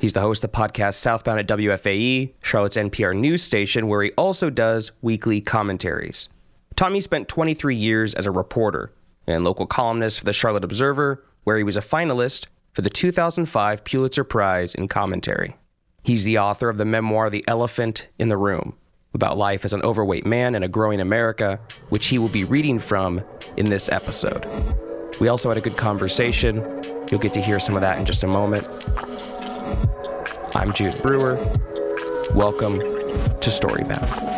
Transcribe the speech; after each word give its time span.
He's 0.00 0.14
the 0.14 0.22
host 0.22 0.42
of 0.42 0.50
the 0.50 0.56
podcast 0.56 0.94
Southbound 0.94 1.40
at 1.40 1.46
WFAE, 1.46 2.32
Charlotte's 2.42 2.78
NPR 2.78 3.14
news 3.14 3.42
station, 3.42 3.86
where 3.86 4.02
he 4.02 4.10
also 4.12 4.48
does 4.48 4.92
weekly 5.02 5.42
commentaries. 5.42 6.30
Tommy 6.74 7.02
spent 7.02 7.28
23 7.28 7.76
years 7.76 8.14
as 8.14 8.24
a 8.24 8.30
reporter 8.30 8.94
and 9.26 9.44
local 9.44 9.66
columnist 9.66 10.18
for 10.18 10.24
the 10.24 10.32
Charlotte 10.32 10.64
Observer, 10.64 11.22
where 11.44 11.58
he 11.58 11.62
was 11.62 11.76
a 11.76 11.82
finalist 11.82 12.46
for 12.72 12.80
the 12.80 12.88
2005 12.88 13.84
Pulitzer 13.84 14.24
Prize 14.24 14.74
in 14.74 14.88
commentary. 14.88 15.54
He's 16.02 16.24
the 16.24 16.38
author 16.38 16.70
of 16.70 16.78
the 16.78 16.86
memoir 16.86 17.28
The 17.28 17.44
Elephant 17.46 18.08
in 18.18 18.30
the 18.30 18.38
Room, 18.38 18.74
about 19.12 19.36
life 19.36 19.66
as 19.66 19.74
an 19.74 19.82
overweight 19.82 20.24
man 20.24 20.54
in 20.54 20.62
a 20.62 20.68
growing 20.68 21.02
America, 21.02 21.60
which 21.90 22.06
he 22.06 22.18
will 22.18 22.28
be 22.28 22.44
reading 22.44 22.78
from 22.78 23.22
in 23.58 23.66
this 23.66 23.90
episode. 23.90 24.46
We 25.20 25.28
also 25.28 25.50
had 25.50 25.58
a 25.58 25.60
good 25.60 25.76
conversation. 25.76 26.80
You'll 27.10 27.20
get 27.20 27.34
to 27.34 27.42
hear 27.42 27.60
some 27.60 27.74
of 27.74 27.82
that 27.82 27.98
in 27.98 28.06
just 28.06 28.22
a 28.22 28.26
moment. 28.26 28.66
I'm 30.54 30.72
Jude 30.72 31.00
Brewer. 31.02 31.36
Welcome 32.34 32.78
to 32.80 33.50
Storybound. 33.50 34.28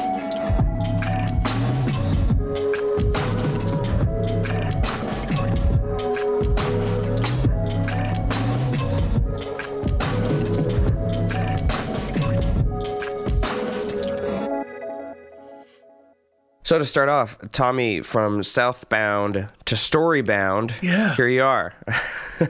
So 16.64 16.78
to 16.78 16.84
start 16.84 17.08
off, 17.08 17.36
Tommy, 17.51 18.02
from 18.02 18.42
Southbound 18.42 19.48
to 19.67 19.74
Storybound, 19.74 20.72
Yeah. 20.80 21.14
here 21.17 21.28
you 21.28 21.42
are. 21.42 21.74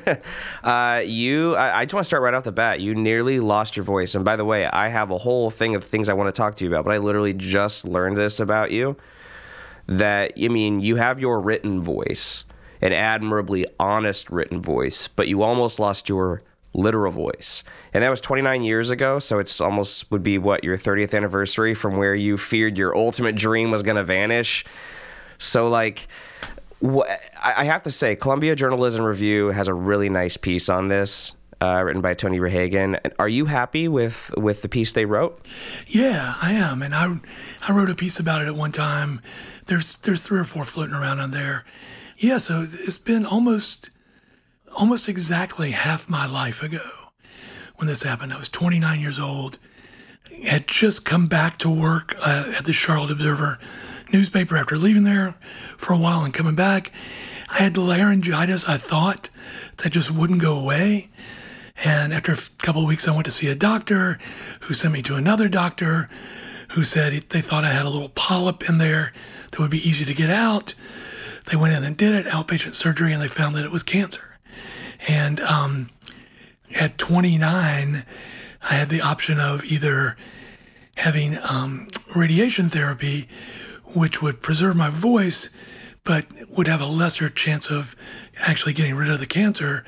uh, 0.65 1.03
you, 1.05 1.55
I, 1.55 1.81
I 1.81 1.85
just 1.85 1.95
want 1.95 2.05
to 2.05 2.07
start 2.07 2.23
right 2.23 2.35
off 2.35 2.45
the 2.45 2.53
bat. 2.53 2.81
You 2.81 2.95
nearly 2.95 3.41
lost 3.41 3.77
your 3.77 3.85
voice, 3.85 4.15
and 4.15 4.25
by 4.25 4.37
the 4.37 4.45
way, 4.45 4.67
I 4.67 4.89
have 4.89 5.11
a 5.11 5.19
whole 5.19 5.51
thing 5.51 5.75
of 5.75 5.85
things 5.85 6.09
I 6.09 6.15
want 6.15 6.35
to 6.35 6.39
talk 6.39 6.57
to 6.57 6.65
you 6.65 6.71
about. 6.71 6.85
But 6.85 6.95
I 6.95 6.99
literally 6.99 7.35
just 7.35 7.87
learned 7.87 8.17
this 8.17 8.41
about 8.41 8.71
you. 8.71 8.97
That 9.87 10.33
I 10.41 10.49
mean, 10.49 10.81
you 10.81 10.97
have 10.97 11.19
your 11.19 11.41
written 11.41 11.83
voice, 11.83 12.45
an 12.81 12.93
admirably 12.93 13.67
honest 13.81 14.31
written 14.31 14.63
voice, 14.63 15.09
but 15.09 15.29
you 15.29 15.43
almost 15.43 15.81
lost 15.81 16.09
your 16.09 16.43
literal 16.75 17.13
voice. 17.13 17.65
And 17.93 18.03
that 18.03 18.09
was 18.09 18.21
29 18.21 18.63
years 18.63 18.91
ago, 18.91 19.19
so 19.19 19.39
it's 19.39 19.61
almost 19.61 20.11
would 20.11 20.23
be 20.23 20.39
what 20.39 20.65
your 20.65 20.79
30th 20.79 21.15
anniversary 21.15 21.75
from 21.75 21.97
where 21.97 22.15
you 22.15 22.39
feared 22.39 22.79
your 22.79 22.97
ultimate 22.97 23.35
dream 23.35 23.71
was 23.71 23.83
going 23.83 23.97
to 23.97 24.05
vanish. 24.05 24.65
So 25.39 25.69
like 25.69 26.07
I 26.83 27.65
have 27.65 27.83
to 27.85 27.91
say 27.91 28.17
Columbia 28.17 28.57
Journalism 28.57 29.05
Review 29.05 29.49
has 29.49 29.69
a 29.69 29.75
really 29.75 30.09
nice 30.09 30.37
piece 30.37 30.69
on 30.69 30.89
this. 30.89 31.35
Uh, 31.61 31.81
written 31.85 32.03
by 32.03 32.13
Tony 32.13 32.41
Rehagen. 32.41 32.99
Are 33.21 33.29
you 33.29 33.45
happy 33.45 33.87
with, 33.87 34.35
with 34.37 34.63
the 34.63 34.69
piece 34.69 34.95
they 34.95 35.05
wrote? 35.05 35.47
Yeah, 35.87 36.35
I 36.43 36.55
am, 36.55 36.83
and 36.83 36.93
I 36.93 37.21
I 37.69 37.73
wrote 37.73 37.89
a 37.89 37.95
piece 37.95 38.19
about 38.19 38.43
it 38.43 38.49
at 38.49 38.57
one 38.57 38.73
time. 38.73 39.21
There's 39.67 39.95
there's 39.95 40.27
three 40.27 40.41
or 40.41 40.45
four 40.45 40.65
floating 40.65 40.97
around 40.97 41.21
on 41.21 41.31
there. 41.31 41.65
Yeah, 42.19 42.39
so 42.39 42.67
it's 42.69 42.99
been 42.99 43.25
almost 43.25 43.91
almost 44.77 45.09
exactly 45.09 45.71
half 45.71 46.11
my 46.11 46.27
life 46.27 46.65
ago 46.65 47.13
when 47.77 47.87
this 47.87 48.03
happened. 48.03 48.33
I 48.33 48.39
was 48.39 48.49
29 48.49 48.99
years 48.99 49.21
old. 49.21 49.61
Had 50.45 50.67
just 50.67 51.05
come 51.05 51.29
back 51.29 51.59
to 51.59 51.71
work 51.71 52.17
uh, 52.27 52.55
at 52.59 52.65
the 52.65 52.73
Charlotte 52.73 53.13
Observer 53.13 53.61
newspaper 54.13 54.57
after 54.57 54.77
leaving 54.77 55.05
there 55.05 55.35
for 55.77 55.93
a 55.93 55.99
while 55.99 56.25
and 56.25 56.35
coming 56.35 56.55
back. 56.55 56.93
I 57.51 57.63
had 57.63 57.77
laryngitis. 57.77 58.69
I 58.69 58.77
thought 58.77 59.29
that 59.79 59.91
just 59.91 60.11
wouldn't 60.11 60.43
go 60.43 60.59
away. 60.59 61.11
And 61.85 62.13
after 62.13 62.33
a 62.33 62.37
couple 62.59 62.87
weeks, 62.87 63.09
I 63.09 63.13
went 63.13 63.25
to 63.27 63.31
see 63.31 63.49
a 63.49 63.55
doctor 63.55 64.19
who 64.63 64.75
sent 64.75 64.95
me 64.95 65.03
to 65.03 65.17
another 65.17 65.49
doctor 65.49 66.09
who 66.71 66.85
said 66.85 67.13
they 67.13 67.41
thought 67.41 67.65
I 67.65 67.71
had 67.71 67.85
a 67.85 67.91
little 67.91 68.09
polyp 68.11 68.69
in 68.69 68.79
there 68.79 69.13
that 69.51 69.59
would 69.61 69.71
be 69.71 69.87
easy 69.89 70.05
to 70.05 70.15
get 70.15 70.31
out. 70.31 70.75
They 71.51 71.57
went 71.57 71.75
in 71.75 71.85
and 71.85 71.97
did 71.97 72.15
it, 72.15 72.27
outpatient 72.27 72.75
surgery, 72.75 73.13
and 73.13 73.21
they 73.21 73.29
found 73.29 73.55
that 73.57 73.65
it 73.65 73.71
was 73.71 73.83
cancer. 73.83 74.39
And 75.09 75.41
um, 75.41 75.91
at 76.75 76.97
29, 76.99 78.05
I 78.63 78.75
had 78.75 78.89
the 78.89 79.01
option 79.01 79.41
of 79.41 79.65
either 79.65 80.17
having 80.97 81.37
um, 81.49 81.89
radiation 82.15 82.69
therapy, 82.69 83.29
which 83.95 84.23
would 84.23 84.43
preserve 84.43 84.77
my 84.77 84.91
voice, 84.91 85.51
but 86.05 86.27
would 86.49 86.67
have 86.67 86.81
a 86.81 86.87
lesser 86.87 87.29
chance 87.29 87.71
of 87.71 87.95
actually 88.39 88.73
getting 88.73 88.95
rid 88.95 89.11
of 89.11 89.21
the 89.21 89.27
cancer, 89.27 89.85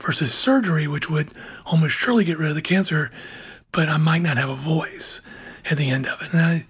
versus 0.00 0.32
surgery, 0.32 0.86
which 0.86 1.10
would 1.10 1.30
almost 1.66 1.94
surely 1.94 2.24
get 2.24 2.38
rid 2.38 2.48
of 2.48 2.54
the 2.54 2.62
cancer, 2.62 3.10
but 3.72 3.88
I 3.88 3.98
might 3.98 4.22
not 4.22 4.36
have 4.36 4.48
a 4.48 4.54
voice 4.54 5.20
at 5.70 5.76
the 5.78 5.90
end 5.90 6.06
of 6.06 6.20
it. 6.22 6.32
And 6.32 6.40
I, 6.40 6.66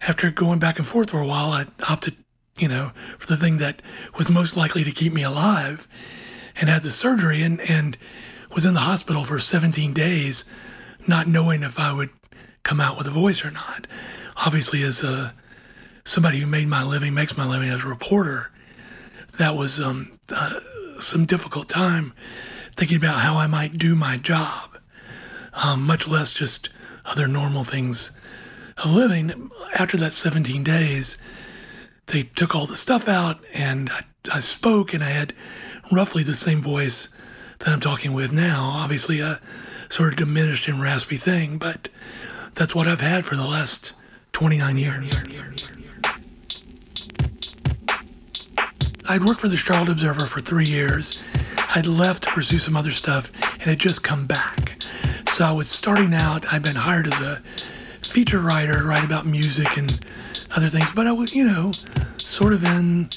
after 0.00 0.30
going 0.30 0.58
back 0.58 0.78
and 0.78 0.86
forth 0.86 1.10
for 1.10 1.20
a 1.20 1.26
while, 1.26 1.50
I 1.50 1.66
opted, 1.88 2.16
you 2.58 2.68
know, 2.68 2.90
for 3.16 3.26
the 3.26 3.36
thing 3.36 3.58
that 3.58 3.80
was 4.16 4.30
most 4.30 4.56
likely 4.56 4.84
to 4.84 4.90
keep 4.90 5.12
me 5.12 5.22
alive 5.22 5.86
and 6.56 6.68
had 6.68 6.82
the 6.82 6.90
surgery 6.90 7.42
and, 7.42 7.60
and 7.60 7.96
was 8.54 8.64
in 8.64 8.74
the 8.74 8.80
hospital 8.80 9.24
for 9.24 9.38
17 9.38 9.92
days, 9.92 10.44
not 11.06 11.26
knowing 11.28 11.62
if 11.62 11.78
I 11.78 11.92
would 11.92 12.10
come 12.64 12.80
out 12.80 12.98
with 12.98 13.06
a 13.06 13.10
voice 13.10 13.44
or 13.44 13.50
not. 13.50 13.86
Obviously, 14.44 14.82
as 14.82 15.02
a, 15.02 15.34
somebody 16.08 16.38
who 16.38 16.46
made 16.46 16.66
my 16.66 16.82
living, 16.82 17.12
makes 17.12 17.36
my 17.36 17.46
living 17.46 17.68
as 17.68 17.84
a 17.84 17.86
reporter, 17.86 18.50
that 19.38 19.54
was 19.54 19.78
um, 19.78 20.18
uh, 20.34 20.58
some 20.98 21.26
difficult 21.26 21.68
time 21.68 22.14
thinking 22.74 22.96
about 22.96 23.18
how 23.18 23.36
I 23.36 23.46
might 23.46 23.76
do 23.76 23.94
my 23.94 24.16
job, 24.16 24.78
um, 25.62 25.86
much 25.86 26.08
less 26.08 26.32
just 26.32 26.70
other 27.04 27.28
normal 27.28 27.62
things 27.62 28.12
of 28.82 28.90
living. 28.90 29.50
After 29.78 29.98
that 29.98 30.14
17 30.14 30.64
days, 30.64 31.18
they 32.06 32.22
took 32.22 32.56
all 32.56 32.64
the 32.66 32.74
stuff 32.74 33.06
out 33.06 33.40
and 33.52 33.90
I, 33.90 34.00
I 34.32 34.40
spoke 34.40 34.94
and 34.94 35.04
I 35.04 35.10
had 35.10 35.34
roughly 35.92 36.22
the 36.22 36.34
same 36.34 36.62
voice 36.62 37.14
that 37.58 37.68
I'm 37.68 37.80
talking 37.80 38.14
with 38.14 38.32
now. 38.32 38.70
Obviously, 38.76 39.20
a 39.20 39.40
sort 39.90 40.12
of 40.12 40.16
diminished 40.16 40.68
and 40.68 40.80
raspy 40.80 41.16
thing, 41.16 41.58
but 41.58 41.90
that's 42.54 42.74
what 42.74 42.88
I've 42.88 43.02
had 43.02 43.26
for 43.26 43.36
the 43.36 43.46
last 43.46 43.92
29 44.32 44.78
years. 44.78 45.14
I'd 49.10 49.24
worked 49.24 49.40
for 49.40 49.48
the 49.48 49.56
Charlotte 49.56 49.88
Observer 49.88 50.26
for 50.26 50.40
three 50.40 50.66
years. 50.66 51.22
I'd 51.74 51.86
left 51.86 52.24
to 52.24 52.30
pursue 52.30 52.58
some 52.58 52.76
other 52.76 52.90
stuff 52.90 53.32
and 53.54 53.62
had 53.62 53.78
just 53.78 54.02
come 54.02 54.26
back. 54.26 54.82
So 55.28 55.46
I 55.46 55.52
was 55.52 55.68
starting 55.68 56.12
out, 56.12 56.52
I'd 56.52 56.62
been 56.62 56.76
hired 56.76 57.06
as 57.06 57.18
a 57.20 57.36
feature 58.06 58.40
writer 58.40 58.80
to 58.80 58.84
write 58.84 59.04
about 59.04 59.24
music 59.24 59.78
and 59.78 59.98
other 60.54 60.68
things, 60.68 60.90
but 60.92 61.06
I 61.06 61.12
was, 61.12 61.34
you 61.34 61.44
know, 61.44 61.72
sort 62.18 62.52
of 62.52 62.64
in 62.64 63.08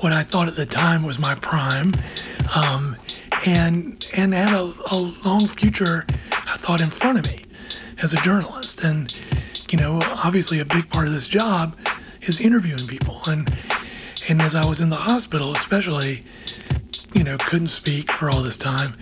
what 0.00 0.12
I 0.12 0.22
thought 0.22 0.48
at 0.48 0.56
the 0.56 0.64
time 0.64 1.02
was 1.02 1.18
my 1.18 1.34
prime, 1.34 1.92
um, 2.56 2.96
and 3.46 4.06
and 4.16 4.32
had 4.32 4.54
a, 4.54 4.72
a 4.92 4.96
long 5.24 5.46
future 5.46 6.06
I 6.32 6.56
thought 6.56 6.80
in 6.80 6.88
front 6.88 7.18
of 7.18 7.26
me 7.26 7.44
as 8.02 8.14
a 8.14 8.20
journalist. 8.22 8.84
And 8.84 9.14
you 9.70 9.78
know, 9.78 10.00
obviously, 10.24 10.60
a 10.60 10.64
big 10.64 10.88
part 10.90 11.06
of 11.06 11.12
this 11.12 11.28
job 11.28 11.76
is 12.22 12.40
interviewing 12.40 12.86
people. 12.86 13.20
And 13.26 13.48
and 14.28 14.42
as 14.42 14.54
I 14.54 14.66
was 14.66 14.80
in 14.80 14.88
the 14.88 14.96
hospital, 14.96 15.52
especially, 15.52 16.24
you 17.12 17.22
know, 17.22 17.36
couldn't 17.38 17.68
speak 17.68 18.12
for 18.12 18.28
all 18.30 18.42
this 18.42 18.56
time. 18.56 18.94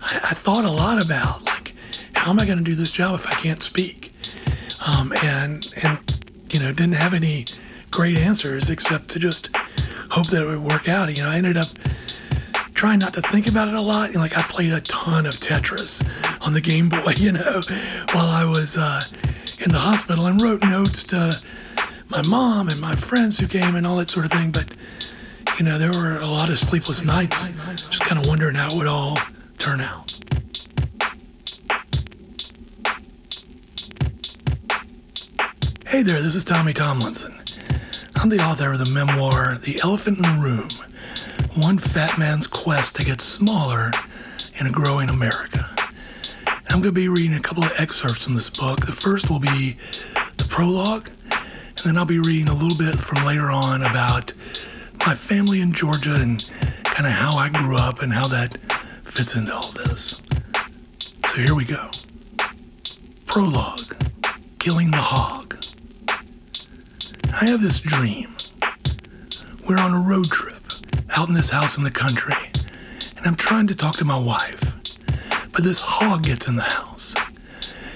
I, 0.00 0.16
I 0.16 0.34
thought 0.34 0.64
a 0.64 0.70
lot 0.70 1.04
about 1.04 1.44
like, 1.44 1.74
how 2.14 2.30
am 2.30 2.40
I 2.40 2.46
going 2.46 2.58
to 2.58 2.64
do 2.64 2.74
this 2.74 2.90
job 2.90 3.14
if 3.14 3.26
I 3.26 3.34
can't 3.34 3.62
speak? 3.62 4.12
Um, 4.86 5.12
and 5.22 5.72
and 5.82 5.98
you 6.50 6.60
know, 6.60 6.72
didn't 6.72 6.94
have 6.94 7.14
any 7.14 7.44
great 7.90 8.16
answers 8.16 8.70
except 8.70 9.08
to 9.10 9.18
just 9.18 9.50
hope 10.10 10.28
that 10.28 10.42
it 10.42 10.46
would 10.46 10.62
work 10.62 10.88
out. 10.88 11.14
You 11.14 11.22
know, 11.24 11.30
I 11.30 11.36
ended 11.36 11.56
up 11.56 11.68
trying 12.74 13.00
not 13.00 13.14
to 13.14 13.20
think 13.22 13.48
about 13.48 13.68
it 13.68 13.74
a 13.74 13.80
lot. 13.80 14.14
Know, 14.14 14.20
like 14.20 14.36
I 14.36 14.42
played 14.42 14.72
a 14.72 14.80
ton 14.80 15.26
of 15.26 15.34
Tetris 15.34 16.04
on 16.46 16.52
the 16.52 16.60
Game 16.60 16.88
Boy, 16.88 17.12
you 17.16 17.32
know, 17.32 17.60
while 18.12 18.26
I 18.26 18.44
was 18.48 18.76
uh, 18.78 19.02
in 19.64 19.72
the 19.72 19.78
hospital 19.78 20.26
and 20.26 20.40
wrote 20.40 20.62
notes 20.62 21.04
to 21.04 21.40
my 22.14 22.22
mom 22.28 22.68
and 22.68 22.80
my 22.80 22.94
friends 22.94 23.40
who 23.40 23.48
came 23.48 23.74
and 23.74 23.84
all 23.84 23.96
that 23.96 24.08
sort 24.08 24.24
of 24.24 24.30
thing. 24.30 24.52
But, 24.52 24.72
you 25.58 25.64
know, 25.64 25.78
there 25.78 25.90
were 25.90 26.20
a 26.20 26.26
lot 26.26 26.48
of 26.48 26.58
sleepless 26.58 27.04
nights 27.04 27.48
just 27.88 28.04
kind 28.04 28.20
of 28.20 28.28
wondering 28.28 28.54
how 28.54 28.68
it 28.68 28.74
would 28.74 28.86
all 28.86 29.18
turn 29.58 29.80
out. 29.80 30.12
Hey 35.86 36.02
there, 36.02 36.20
this 36.22 36.36
is 36.36 36.44
Tommy 36.44 36.72
Tomlinson. 36.72 37.34
I'm 38.14 38.28
the 38.28 38.40
author 38.40 38.72
of 38.72 38.78
the 38.78 38.90
memoir, 38.92 39.56
The 39.56 39.80
Elephant 39.82 40.18
in 40.18 40.22
the 40.22 40.40
Room 40.40 40.68
One 41.62 41.78
Fat 41.78 42.16
Man's 42.16 42.46
Quest 42.46 42.94
to 42.96 43.04
Get 43.04 43.20
Smaller 43.20 43.90
in 44.60 44.68
a 44.68 44.70
Growing 44.70 45.08
America. 45.08 45.68
I'm 46.46 46.80
going 46.80 46.84
to 46.84 46.92
be 46.92 47.08
reading 47.08 47.34
a 47.36 47.40
couple 47.40 47.64
of 47.64 47.72
excerpts 47.78 48.24
from 48.24 48.34
this 48.34 48.50
book. 48.50 48.86
The 48.86 48.92
first 48.92 49.30
will 49.30 49.40
be 49.40 49.76
the 50.36 50.46
prologue, 50.48 51.10
and 51.76 51.84
then 51.84 51.98
I'll 51.98 52.04
be 52.04 52.18
reading 52.18 52.48
a 52.48 52.54
little 52.54 52.76
bit 52.78 52.98
from 52.98 53.24
later 53.24 53.50
on 53.50 53.82
about 53.82 54.32
my 55.06 55.14
family 55.14 55.60
in 55.60 55.72
Georgia 55.72 56.14
and 56.14 56.44
kind 56.84 57.06
of 57.06 57.12
how 57.12 57.36
I 57.36 57.48
grew 57.48 57.76
up 57.76 58.02
and 58.02 58.12
how 58.12 58.26
that 58.28 58.56
fits 59.02 59.36
into 59.36 59.54
all 59.54 59.72
this. 59.72 60.22
So 61.26 61.36
here 61.36 61.54
we 61.54 61.64
go. 61.64 61.90
Prologue 63.26 63.96
Killing 64.58 64.90
the 64.90 64.96
Hog. 64.96 65.56
I 66.08 67.46
have 67.46 67.60
this 67.60 67.80
dream. 67.80 68.34
We're 69.68 69.78
on 69.78 69.92
a 69.92 70.00
road 70.00 70.30
trip 70.30 70.62
out 71.16 71.28
in 71.28 71.34
this 71.34 71.50
house 71.50 71.76
in 71.76 71.84
the 71.84 71.90
country, 71.90 72.34
and 73.16 73.26
I'm 73.26 73.34
trying 73.34 73.66
to 73.68 73.76
talk 73.76 73.96
to 73.96 74.04
my 74.04 74.18
wife. 74.18 74.74
But 75.52 75.64
this 75.64 75.80
hog 75.80 76.22
gets 76.24 76.48
in 76.48 76.56
the 76.56 76.62
house. 76.62 77.14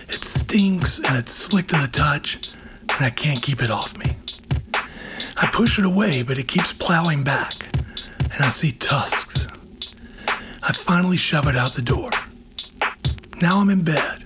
It 0.09 0.25
stinks 0.25 0.99
and 0.99 1.17
it's 1.17 1.33
slick 1.33 1.69
to 1.69 1.77
the 1.77 1.89
touch, 1.89 2.53
and 2.99 3.07
I 3.07 3.11
can't 3.11 3.41
keep 3.41 3.63
it 3.63 3.71
off 3.71 3.97
me. 3.97 4.17
I 5.37 5.47
push 5.53 5.79
it 5.79 5.85
away, 5.85 6.23
but 6.25 6.37
it 6.37 6.49
keeps 6.49 6.73
plowing 6.73 7.23
back, 7.23 7.55
and 8.19 8.43
I 8.43 8.49
see 8.49 8.73
tusks. 8.73 9.47
I 10.27 10.73
finally 10.73 11.17
shove 11.17 11.47
it 11.47 11.57
out 11.57 11.75
the 11.75 11.83
door. 11.83 12.11
Now 13.41 13.61
I'm 13.61 13.71
in 13.71 13.85
bed. 13.85 14.25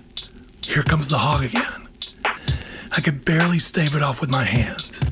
Here 0.66 0.82
comes 0.82 1.08
the 1.08 1.18
hog 1.18 1.44
again. 1.44 1.86
I 2.96 3.00
could 3.02 3.26
barely 3.26 3.58
stave 3.58 3.94
it 3.94 4.02
off 4.02 4.22
with 4.22 4.30
my 4.30 4.44
hands. 4.44 5.02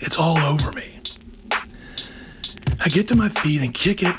It's 0.00 0.18
all 0.18 0.38
over 0.38 0.72
me. 0.72 0.98
I 1.52 2.88
get 2.88 3.06
to 3.08 3.16
my 3.16 3.28
feet 3.28 3.62
and 3.62 3.72
kick 3.72 4.02
it 4.02 4.14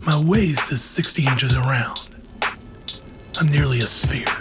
My 0.00 0.20
waist 0.20 0.72
is 0.72 0.82
60 0.82 1.24
inches 1.24 1.56
around. 1.56 2.08
I'm 3.38 3.46
nearly 3.46 3.78
a 3.78 3.86
sphere. 3.86 4.36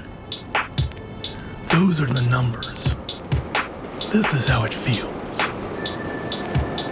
Those 1.70 2.02
are 2.02 2.08
the 2.08 2.28
numbers. 2.32 2.96
This 4.12 4.34
is 4.34 4.50
how 4.50 4.66
it 4.66 4.74
feels. 4.74 5.40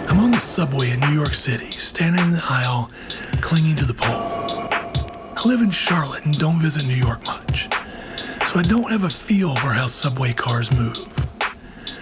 I'm 0.08 0.20
on 0.20 0.30
the 0.30 0.38
subway 0.38 0.92
in 0.92 1.00
New 1.00 1.10
York 1.10 1.34
City, 1.34 1.72
standing 1.72 2.24
in 2.26 2.30
the 2.30 2.46
aisle, 2.48 2.92
clinging 3.40 3.74
to 3.74 3.84
the 3.84 3.94
pole. 3.94 4.30
I 5.36 5.42
live 5.48 5.62
in 5.62 5.72
Charlotte 5.72 6.24
and 6.26 6.38
don't 6.38 6.60
visit 6.60 6.86
New 6.86 6.94
York 6.94 7.26
much, 7.26 7.68
so 8.44 8.60
I 8.60 8.62
don't 8.62 8.88
have 8.92 9.02
a 9.02 9.10
feel 9.10 9.56
for 9.56 9.70
how 9.70 9.88
subway 9.88 10.32
cars 10.32 10.70
move. 10.70 11.10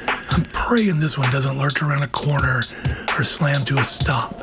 I'm 0.07 0.45
praying 0.53 0.99
this 0.99 1.17
one 1.17 1.31
doesn't 1.31 1.59
lurch 1.59 1.81
around 1.81 2.03
a 2.03 2.09
corner 2.09 2.61
or 3.23 3.25
slam 3.25 3.65
to 3.65 3.79
a 3.79 3.85
stop 3.85 4.37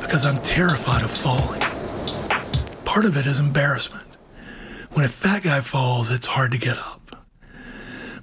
because 0.00 0.24
I'm 0.24 0.40
terrified 0.42 1.02
of 1.02 1.10
falling. 1.10 1.60
Part 2.84 3.04
of 3.04 3.16
it 3.16 3.26
is 3.26 3.40
embarrassment. 3.40 4.06
When 4.92 5.04
a 5.04 5.08
fat 5.08 5.42
guy 5.42 5.60
falls, 5.60 6.08
it's 6.08 6.28
hard 6.28 6.52
to 6.52 6.58
get 6.58 6.78
up. 6.78 7.26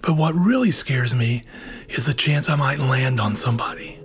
But 0.02 0.16
what 0.16 0.36
really 0.36 0.72
scares 0.72 1.14
me 1.14 1.44
is 1.90 2.06
the 2.06 2.14
chance 2.14 2.50
I 2.50 2.56
might 2.56 2.80
land 2.80 3.20
on 3.20 3.36
somebody. 3.36 4.00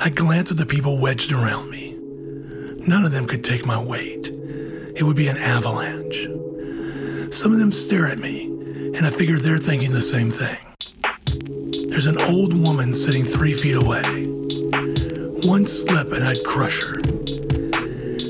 I 0.00 0.08
glance 0.08 0.50
at 0.50 0.56
the 0.56 0.64
people 0.64 0.98
wedged 0.98 1.30
around 1.30 1.68
me. 1.68 1.98
None 2.88 3.04
of 3.04 3.12
them 3.12 3.26
could 3.26 3.44
take 3.44 3.66
my 3.66 3.82
weight. 3.82 4.28
It 4.96 5.02
would 5.02 5.16
be 5.16 5.28
an 5.28 5.36
avalanche. 5.36 6.24
Some 7.34 7.52
of 7.52 7.58
them 7.58 7.70
stare 7.70 8.06
at 8.06 8.18
me, 8.18 8.46
and 8.96 9.04
I 9.04 9.10
figure 9.10 9.36
they're 9.36 9.58
thinking 9.58 9.90
the 9.90 10.00
same 10.00 10.30
thing. 10.30 10.56
There's 11.90 12.06
an 12.06 12.16
old 12.16 12.54
woman 12.54 12.94
sitting 12.94 13.24
three 13.24 13.52
feet 13.52 13.76
away. 13.76 14.34
One 15.44 15.66
slip 15.66 16.10
and 16.12 16.24
I'd 16.24 16.42
crush 16.42 16.82
her. 16.84 16.96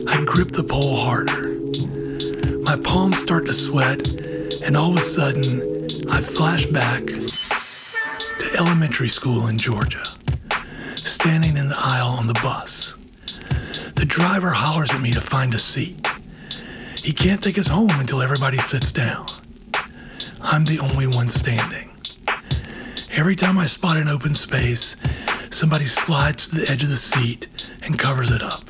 I'd 0.09 0.26
grip 0.26 0.50
the 0.50 0.66
pole 0.68 0.97
harder. 0.97 1.54
My 2.62 2.76
palms 2.76 3.18
start 3.18 3.47
to 3.47 3.52
sweat, 3.52 4.09
and 4.64 4.76
all 4.76 4.90
of 4.90 4.97
a 4.97 5.00
sudden, 5.00 5.87
I 6.11 6.21
flash 6.21 6.66
back 6.66 7.06
to 7.06 8.56
elementary 8.59 9.09
school 9.09 9.47
in 9.47 9.59
Georgia, 9.59 10.02
standing 10.97 11.56
in 11.56 11.68
the 11.68 11.76
aisle 11.78 12.09
on 12.09 12.26
the 12.26 12.35
bus. 12.42 12.94
The 13.94 14.04
driver 14.04 14.50
hollers 14.50 14.90
at 14.90 15.00
me 15.00 15.12
to 15.12 15.21
find 15.21 15.54
a 15.54 15.59
seat. 15.59 16.04
He 17.00 17.12
can't 17.12 17.40
take 17.40 17.59
us 17.59 17.68
home 17.68 17.90
until 17.90 18.23
everybody 18.23 18.59
sits 18.59 18.90
down. 18.90 19.26
I'm 20.40 20.64
the 20.64 20.80
only 20.80 21.06
one 21.06 21.28
standing. 21.28 21.90
Every 23.12 23.37
time 23.37 23.56
I 23.56 23.66
spot 23.66 23.99
an 23.99 24.09
open 24.09 24.35
space, 24.35 24.97
somebody 25.54 25.84
slides 25.84 26.49
to 26.49 26.56
the 26.56 26.70
edge 26.70 26.82
of 26.82 26.88
the 26.88 26.96
seat 26.96 27.70
and 27.82 27.99
covers 27.99 28.30
it 28.30 28.42
up. 28.42 28.64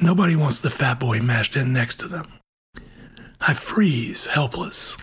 Nobody 0.00 0.34
wants 0.34 0.58
the 0.58 0.68
fat 0.68 0.98
boy 0.98 1.20
mashed 1.20 1.54
in 1.54 1.72
next 1.72 2.00
to 2.00 2.08
them. 2.08 2.26
I 3.40 3.54
freeze, 3.54 4.26
helpless. 4.26 4.96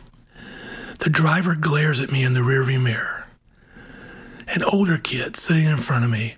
The 0.99 1.09
driver 1.09 1.55
glares 1.55 2.01
at 2.01 2.11
me 2.11 2.23
in 2.23 2.33
the 2.33 2.41
rearview 2.41 2.81
mirror. 2.81 3.27
An 4.49 4.63
older 4.63 4.97
kid 4.97 5.37
sitting 5.37 5.65
in 5.65 5.77
front 5.77 6.03
of 6.03 6.11
me, 6.11 6.35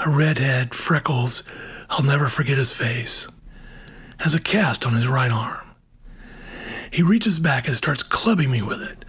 a 0.00 0.10
redhead, 0.10 0.74
freckles, 0.74 1.44
I'll 1.88 2.04
never 2.04 2.26
forget 2.28 2.58
his 2.58 2.72
face, 2.72 3.28
has 4.20 4.34
a 4.34 4.40
cast 4.40 4.84
on 4.84 4.94
his 4.94 5.06
right 5.06 5.30
arm. 5.30 5.70
He 6.90 7.02
reaches 7.02 7.38
back 7.38 7.68
and 7.68 7.76
starts 7.76 8.02
clubbing 8.02 8.50
me 8.50 8.60
with 8.60 8.82
it, 8.82 9.04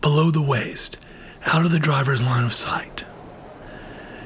below 0.00 0.30
the 0.30 0.42
waist, 0.42 0.96
out 1.46 1.66
of 1.66 1.70
the 1.70 1.78
driver's 1.78 2.22
line 2.22 2.44
of 2.44 2.54
sight. 2.54 3.04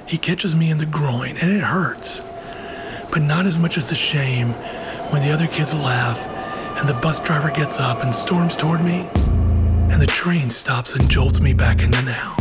He 0.06 0.18
catches 0.18 0.54
me 0.54 0.70
in 0.70 0.78
the 0.78 0.86
groin, 0.86 1.36
and 1.40 1.50
it 1.50 1.62
hurts, 1.62 2.20
but 3.10 3.22
not 3.22 3.46
as 3.46 3.58
much 3.58 3.78
as 3.78 3.88
the 3.88 3.94
shame 3.94 4.48
when 5.10 5.22
the 5.22 5.32
other 5.32 5.46
kids 5.46 5.72
laugh 5.74 6.30
and 6.78 6.88
the 6.88 7.00
bus 7.00 7.18
driver 7.24 7.50
gets 7.50 7.80
up 7.80 8.02
and 8.02 8.14
storms 8.14 8.54
toward 8.56 8.84
me, 8.84 9.08
and 9.14 10.00
the 10.00 10.06
train 10.06 10.50
stops 10.50 10.94
and 10.94 11.08
jolts 11.08 11.40
me 11.40 11.54
back 11.54 11.82
into 11.82 12.02
now. 12.02 12.36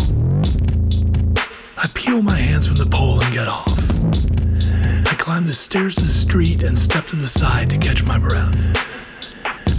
I 1.77 1.87
peel 1.93 2.21
my 2.21 2.35
hands 2.35 2.67
from 2.67 2.75
the 2.75 2.85
pole 2.85 3.21
and 3.21 3.33
get 3.33 3.47
off. 3.47 3.79
I 5.05 5.15
climb 5.17 5.45
the 5.45 5.53
stairs 5.53 5.95
to 5.95 6.01
the 6.01 6.07
street 6.07 6.63
and 6.63 6.77
step 6.77 7.05
to 7.07 7.15
the 7.15 7.27
side 7.27 7.69
to 7.69 7.77
catch 7.77 8.03
my 8.03 8.19
breath. 8.19 8.57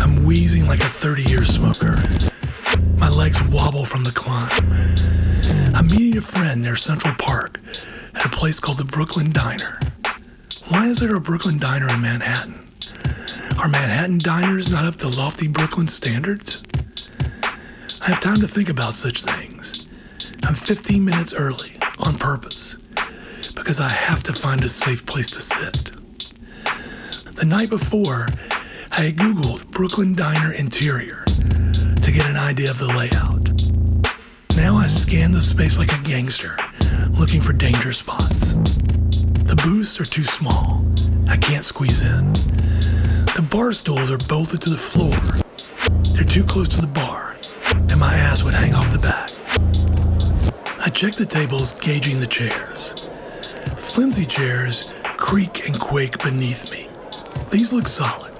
I'm 0.00 0.24
wheezing 0.24 0.66
like 0.66 0.80
a 0.80 0.88
30 0.88 1.24
year 1.24 1.44
smoker. 1.44 1.96
My 2.96 3.10
legs 3.10 3.42
wobble 3.48 3.84
from 3.84 4.04
the 4.04 4.12
climb. 4.12 5.13
Meeting 5.90 6.16
a 6.16 6.22
friend 6.22 6.62
near 6.62 6.76
Central 6.76 7.14
Park 7.14 7.60
at 8.14 8.24
a 8.24 8.28
place 8.30 8.58
called 8.58 8.78
the 8.78 8.84
Brooklyn 8.84 9.32
Diner. 9.32 9.78
Why 10.68 10.86
is 10.86 10.98
there 10.98 11.14
a 11.14 11.20
Brooklyn 11.20 11.58
Diner 11.58 11.88
in 11.90 12.00
Manhattan? 12.00 12.66
Are 13.58 13.68
Manhattan 13.68 14.18
diners 14.18 14.70
not 14.70 14.86
up 14.86 14.96
to 14.96 15.08
lofty 15.08 15.46
Brooklyn 15.46 15.86
standards? 15.86 16.62
I 18.00 18.06
have 18.06 18.20
time 18.20 18.40
to 18.40 18.48
think 18.48 18.70
about 18.70 18.94
such 18.94 19.22
things. 19.24 19.86
I'm 20.44 20.54
15 20.54 21.04
minutes 21.04 21.34
early 21.34 21.76
on 21.98 22.16
purpose 22.16 22.76
because 23.54 23.78
I 23.78 23.88
have 23.88 24.22
to 24.24 24.32
find 24.32 24.62
a 24.62 24.68
safe 24.70 25.04
place 25.04 25.30
to 25.32 25.40
sit. 25.40 25.92
The 27.36 27.44
night 27.44 27.68
before, 27.68 28.28
I 28.92 29.12
Googled 29.12 29.70
Brooklyn 29.70 30.14
Diner 30.14 30.52
interior 30.52 31.24
to 31.26 32.12
get 32.12 32.26
an 32.26 32.36
idea 32.36 32.70
of 32.70 32.78
the 32.78 32.88
layout. 32.88 33.33
Now 34.56 34.76
I 34.76 34.86
scan 34.86 35.32
the 35.32 35.40
space 35.40 35.78
like 35.78 35.92
a 35.92 36.02
gangster, 36.02 36.56
looking 37.10 37.40
for 37.40 37.52
danger 37.52 37.92
spots. 37.92 38.54
The 38.54 39.60
booths 39.62 40.00
are 40.00 40.04
too 40.04 40.22
small. 40.22 40.84
I 41.28 41.36
can't 41.36 41.64
squeeze 41.64 42.00
in. 42.00 42.32
The 43.34 43.46
bar 43.50 43.72
stools 43.72 44.12
are 44.12 44.18
bolted 44.28 44.62
to 44.62 44.70
the 44.70 44.76
floor. 44.76 45.16
They're 46.14 46.24
too 46.24 46.44
close 46.44 46.68
to 46.68 46.80
the 46.80 46.86
bar, 46.86 47.36
and 47.64 47.98
my 47.98 48.14
ass 48.14 48.44
would 48.44 48.54
hang 48.54 48.74
off 48.74 48.92
the 48.92 48.98
back. 48.98 49.30
I 50.80 50.88
check 50.90 51.14
the 51.14 51.26
tables, 51.26 51.72
gauging 51.80 52.20
the 52.20 52.26
chairs. 52.26 53.08
Flimsy 53.76 54.24
chairs 54.24 54.92
creak 55.16 55.66
and 55.66 55.78
quake 55.80 56.22
beneath 56.22 56.70
me. 56.70 56.88
These 57.50 57.72
look 57.72 57.88
solid. 57.88 58.34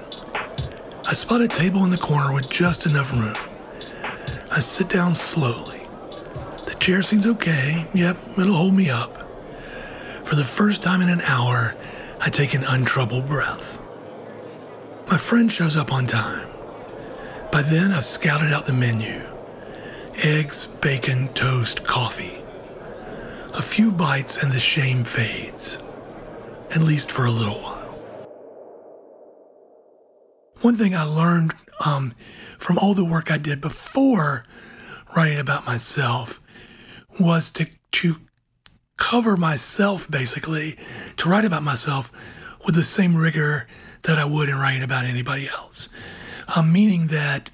I 1.07 1.13
spot 1.13 1.41
a 1.41 1.47
table 1.47 1.83
in 1.83 1.91
the 1.91 1.97
corner 1.97 2.31
with 2.33 2.49
just 2.49 2.85
enough 2.85 3.11
room. 3.11 3.35
I 4.51 4.59
sit 4.61 4.87
down 4.87 5.13
slowly. 5.15 5.74
Chair 6.85 7.01
seems 7.01 7.25
okay. 7.25 7.83
Yep, 7.95 8.15
it'll 8.37 8.53
hold 8.53 8.75
me 8.75 8.91
up. 8.91 9.17
For 10.23 10.35
the 10.35 10.43
first 10.43 10.83
time 10.83 11.01
in 11.01 11.09
an 11.09 11.21
hour, 11.21 11.73
I 12.21 12.29
take 12.29 12.53
an 12.53 12.63
untroubled 12.63 13.27
breath. 13.27 13.79
My 15.09 15.17
friend 15.17 15.51
shows 15.51 15.75
up 15.75 15.91
on 15.91 16.05
time. 16.05 16.47
By 17.51 17.63
then, 17.63 17.91
I've 17.91 18.05
scouted 18.05 18.53
out 18.53 18.67
the 18.67 18.73
menu 18.73 19.19
eggs, 20.23 20.67
bacon, 20.67 21.29
toast, 21.29 21.83
coffee. 21.85 22.43
A 23.55 23.63
few 23.63 23.91
bites 23.91 24.43
and 24.43 24.51
the 24.51 24.59
shame 24.59 25.05
fades, 25.05 25.79
at 26.69 26.83
least 26.83 27.11
for 27.11 27.25
a 27.25 27.31
little 27.31 27.55
while. 27.55 27.97
One 30.61 30.75
thing 30.75 30.93
I 30.93 31.01
learned 31.01 31.55
um, 31.83 32.13
from 32.59 32.77
all 32.77 32.93
the 32.93 33.03
work 33.03 33.31
I 33.31 33.39
did 33.39 33.59
before 33.59 34.45
writing 35.15 35.39
about 35.39 35.65
myself 35.65 36.44
was 37.19 37.51
to, 37.51 37.67
to 37.91 38.17
cover 38.97 39.37
myself, 39.37 40.09
basically, 40.09 40.77
to 41.17 41.29
write 41.29 41.45
about 41.45 41.63
myself 41.63 42.11
with 42.65 42.75
the 42.75 42.83
same 42.83 43.15
rigor 43.15 43.67
that 44.03 44.17
I 44.17 44.25
would 44.25 44.49
in 44.49 44.57
writing 44.57 44.83
about 44.83 45.05
anybody 45.05 45.47
else. 45.47 45.89
Um, 46.55 46.71
meaning 46.71 47.07
that 47.07 47.49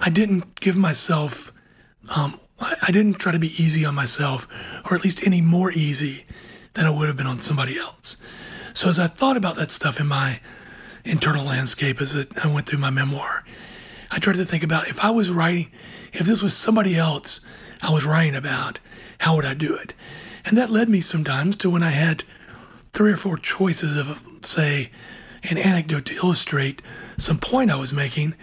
I 0.00 0.10
didn't 0.10 0.60
give 0.60 0.76
myself, 0.76 1.52
um, 2.16 2.38
I 2.60 2.90
didn't 2.90 3.14
try 3.14 3.32
to 3.32 3.38
be 3.38 3.48
easy 3.48 3.84
on 3.84 3.94
myself, 3.94 4.48
or 4.90 4.96
at 4.96 5.04
least 5.04 5.26
any 5.26 5.40
more 5.40 5.70
easy 5.70 6.24
than 6.72 6.86
I 6.86 6.90
would 6.90 7.08
have 7.08 7.16
been 7.16 7.26
on 7.26 7.40
somebody 7.40 7.78
else. 7.78 8.16
So 8.74 8.88
as 8.88 8.98
I 8.98 9.06
thought 9.06 9.36
about 9.36 9.56
that 9.56 9.70
stuff 9.70 10.00
in 10.00 10.06
my 10.06 10.40
internal 11.04 11.44
landscape 11.44 12.00
as 12.00 12.14
it, 12.14 12.28
I 12.44 12.52
went 12.52 12.66
through 12.66 12.80
my 12.80 12.90
memoir, 12.90 13.44
I 14.10 14.18
tried 14.18 14.36
to 14.36 14.44
think 14.44 14.62
about 14.62 14.88
if 14.88 15.04
I 15.04 15.10
was 15.10 15.30
writing, 15.30 15.70
if 16.12 16.20
this 16.26 16.42
was 16.42 16.54
somebody 16.54 16.96
else 16.96 17.40
I 17.82 17.92
was 17.92 18.04
writing 18.04 18.34
about, 18.34 18.80
how 19.18 19.36
would 19.36 19.44
I 19.44 19.54
do 19.54 19.76
it? 19.76 19.92
And 20.44 20.56
that 20.56 20.70
led 20.70 20.88
me 20.88 21.00
sometimes 21.00 21.56
to 21.56 21.70
when 21.70 21.82
I 21.82 21.90
had 21.90 22.24
three 22.92 23.12
or 23.12 23.16
four 23.16 23.36
choices 23.36 23.98
of, 23.98 24.22
say, 24.42 24.90
an 25.42 25.58
anecdote 25.58 26.06
to 26.06 26.16
illustrate 26.16 26.82
some 27.16 27.38
point 27.38 27.70
I 27.70 27.76
was 27.76 27.92
making. 27.92 28.34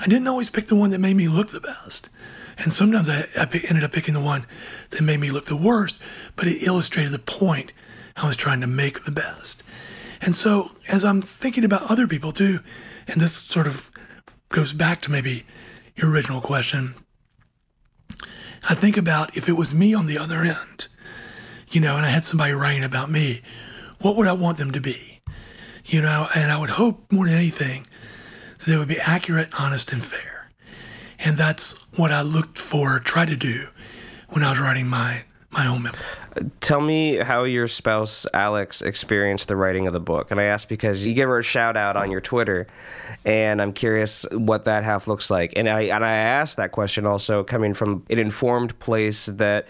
I 0.00 0.06
didn't 0.06 0.28
always 0.28 0.50
pick 0.50 0.66
the 0.66 0.76
one 0.76 0.90
that 0.90 1.00
made 1.00 1.16
me 1.16 1.28
look 1.28 1.50
the 1.50 1.60
best. 1.60 2.08
And 2.58 2.72
sometimes 2.72 3.08
I, 3.08 3.26
I 3.36 3.48
ended 3.68 3.84
up 3.84 3.92
picking 3.92 4.14
the 4.14 4.20
one 4.20 4.46
that 4.90 5.02
made 5.02 5.20
me 5.20 5.30
look 5.30 5.46
the 5.46 5.56
worst, 5.56 6.00
but 6.36 6.46
it 6.46 6.66
illustrated 6.66 7.12
the 7.12 7.18
point 7.18 7.72
I 8.16 8.26
was 8.26 8.36
trying 8.36 8.60
to 8.60 8.66
make 8.66 9.04
the 9.04 9.12
best. 9.12 9.62
And 10.20 10.34
so 10.34 10.70
as 10.88 11.04
I'm 11.04 11.20
thinking 11.20 11.64
about 11.64 11.90
other 11.90 12.06
people 12.06 12.32
too, 12.32 12.60
and 13.08 13.20
this 13.20 13.34
sort 13.34 13.66
of 13.66 13.90
goes 14.48 14.72
back 14.72 15.00
to 15.02 15.10
maybe 15.10 15.44
your 15.96 16.10
original 16.12 16.40
question, 16.40 16.94
I 18.68 18.74
think 18.74 18.96
about 18.96 19.36
if 19.36 19.48
it 19.48 19.52
was 19.52 19.74
me 19.74 19.94
on 19.94 20.06
the 20.06 20.18
other 20.18 20.42
end, 20.42 20.88
you 21.70 21.80
know, 21.80 21.96
and 21.96 22.06
I 22.06 22.08
had 22.08 22.24
somebody 22.24 22.52
writing 22.52 22.84
about 22.84 23.10
me, 23.10 23.40
what 24.00 24.16
would 24.16 24.26
I 24.26 24.32
want 24.32 24.58
them 24.58 24.72
to 24.72 24.80
be? 24.80 25.20
You 25.86 26.00
know, 26.00 26.26
and 26.34 26.50
I 26.50 26.58
would 26.58 26.70
hope 26.70 27.12
more 27.12 27.26
than 27.26 27.34
anything 27.34 27.86
that 28.58 28.66
they 28.66 28.76
would 28.76 28.88
be 28.88 28.98
accurate, 28.98 29.48
honest, 29.60 29.92
and 29.92 30.02
fair. 30.02 30.50
And 31.18 31.36
that's 31.36 31.78
what 31.96 32.10
I 32.10 32.22
looked 32.22 32.58
for, 32.58 33.00
tried 33.00 33.28
to 33.28 33.36
do 33.36 33.68
when 34.30 34.42
I 34.42 34.50
was 34.50 34.60
writing 34.60 34.88
my 34.88 35.24
my 35.50 35.66
own 35.66 35.82
memoir. 35.82 36.00
Tell 36.60 36.80
me 36.80 37.16
how 37.16 37.44
your 37.44 37.68
spouse 37.68 38.26
Alix 38.34 38.82
experienced 38.82 39.48
the 39.48 39.56
writing 39.56 39.86
of 39.86 39.92
the 39.92 40.00
book. 40.00 40.30
And 40.30 40.40
I 40.40 40.44
ask 40.44 40.68
because 40.68 41.06
you 41.06 41.14
give 41.14 41.28
her 41.28 41.38
a 41.38 41.42
shout 41.42 41.76
out 41.76 41.96
on 41.96 42.10
your 42.10 42.20
Twitter, 42.20 42.66
and 43.24 43.62
I'm 43.62 43.72
curious 43.72 44.26
what 44.32 44.64
that 44.64 44.84
half 44.84 45.06
looks 45.06 45.30
like. 45.30 45.52
And 45.56 45.68
I 45.68 45.82
and 45.82 46.04
I 46.04 46.14
asked 46.14 46.56
that 46.56 46.72
question 46.72 47.06
also 47.06 47.44
coming 47.44 47.74
from 47.74 48.04
an 48.10 48.18
informed 48.18 48.78
place 48.78 49.26
that 49.26 49.66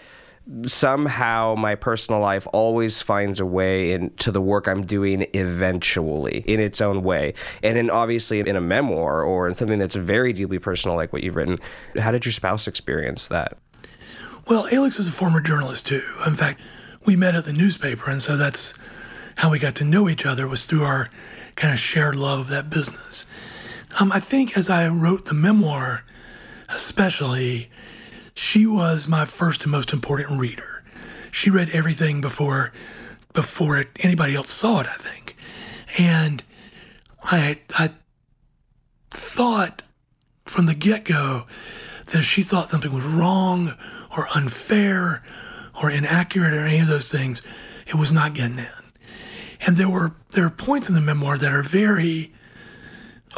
somehow 0.65 1.55
my 1.57 1.75
personal 1.75 2.21
life 2.21 2.47
always 2.53 3.01
finds 3.01 3.39
a 3.39 3.45
way 3.45 3.91
into 3.91 4.31
the 4.31 4.41
work 4.41 4.67
I'm 4.67 4.85
doing 4.85 5.25
eventually 5.33 6.43
in 6.45 6.59
its 6.59 6.81
own 6.81 7.03
way. 7.03 7.33
And 7.63 7.77
in 7.77 7.89
obviously 7.89 8.39
in 8.39 8.55
a 8.55 8.61
memoir 8.61 9.23
or 9.23 9.47
in 9.47 9.55
something 9.55 9.79
that's 9.79 9.95
very 9.95 10.33
deeply 10.33 10.59
personal 10.59 10.95
like 10.95 11.11
what 11.13 11.23
you've 11.23 11.35
written, 11.35 11.59
how 11.99 12.11
did 12.11 12.25
your 12.25 12.31
spouse 12.31 12.67
experience 12.67 13.27
that? 13.29 13.57
Well, 14.47 14.67
Alix 14.71 14.99
is 14.99 15.07
a 15.07 15.11
former 15.11 15.41
journalist 15.41 15.87
too. 15.87 16.03
In 16.27 16.35
fact, 16.35 16.61
we 17.05 17.15
met 17.15 17.33
at 17.33 17.45
the 17.45 17.53
newspaper, 17.53 18.11
and 18.11 18.21
so 18.21 18.37
that's 18.37 18.77
how 19.37 19.49
we 19.49 19.57
got 19.57 19.75
to 19.77 19.83
know 19.83 20.07
each 20.07 20.23
other 20.23 20.47
was 20.47 20.67
through 20.67 20.83
our 20.83 21.09
kind 21.55 21.73
of 21.73 21.79
shared 21.79 22.15
love 22.15 22.41
of 22.41 22.49
that 22.49 22.69
business. 22.69 23.25
Um, 23.99 24.11
I 24.11 24.19
think 24.19 24.55
as 24.55 24.69
I 24.69 24.87
wrote 24.87 25.25
the 25.25 25.33
memoir, 25.33 26.03
especially, 26.69 27.69
she 28.35 28.67
was 28.67 29.07
my 29.07 29.25
first 29.25 29.63
and 29.63 29.71
most 29.71 29.91
important 29.91 30.39
reader. 30.39 30.83
She 31.31 31.49
read 31.49 31.69
everything 31.71 32.21
before 32.21 32.71
before 33.33 33.77
it, 33.77 33.89
anybody 33.99 34.35
else 34.35 34.51
saw 34.51 34.79
it. 34.81 34.87
I 34.87 34.93
think, 34.93 35.35
and 35.99 36.43
I 37.23 37.61
I 37.79 37.89
thought 39.09 39.81
from 40.45 40.67
the 40.67 40.75
get 40.75 41.03
go 41.03 41.45
that 42.05 42.19
if 42.19 42.25
she 42.25 42.43
thought 42.43 42.69
something 42.69 42.93
was 42.93 43.03
wrong 43.03 43.73
or 44.15 44.27
unfair 44.35 45.23
or 45.81 45.91
inaccurate 45.91 46.53
or 46.53 46.61
any 46.61 46.79
of 46.79 46.87
those 46.87 47.11
things, 47.11 47.41
it 47.87 47.95
was 47.95 48.11
not 48.11 48.33
getting 48.33 48.59
in. 48.59 48.65
And 49.65 49.77
there 49.77 49.89
were 49.89 50.15
there 50.31 50.45
are 50.45 50.51
points 50.51 50.89
in 50.89 50.95
the 50.95 51.01
memoir 51.01 51.37
that 51.37 51.51
are 51.51 51.63
very 51.63 52.31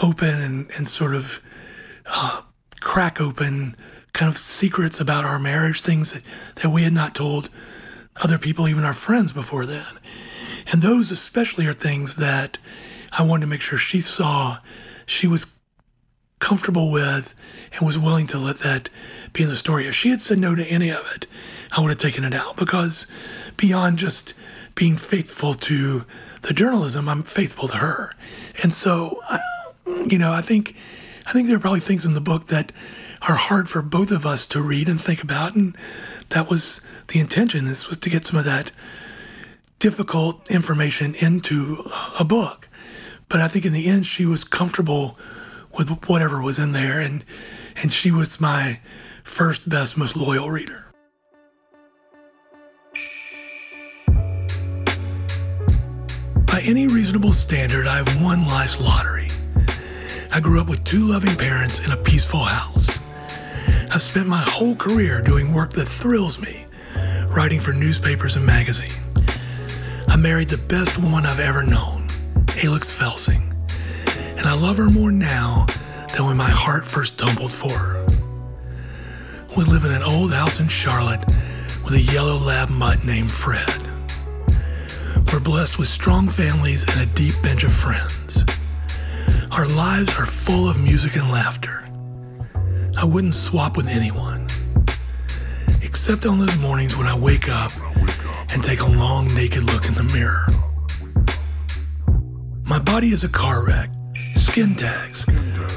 open 0.01 0.41
and, 0.41 0.69
and 0.77 0.87
sort 0.87 1.15
of 1.15 1.39
uh, 2.05 2.41
crack 2.79 3.19
open 3.21 3.75
kind 4.13 4.29
of 4.31 4.37
secrets 4.37 4.99
about 4.99 5.25
our 5.25 5.39
marriage, 5.39 5.81
things 5.81 6.13
that, 6.13 6.23
that 6.61 6.69
we 6.69 6.83
had 6.83 6.93
not 6.93 7.13
told 7.13 7.49
other 8.23 8.37
people, 8.37 8.67
even 8.67 8.83
our 8.83 8.93
friends 8.93 9.31
before 9.31 9.65
then. 9.65 9.85
And 10.71 10.81
those 10.81 11.11
especially 11.11 11.67
are 11.67 11.73
things 11.73 12.15
that 12.15 12.57
I 13.17 13.23
wanted 13.23 13.41
to 13.41 13.47
make 13.47 13.61
sure 13.61 13.77
she 13.77 14.01
saw 14.01 14.57
she 15.05 15.27
was 15.27 15.56
comfortable 16.39 16.91
with 16.91 17.33
and 17.73 17.85
was 17.85 17.97
willing 17.97 18.27
to 18.27 18.37
let 18.37 18.59
that 18.59 18.89
be 19.33 19.43
in 19.43 19.49
the 19.49 19.55
story. 19.55 19.87
If 19.87 19.95
she 19.95 20.09
had 20.09 20.21
said 20.21 20.37
no 20.37 20.55
to 20.55 20.65
any 20.65 20.89
of 20.89 21.11
it, 21.15 21.25
I 21.75 21.81
would 21.81 21.89
have 21.89 21.97
taken 21.97 22.23
it 22.23 22.33
out 22.33 22.57
because 22.57 23.07
beyond 23.57 23.97
just 23.97 24.33
being 24.75 24.97
faithful 24.97 25.53
to 25.55 26.05
the 26.43 26.53
journalism, 26.53 27.09
I'm 27.09 27.23
faithful 27.23 27.67
to 27.69 27.77
her. 27.77 28.13
And 28.63 28.71
so, 28.71 29.19
you 30.05 30.17
know, 30.17 30.31
I 30.31 30.41
think 30.41 30.75
I 31.25 31.31
think 31.31 31.47
there 31.47 31.57
are 31.57 31.61
probably 31.61 31.81
things 31.81 32.05
in 32.05 32.13
the 32.13 32.21
book 32.21 32.45
that 32.47 32.71
are 33.23 33.35
hard 33.35 33.69
for 33.69 33.81
both 33.81 34.11
of 34.11 34.25
us 34.25 34.45
to 34.47 34.61
read 34.61 34.87
and 34.87 35.01
think 35.01 35.23
about, 35.23 35.55
and 35.55 35.75
that 36.29 36.49
was 36.49 36.79
the 37.07 37.19
intention. 37.19 37.65
This 37.65 37.89
was 37.89 37.97
to 37.97 38.09
get 38.09 38.25
some 38.25 38.39
of 38.39 38.45
that 38.45 38.71
difficult 39.79 40.49
information 40.49 41.15
into 41.15 41.83
a 42.19 42.23
book. 42.23 42.69
But 43.27 43.41
I 43.41 43.47
think 43.47 43.65
in 43.65 43.73
the 43.73 43.87
end, 43.87 44.07
she 44.07 44.25
was 44.25 44.43
comfortable 44.43 45.17
with 45.77 46.07
whatever 46.09 46.41
was 46.41 46.59
in 46.59 46.71
there, 46.71 46.99
and 46.99 47.23
and 47.81 47.93
she 47.93 48.11
was 48.11 48.41
my 48.41 48.79
first, 49.23 49.69
best, 49.69 49.97
most 49.97 50.15
loyal 50.17 50.49
reader. 50.49 50.85
By 56.45 56.61
any 56.65 56.87
reasonable 56.87 57.33
standard, 57.33 57.85
I've 57.85 58.07
won 58.21 58.47
life's 58.47 58.81
lottery. 58.81 59.27
I 60.33 60.39
grew 60.39 60.59
up 60.59 60.69
with 60.69 60.83
two 60.83 61.05
loving 61.05 61.35
parents 61.35 61.85
in 61.85 61.91
a 61.91 61.97
peaceful 61.97 62.39
house. 62.39 62.99
I've 63.91 64.01
spent 64.01 64.27
my 64.27 64.41
whole 64.41 64.75
career 64.75 65.21
doing 65.21 65.53
work 65.53 65.71
that 65.73 65.87
thrills 65.87 66.39
me, 66.39 66.65
writing 67.27 67.59
for 67.59 67.73
newspapers 67.73 68.35
and 68.35 68.45
magazines. 68.45 68.93
I 70.07 70.15
married 70.15 70.49
the 70.49 70.57
best 70.57 70.97
woman 70.97 71.25
I've 71.25 71.39
ever 71.39 71.63
known, 71.63 72.07
Alix 72.63 72.91
Felsing, 72.95 73.46
and 74.37 74.45
I 74.45 74.53
love 74.53 74.77
her 74.77 74.89
more 74.89 75.11
now 75.11 75.65
than 76.13 76.25
when 76.25 76.37
my 76.37 76.49
heart 76.49 76.85
first 76.85 77.17
tumbled 77.17 77.51
for 77.51 77.71
her. 77.71 78.05
We 79.55 79.63
live 79.63 79.85
in 79.85 79.91
an 79.91 80.03
old 80.03 80.31
house 80.33 80.59
in 80.59 80.67
Charlotte 80.67 81.25
with 81.83 81.93
a 81.93 82.11
yellow 82.13 82.37
lab 82.37 82.69
mutt 82.69 83.03
named 83.03 83.31
Fred. 83.31 83.83
We're 85.31 85.39
blessed 85.39 85.79
with 85.79 85.87
strong 85.87 86.27
families 86.27 86.87
and 86.87 87.01
a 87.01 87.13
deep 87.13 87.41
bench 87.41 87.63
of 87.63 87.73
friends. 87.73 88.45
Our 89.51 89.65
lives 89.65 90.13
are 90.17 90.25
full 90.25 90.69
of 90.69 90.81
music 90.81 91.15
and 91.15 91.29
laughter. 91.31 91.89
I 92.97 93.05
wouldn't 93.05 93.33
swap 93.33 93.75
with 93.75 93.87
anyone, 93.87 94.47
except 95.81 96.25
on 96.25 96.39
those 96.39 96.55
mornings 96.57 96.95
when 96.95 97.07
I 97.07 97.17
wake 97.17 97.49
up 97.49 97.71
and 98.51 98.63
take 98.63 98.81
a 98.81 98.87
long 98.87 99.33
naked 99.33 99.63
look 99.63 99.87
in 99.87 99.93
the 99.93 100.03
mirror. 100.03 100.45
My 102.65 102.79
body 102.79 103.09
is 103.09 103.23
a 103.23 103.29
car 103.29 103.65
wreck. 103.65 103.89
Skin 104.47 104.75
tags, 104.75 105.27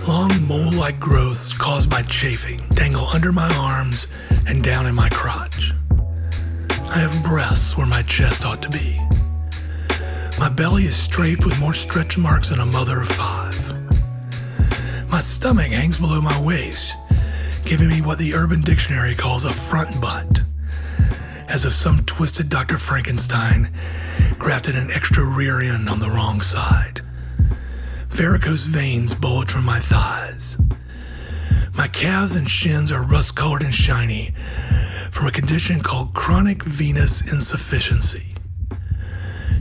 long 0.07 0.47
mole 0.47 0.71
like 0.71 1.01
growths 1.01 1.53
caused 1.53 1.91
by 1.91 2.03
chafing, 2.03 2.63
dangle 2.71 3.05
under 3.09 3.33
my 3.33 3.53
arms 3.57 4.07
and 4.47 4.63
down 4.63 4.87
in 4.87 4.95
my 4.95 5.09
crotch. 5.09 5.73
I 6.71 6.99
have 6.99 7.23
breasts 7.25 7.77
where 7.77 7.87
my 7.89 8.03
chest 8.03 8.47
ought 8.47 8.63
to 8.63 8.71
be. 8.71 8.99
My 10.39 10.49
belly 10.49 10.85
is 10.85 10.95
straight 10.95 11.45
with 11.45 11.59
more 11.59 11.75
stretch 11.75 12.17
marks 12.17 12.51
than 12.51 12.61
a 12.61 12.65
mother 12.65 13.03
of 13.03 13.09
five. 13.09 13.75
My 15.11 15.21
stomach 15.21 15.73
hangs 15.73 15.99
below 15.99 16.21
my 16.23 16.41
waist, 16.41 16.97
giving 17.65 17.89
me 17.89 18.01
what 18.01 18.19
the 18.19 18.35
Urban 18.35 18.61
Dictionary 18.61 19.17
calls 19.17 19.45
a 19.45 19.53
front 19.53 20.01
butt, 20.01 20.43
as 21.49 21.65
if 21.65 21.73
some 21.73 22.05
twisted 22.05 22.49
Dr. 22.49 22.79
Frankenstein 22.79 23.69
grafted 24.39 24.77
an 24.77 24.93
extra 24.93 25.25
rear 25.25 25.61
end 25.61 25.89
on 25.89 25.99
the 25.99 26.09
wrong 26.09 26.41
side. 26.41 27.03
Varicose 28.11 28.67
veins 28.67 29.15
bulge 29.15 29.51
from 29.51 29.65
my 29.65 29.79
thighs. 29.79 30.59
My 31.75 31.89
calves 31.89 32.37
and 32.37 32.51
shins 32.51 32.93
are 32.93 33.03
rust 33.03 33.35
colored 33.37 33.63
and 33.63 33.75
shiny 33.75 34.33
from 35.11 35.27
a 35.27 35.31
condition 35.31 35.81
called 35.81 36.13
chronic 36.13 36.63
venous 36.63 37.33
insufficiency. 37.33 38.35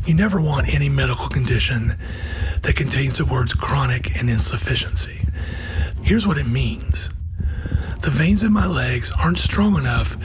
You 0.06 0.14
never 0.14 0.42
want 0.42 0.74
any 0.74 0.90
medical 0.90 1.30
condition 1.30 1.96
that 2.64 2.76
contains 2.76 3.18
the 3.20 3.26
words 3.26 3.54
chronic 3.54 4.18
and 4.20 4.30
insufficiency. 4.30 5.22
Here's 6.04 6.28
what 6.28 6.38
it 6.38 6.48
means 6.48 7.10
the 8.02 8.10
veins 8.10 8.44
in 8.44 8.52
my 8.52 8.66
legs 8.66 9.14
aren't 9.24 9.38
strong 9.38 9.78
enough 9.78 10.18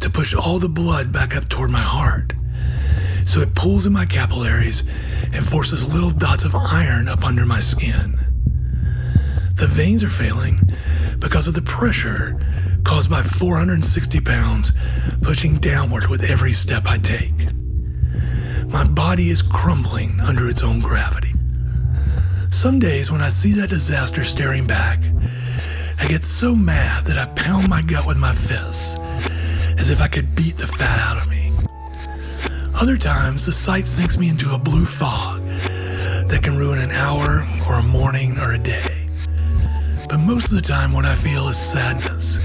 to 0.00 0.10
push 0.10 0.34
all 0.34 0.58
the 0.58 0.68
blood 0.68 1.12
back 1.12 1.36
up 1.36 1.48
toward 1.48 1.70
my 1.70 1.80
heart. 1.80 2.32
So 3.26 3.40
it 3.40 3.54
pulls 3.54 3.86
in 3.86 3.92
my 3.92 4.06
capillaries 4.06 4.82
and 5.32 5.46
forces 5.46 5.92
little 5.92 6.10
dots 6.10 6.44
of 6.44 6.54
iron 6.54 7.08
up 7.08 7.24
under 7.24 7.46
my 7.46 7.60
skin. 7.60 8.18
The 9.56 9.66
veins 9.66 10.02
are 10.02 10.08
failing 10.08 10.58
because 11.18 11.46
of 11.46 11.54
the 11.54 11.62
pressure 11.62 12.40
caused 12.84 13.10
by 13.10 13.22
460 13.22 14.20
pounds 14.20 14.72
pushing 15.22 15.56
downward 15.56 16.06
with 16.06 16.30
every 16.30 16.52
step 16.52 16.84
I 16.86 16.98
take. 16.98 17.48
My 18.68 18.84
body 18.84 19.28
is 19.28 19.42
crumbling 19.42 20.20
under 20.20 20.48
its 20.48 20.62
own 20.62 20.80
gravity. 20.80 21.34
Some 22.50 22.78
days 22.78 23.10
when 23.10 23.20
I 23.20 23.28
see 23.28 23.52
that 23.52 23.70
disaster 23.70 24.24
staring 24.24 24.66
back, 24.66 24.98
I 25.98 26.06
get 26.08 26.24
so 26.24 26.54
mad 26.54 27.04
that 27.04 27.18
I 27.18 27.26
pound 27.34 27.68
my 27.68 27.82
gut 27.82 28.06
with 28.06 28.18
my 28.18 28.34
fists, 28.34 28.96
as 29.78 29.90
if 29.90 30.00
I 30.00 30.08
could 30.08 30.34
beat 30.34 30.56
the 30.56 30.66
fat 30.66 30.98
out 31.00 31.22
of 31.22 31.30
me. 31.30 31.39
Other 32.80 32.96
times, 32.96 33.44
the 33.44 33.52
sight 33.52 33.84
sinks 33.84 34.16
me 34.16 34.30
into 34.30 34.54
a 34.54 34.58
blue 34.58 34.86
fog 34.86 35.42
that 36.28 36.40
can 36.42 36.56
ruin 36.56 36.78
an 36.78 36.90
hour 36.92 37.46
or 37.68 37.74
a 37.74 37.82
morning 37.82 38.38
or 38.38 38.52
a 38.52 38.58
day. 38.58 39.06
But 40.08 40.16
most 40.16 40.46
of 40.46 40.54
the 40.54 40.62
time, 40.62 40.94
what 40.94 41.04
I 41.04 41.14
feel 41.14 41.48
is 41.48 41.58
sadness 41.58 42.38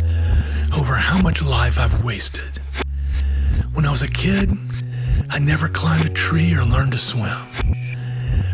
over 0.78 0.96
how 0.96 1.22
much 1.22 1.42
life 1.42 1.80
I've 1.80 2.04
wasted. 2.04 2.62
When 3.76 3.86
I 3.86 3.92
was 3.92 4.02
a 4.02 4.10
kid, 4.10 4.50
I 5.30 5.40
never 5.40 5.70
climbed 5.70 6.06
a 6.06 6.10
tree 6.10 6.54
or 6.54 6.66
learned 6.66 6.92
to 6.92 6.98
swim. 6.98 7.38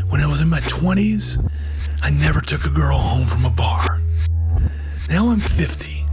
When 0.09 0.21
I 0.21 0.27
was 0.27 0.39
in 0.39 0.49
my 0.49 0.59
20s, 0.59 1.43
I 2.03 2.11
never 2.11 2.41
took 2.41 2.63
a 2.63 2.69
girl 2.69 2.99
home 2.99 3.25
from 3.25 3.43
a 3.43 3.49
bar. 3.49 3.99
Now 5.09 5.29
I'm 5.29 5.39
50, 5.39 6.05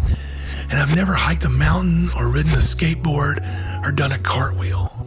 and 0.70 0.78
I've 0.78 0.96
never 0.96 1.12
hiked 1.12 1.44
a 1.44 1.50
mountain 1.50 2.08
or 2.16 2.28
ridden 2.28 2.52
a 2.52 2.56
skateboard 2.56 3.44
or 3.86 3.92
done 3.92 4.12
a 4.12 4.18
cartwheel. 4.18 4.97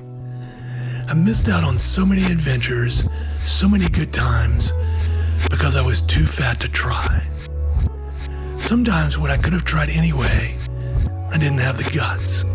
I 1.11 1.13
missed 1.13 1.49
out 1.49 1.65
on 1.65 1.77
so 1.77 2.05
many 2.05 2.23
adventures, 2.23 3.03
so 3.43 3.67
many 3.67 3.89
good 3.89 4.13
times, 4.13 4.71
because 5.49 5.75
I 5.75 5.85
was 5.85 5.99
too 5.99 6.23
fat 6.23 6.61
to 6.61 6.69
try. 6.69 7.21
Sometimes 8.59 9.17
when 9.17 9.29
I 9.29 9.35
could 9.35 9.51
have 9.51 9.65
tried 9.65 9.89
anyway, 9.89 10.55
I 11.29 11.37
didn't 11.37 11.57
have 11.57 11.77
the 11.77 11.91
guts. 11.93 12.45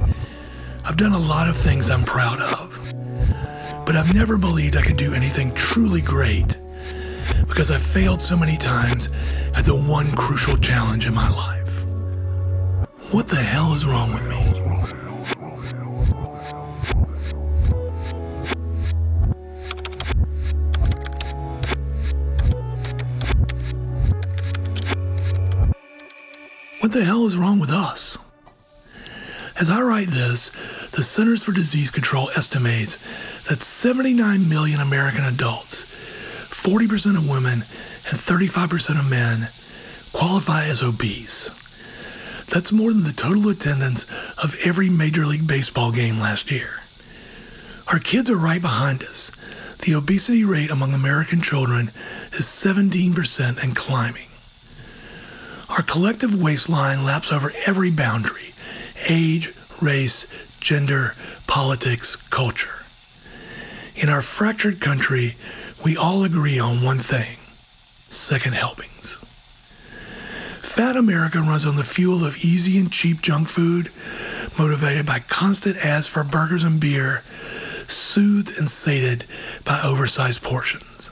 I've 0.86 0.96
done 0.96 1.12
a 1.12 1.18
lot 1.18 1.50
of 1.50 1.54
things 1.54 1.90
I'm 1.90 2.02
proud 2.02 2.40
of, 2.40 2.80
but 3.84 3.94
I've 3.94 4.14
never 4.14 4.38
believed 4.38 4.74
I 4.78 4.80
could 4.80 4.96
do 4.96 5.12
anything 5.12 5.52
truly 5.52 6.00
great 6.00 6.56
because 7.46 7.70
I've 7.70 7.82
failed 7.82 8.22
so 8.22 8.38
many 8.38 8.56
times 8.56 9.10
at 9.54 9.66
the 9.66 9.76
one 9.76 10.10
crucial 10.12 10.56
challenge 10.56 11.06
in 11.06 11.12
my 11.12 11.28
life. 11.28 11.84
What 13.12 13.28
the 13.28 13.36
hell 13.36 13.74
is 13.74 13.84
wrong 13.84 14.14
with 14.14 14.26
me? 14.26 14.65
The 26.96 27.04
hell 27.04 27.26
is 27.26 27.37
wrong 27.37 27.59
with 27.59 27.68
us? 27.68 28.16
As 29.61 29.68
I 29.68 29.82
write 29.82 30.09
this, 30.09 30.48
the 30.92 31.02
Centers 31.02 31.44
for 31.44 31.52
Disease 31.52 31.90
Control 31.90 32.30
estimates 32.30 32.96
that 33.50 33.61
79 33.61 34.48
million 34.48 34.80
American 34.80 35.24
adults, 35.24 35.85
40% 36.48 37.18
of 37.18 37.28
women, 37.28 37.52
and 37.52 38.16
35% 38.16 38.98
of 38.98 39.11
men 39.11 39.48
qualify 40.14 40.64
as 40.64 40.82
obese. 40.82 41.50
That's 42.46 42.72
more 42.72 42.94
than 42.94 43.04
the 43.04 43.12
total 43.12 43.50
attendance 43.50 44.04
of 44.42 44.59
every 44.64 44.88
Major 44.88 45.26
League 45.26 45.46
Baseball 45.46 45.92
game 45.92 46.18
last 46.18 46.50
year. 46.50 46.80
Our 47.92 47.98
kids 47.98 48.30
are 48.30 48.38
right 48.38 48.62
behind 48.62 49.02
us. 49.02 49.30
The 49.85 49.92
obesity 49.92 50.46
rate 50.46 50.70
among 50.70 50.94
American 50.94 51.42
children 51.42 51.88
is 52.32 52.46
17% 52.46 53.62
and 53.62 53.76
climbing. 53.76 54.28
Our 55.68 55.83
collective 55.83 56.40
waistline 56.40 57.05
laps 57.05 57.33
over 57.33 57.52
every 57.66 57.90
boundary 57.90 58.50
age, 59.09 59.50
race, 59.83 60.59
gender, 60.61 61.12
politics, 61.46 62.16
culture. 62.16 62.83
In 63.96 64.09
our 64.09 64.22
fractured 64.22 64.81
country, 64.81 65.35
we 65.85 65.96
all 65.96 66.24
agree 66.24 66.59
on 66.59 66.83
one 66.83 66.98
thing 66.98 67.37
second 68.09 68.55
helpings. 68.55 69.14
Fat 70.62 70.96
America 70.96 71.38
runs 71.40 71.66
on 71.66 71.76
the 71.76 71.85
fuel 71.85 72.24
of 72.24 72.37
easy 72.44 72.79
and 72.79 72.90
cheap 72.90 73.20
junk 73.22 73.48
food, 73.48 73.88
motivated 74.59 75.07
by 75.07 75.18
constant 75.18 75.76
ads 75.85 76.07
for 76.07 76.22
burgers 76.22 76.62
and 76.64 76.81
beer, 76.81 77.20
soothed 77.88 78.59
and 78.59 78.70
sated 78.70 79.24
by 79.64 79.81
oversized 79.85 80.42
portions. 80.42 81.11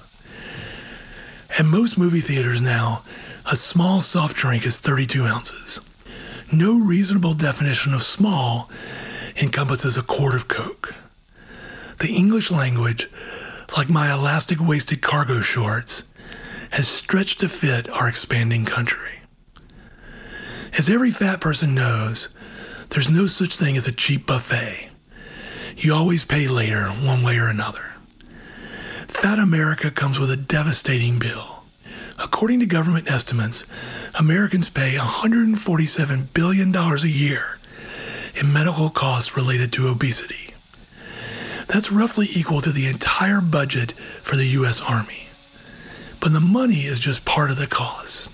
At 1.59 1.67
most 1.67 1.97
movie 1.97 2.21
theaters 2.21 2.61
now, 2.61 3.04
a 3.51 3.57
small 3.57 4.01
soft 4.01 4.37
drink 4.37 4.65
is 4.65 4.81
32 4.81 5.25
ounces. 5.25 5.81
No 6.53 6.79
reasonable 6.79 7.35
definition 7.35 7.93
of 7.93 8.03
small 8.03 8.71
encompasses 9.37 9.97
a 9.97 10.03
quart 10.03 10.35
of 10.35 10.49
Coke. 10.49 10.95
The 11.99 12.15
English 12.15 12.51
language, 12.51 13.09
like 13.77 13.91
my 13.91 14.13
elastic 14.13 14.59
waisted 14.61 15.03
cargo 15.03 15.41
shorts, 15.41 16.05
has 16.71 16.89
stretched 16.89 17.41
to 17.41 17.49
fit 17.49 17.89
our 17.91 18.09
expanding 18.09 18.65
country. 18.65 19.21
As 20.77 20.89
every 20.89 21.11
fat 21.11 21.41
person 21.41 21.75
knows, 21.75 22.31
there's 22.91 23.11
no 23.11 23.27
such 23.27 23.57
thing 23.57 23.77
as 23.77 23.87
a 23.87 23.93
cheap 23.93 24.27
buffet. 24.27 24.91
You 25.77 25.95
always 25.95 26.25
pay 26.25 26.49
later, 26.49 26.87
one 26.87 27.23
way 27.23 27.39
or 27.39 27.49
another. 27.49 27.93
Fat 29.07 29.39
America 29.39 29.91
comes 29.91 30.19
with 30.19 30.31
a 30.31 30.37
devastating 30.37 31.19
bill. 31.19 31.54
According 32.19 32.61
to 32.61 32.67
government 32.67 33.11
estimates, 33.11 33.65
Americans 34.19 34.71
pay 34.71 34.93
$147 34.93 36.33
billion 36.33 36.75
a 36.75 37.07
year 37.07 37.59
in 38.41 38.53
medical 38.53 38.91
costs 38.91 39.37
related 39.37 39.73
to 39.73 39.89
obesity. 39.89 40.55
That's 41.67 41.91
roughly 41.91 42.27
equal 42.35 42.61
to 42.61 42.71
the 42.71 42.87
entire 42.87 43.41
budget 43.41 43.93
for 43.93 44.37
the 44.37 44.47
U.S. 44.59 44.81
Army. 44.81 45.27
But 46.21 46.33
the 46.33 46.41
money 46.41 46.87
is 46.87 47.01
just 47.01 47.25
part 47.25 47.51
of 47.51 47.59
the 47.59 47.67
cost. 47.67 48.31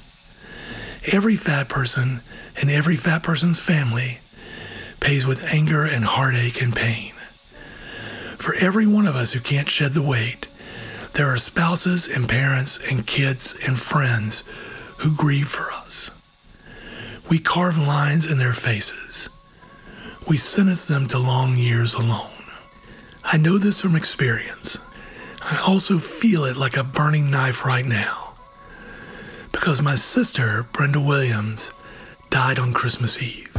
Every 1.12 1.36
fat 1.36 1.68
person 1.68 2.20
and 2.60 2.70
every 2.70 2.96
fat 2.96 3.22
person's 3.22 3.58
family 3.58 4.18
pays 5.00 5.26
with 5.26 5.44
anger 5.52 5.84
and 5.84 6.04
heartache 6.04 6.60
and 6.62 6.74
pain. 6.76 7.12
For 8.36 8.54
every 8.54 8.86
one 8.86 9.06
of 9.06 9.16
us 9.16 9.32
who 9.32 9.40
can't 9.40 9.68
shed 9.68 9.92
the 9.92 10.02
weight, 10.02 10.46
there 11.20 11.28
are 11.28 11.36
spouses 11.36 12.08
and 12.08 12.26
parents 12.26 12.90
and 12.90 13.06
kids 13.06 13.54
and 13.68 13.78
friends 13.78 14.42
who 15.00 15.14
grieve 15.14 15.48
for 15.48 15.70
us. 15.70 16.10
We 17.28 17.38
carve 17.38 17.76
lines 17.76 18.32
in 18.32 18.38
their 18.38 18.54
faces. 18.54 19.28
We 20.26 20.38
sentence 20.38 20.88
them 20.88 21.06
to 21.08 21.18
long 21.18 21.58
years 21.58 21.92
alone. 21.92 22.42
I 23.22 23.36
know 23.36 23.58
this 23.58 23.82
from 23.82 23.96
experience. 23.96 24.78
I 25.42 25.62
also 25.68 25.98
feel 25.98 26.46
it 26.46 26.56
like 26.56 26.78
a 26.78 26.84
burning 26.84 27.30
knife 27.30 27.66
right 27.66 27.84
now. 27.84 28.32
Because 29.52 29.82
my 29.82 29.96
sister, 29.96 30.66
Brenda 30.72 31.00
Williams, 31.00 31.70
died 32.30 32.58
on 32.58 32.72
Christmas 32.72 33.22
Eve. 33.22 33.49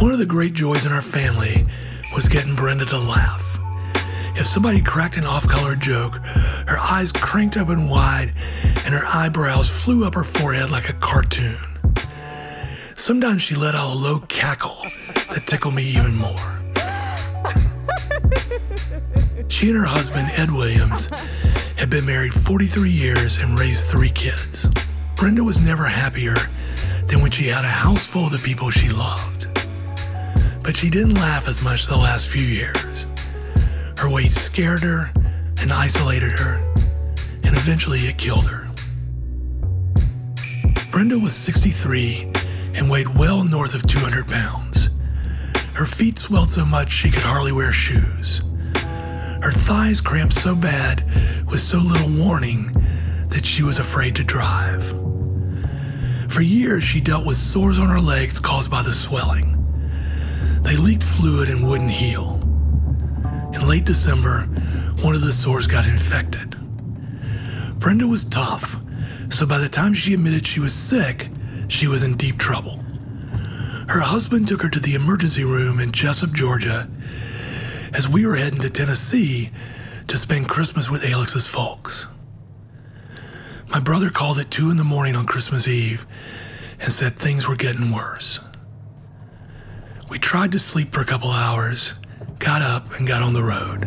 One 0.00 0.12
of 0.12 0.18
the 0.18 0.26
great 0.26 0.54
joys 0.54 0.86
in 0.86 0.92
our 0.92 1.02
family 1.02 1.66
was 2.14 2.28
getting 2.28 2.54
Brenda 2.54 2.84
to 2.86 2.98
laugh. 2.98 3.58
If 4.36 4.46
somebody 4.46 4.80
cracked 4.80 5.16
an 5.16 5.24
off 5.24 5.48
color 5.48 5.74
joke, 5.74 6.14
her 6.68 6.78
eyes 6.78 7.10
cranked 7.10 7.56
open 7.56 7.88
wide 7.88 8.32
and 8.84 8.94
her 8.94 9.04
eyebrows 9.04 9.68
flew 9.68 10.06
up 10.06 10.14
her 10.14 10.22
forehead 10.22 10.70
like 10.70 10.88
a 10.88 10.92
cartoon. 10.92 11.58
Sometimes 12.94 13.42
she 13.42 13.56
let 13.56 13.74
out 13.74 13.92
a 13.92 13.98
low 13.98 14.20
cackle 14.28 14.86
that 15.14 15.44
tickled 15.46 15.74
me 15.74 15.82
even 15.82 16.14
more. 16.14 16.60
She 19.48 19.70
and 19.70 19.78
her 19.78 19.84
husband, 19.84 20.28
Ed 20.36 20.52
Williams, 20.52 21.10
had 21.76 21.90
been 21.90 22.06
married 22.06 22.32
43 22.32 22.88
years 22.88 23.36
and 23.36 23.58
raised 23.58 23.88
three 23.88 24.10
kids. 24.10 24.68
Brenda 25.16 25.42
was 25.42 25.58
never 25.58 25.84
happier 25.84 26.36
than 27.06 27.20
when 27.20 27.32
she 27.32 27.44
had 27.44 27.64
a 27.64 27.68
house 27.68 28.06
full 28.06 28.26
of 28.26 28.32
the 28.32 28.38
people 28.38 28.70
she 28.70 28.90
loved. 28.90 29.37
But 30.68 30.76
she 30.76 30.90
didn't 30.90 31.14
laugh 31.14 31.48
as 31.48 31.62
much 31.62 31.86
the 31.86 31.96
last 31.96 32.28
few 32.28 32.44
years. 32.44 33.06
Her 33.96 34.10
weight 34.10 34.32
scared 34.32 34.82
her 34.82 35.10
and 35.62 35.72
isolated 35.72 36.30
her, 36.30 36.62
and 37.42 37.56
eventually 37.56 38.00
it 38.00 38.18
killed 38.18 38.46
her. 38.46 38.68
Brenda 40.90 41.18
was 41.18 41.34
63 41.34 42.30
and 42.74 42.90
weighed 42.90 43.08
well 43.16 43.44
north 43.44 43.74
of 43.74 43.86
200 43.86 44.28
pounds. 44.28 44.90
Her 45.72 45.86
feet 45.86 46.18
swelled 46.18 46.50
so 46.50 46.66
much 46.66 46.92
she 46.92 47.10
could 47.10 47.24
hardly 47.24 47.52
wear 47.52 47.72
shoes. 47.72 48.42
Her 49.40 49.52
thighs 49.52 50.02
cramped 50.02 50.34
so 50.34 50.54
bad 50.54 51.02
with 51.46 51.60
so 51.60 51.78
little 51.78 52.10
warning 52.22 52.70
that 53.30 53.46
she 53.46 53.62
was 53.62 53.78
afraid 53.78 54.14
to 54.16 54.22
drive. 54.22 54.86
For 56.30 56.42
years, 56.42 56.84
she 56.84 57.00
dealt 57.00 57.24
with 57.24 57.38
sores 57.38 57.78
on 57.78 57.88
her 57.88 58.00
legs 58.00 58.38
caused 58.38 58.70
by 58.70 58.82
the 58.82 58.92
swelling. 58.92 59.57
They 60.68 60.76
leaked 60.76 61.02
fluid 61.02 61.48
and 61.48 61.66
wouldn't 61.66 61.90
heal. 61.90 62.42
In 63.54 63.66
late 63.66 63.86
December, 63.86 64.42
one 65.00 65.14
of 65.14 65.22
the 65.22 65.32
sores 65.32 65.66
got 65.66 65.86
infected. 65.86 66.56
Brenda 67.78 68.06
was 68.06 68.26
tough, 68.26 68.76
so 69.30 69.46
by 69.46 69.56
the 69.56 69.70
time 69.70 69.94
she 69.94 70.12
admitted 70.12 70.46
she 70.46 70.60
was 70.60 70.74
sick, 70.74 71.30
she 71.68 71.86
was 71.86 72.02
in 72.02 72.18
deep 72.18 72.36
trouble. 72.36 72.84
Her 73.88 74.00
husband 74.00 74.46
took 74.46 74.60
her 74.60 74.68
to 74.68 74.78
the 74.78 74.92
emergency 74.94 75.42
room 75.42 75.80
in 75.80 75.90
Jesup, 75.90 76.34
Georgia, 76.34 76.86
as 77.94 78.06
we 78.06 78.26
were 78.26 78.36
heading 78.36 78.60
to 78.60 78.68
Tennessee 78.68 79.48
to 80.06 80.18
spend 80.18 80.50
Christmas 80.50 80.90
with 80.90 81.02
Alix's 81.02 81.46
folks. 81.46 82.06
My 83.70 83.80
brother 83.80 84.10
called 84.10 84.38
at 84.38 84.50
2 84.50 84.70
in 84.70 84.76
the 84.76 84.84
morning 84.84 85.16
on 85.16 85.24
Christmas 85.24 85.66
Eve 85.66 86.06
and 86.78 86.92
said 86.92 87.14
things 87.14 87.48
were 87.48 87.56
getting 87.56 87.90
worse. 87.90 88.40
We 90.08 90.18
tried 90.18 90.52
to 90.52 90.58
sleep 90.58 90.88
for 90.88 91.02
a 91.02 91.04
couple 91.04 91.28
hours, 91.30 91.92
got 92.38 92.62
up, 92.62 92.98
and 92.98 93.06
got 93.06 93.20
on 93.20 93.34
the 93.34 93.42
road. 93.42 93.82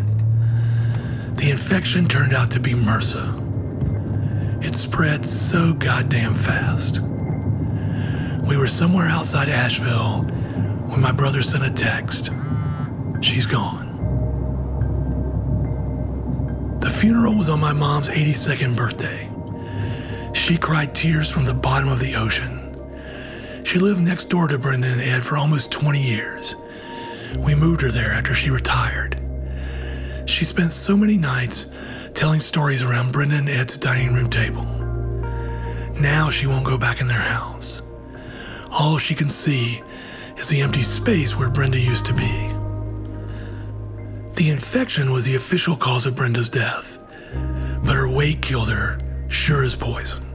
The 1.36 1.50
infection 1.50 2.08
turned 2.08 2.34
out 2.34 2.52
to 2.52 2.60
be 2.60 2.74
MRSA. 2.74 3.40
It 4.64 4.76
spread 4.76 5.26
so 5.26 5.74
goddamn 5.74 6.36
fast. 6.36 7.00
We 8.48 8.56
were 8.56 8.68
somewhere 8.68 9.08
outside 9.08 9.50
Asheville 9.50 10.22
when 10.90 11.02
my 11.02 11.12
brother 11.12 11.42
sent 11.42 11.66
a 11.66 11.74
text. 11.74 12.30
She's 13.22 13.48
gone. 13.48 13.90
The 16.82 16.90
funeral 16.90 17.36
was 17.36 17.50
on 17.50 17.60
my 17.60 17.74
mom's 17.74 18.10
82nd 18.10 18.76
birthday. 18.76 19.28
She 20.34 20.56
cried 20.58 20.94
tears 20.94 21.32
from 21.32 21.46
the 21.46 21.54
bottom 21.56 21.90
of 21.90 22.00
the 22.00 22.16
ocean. 22.16 22.61
She 23.64 23.80
lived 23.80 24.02
next 24.02 24.26
door 24.26 24.48
to 24.48 24.58
Brenda 24.58 24.88
and 24.88 25.02
Ed 25.02 25.24
for 25.24 25.38
almost 25.38 25.72
20 25.72 26.02
years. 26.02 26.56
We 27.38 27.56
moved 27.56 27.82
her 27.82 27.92
there 27.92 28.12
after 28.12 28.34
she 28.34 28.50
retired. 28.50 29.22
She 30.26 30.46
spent 30.46 30.74
so 30.74 30.98
many 30.98 31.18
nights 31.18 31.70
telling 32.14 32.40
stories 32.40 32.84
around 32.84 33.14
Brenda 33.14 33.36
and 33.36 33.50
Ed's 33.50 33.78
dining 33.78 34.14
room 34.14 34.30
table. 34.30 34.66
Now 36.00 36.30
she 36.30 36.48
won't 36.48 36.66
go 36.66 36.78
back 36.78 37.00
in 37.00 37.08
their 37.08 37.18
house. 37.18 37.82
All 38.72 38.98
she 38.98 39.16
can 39.16 39.30
see 39.30 39.82
is 40.38 40.50
the 40.50 40.62
empty 40.62 40.84
space 40.84 41.38
where 41.38 41.50
Brenda 41.50 41.80
used 41.80 42.06
to 42.08 42.14
be. 42.14 42.50
The 44.36 44.50
infection 44.50 45.12
was 45.12 45.26
the 45.26 45.36
official 45.36 45.76
cause 45.76 46.06
of 46.06 46.16
Brenda's 46.16 46.50
death, 46.50 46.98
but 47.84 47.96
her 47.96 48.10
weight 48.10 48.42
killed 48.42 48.70
her, 48.70 48.98
sure 49.30 49.64
as 49.64 49.76
poison. 49.76 50.31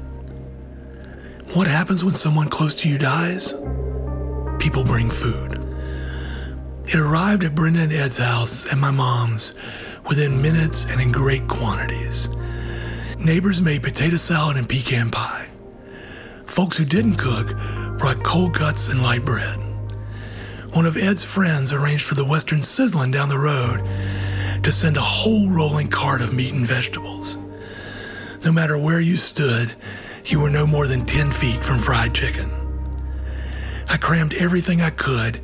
What 1.57 1.69
happens 1.69 2.05
when 2.05 2.15
someone 2.15 2.51
close 2.51 2.75
to 2.83 2.89
you 2.89 2.99
dies? 2.99 3.55
People 4.59 4.85
bring 4.85 5.09
food. 5.09 5.55
It 6.85 6.97
arrived 6.97 7.45
at 7.45 7.55
Brenda 7.55 7.81
and 7.81 7.93
Ed's 7.95 8.19
house 8.19 8.71
and 8.71 8.79
my 8.79 8.91
mom's 8.91 9.55
within 10.07 10.43
minutes 10.43 10.85
and 10.93 11.01
in 11.01 11.11
great 11.11 11.49
quantities. 11.49 12.29
Neighbors 13.19 13.63
made 13.63 13.83
potato 13.83 14.17
salad 14.17 14.59
and 14.59 14.69
pecan 14.69 15.11
pie. 15.11 15.49
Folks 16.45 16.77
who 16.77 16.85
didn't 16.85 17.17
cook 17.17 17.57
brought 17.97 18.23
cold 18.23 18.55
cuts 18.55 18.91
and 18.91 19.03
light 19.03 19.25
bread. 19.25 19.59
One 20.75 20.85
of 20.85 20.99
Ed's 20.99 21.25
friends 21.25 21.73
arranged 21.73 22.05
for 22.05 22.17
the 22.17 22.27
Western 22.27 22.59
Sizzlin 22.59 23.15
down 23.15 23.31
the 23.31 23.39
road 23.39 23.83
to 24.63 24.71
send 24.71 24.99
a 24.99 25.01
whole 25.01 25.51
rolling 25.51 25.89
cart 25.89 26.21
of 26.21 26.35
meat 26.35 26.53
and 26.53 26.67
vegetables. 26.67 27.39
No 28.45 28.53
matter 28.53 28.77
where 28.77 29.01
you 29.01 29.17
stood, 29.17 29.75
you 30.27 30.41
were 30.41 30.51
no 30.51 30.67
more 30.67 30.87
than 30.87 31.05
10 31.05 31.31
feet 31.33 31.63
from 31.63 31.79
fried 31.79 32.15
chicken. 32.15 32.51
I 33.89 33.97
crammed 33.97 34.35
everything 34.35 34.83
I 34.83 34.91
could 34.91 35.41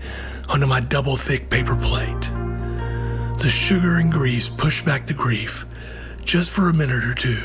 onto 0.48 0.66
my 0.66 0.80
double 0.80 1.16
thick 1.16 1.48
paper 1.48 1.76
plate. 1.76 2.20
The 3.38 3.48
sugar 3.48 3.98
and 3.98 4.12
grease 4.12 4.48
pushed 4.48 4.84
back 4.84 5.06
the 5.06 5.14
grief 5.14 5.64
just 6.24 6.50
for 6.50 6.68
a 6.68 6.72
minute 6.74 7.04
or 7.04 7.14
two, 7.14 7.42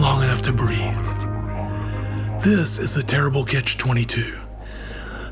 long 0.00 0.22
enough 0.22 0.42
to 0.42 0.52
breathe. 0.52 2.40
This 2.42 2.78
is 2.78 2.94
the 2.94 3.02
terrible 3.02 3.44
catch 3.44 3.78
22. 3.78 4.38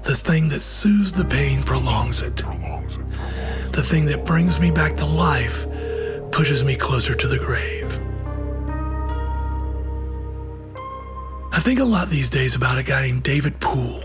The 0.02 0.14
thing 0.14 0.48
that 0.48 0.60
soothes 0.60 1.12
the 1.12 1.24
pain 1.24 1.62
prolongs 1.62 2.22
it. 2.22 2.36
the 3.72 3.82
thing 3.82 4.04
that 4.06 4.26
brings 4.26 4.58
me 4.60 4.70
back 4.70 4.96
to 4.96 5.06
life 5.06 5.66
pushes 6.30 6.64
me 6.64 6.74
closer 6.74 7.14
to 7.14 7.26
the 7.26 7.38
grave. 7.38 7.81
Think 11.62 11.78
a 11.78 11.84
lot 11.84 12.08
these 12.08 12.28
days 12.28 12.56
about 12.56 12.76
a 12.76 12.82
guy 12.82 13.02
named 13.02 13.22
David 13.22 13.60
Poole. 13.60 14.02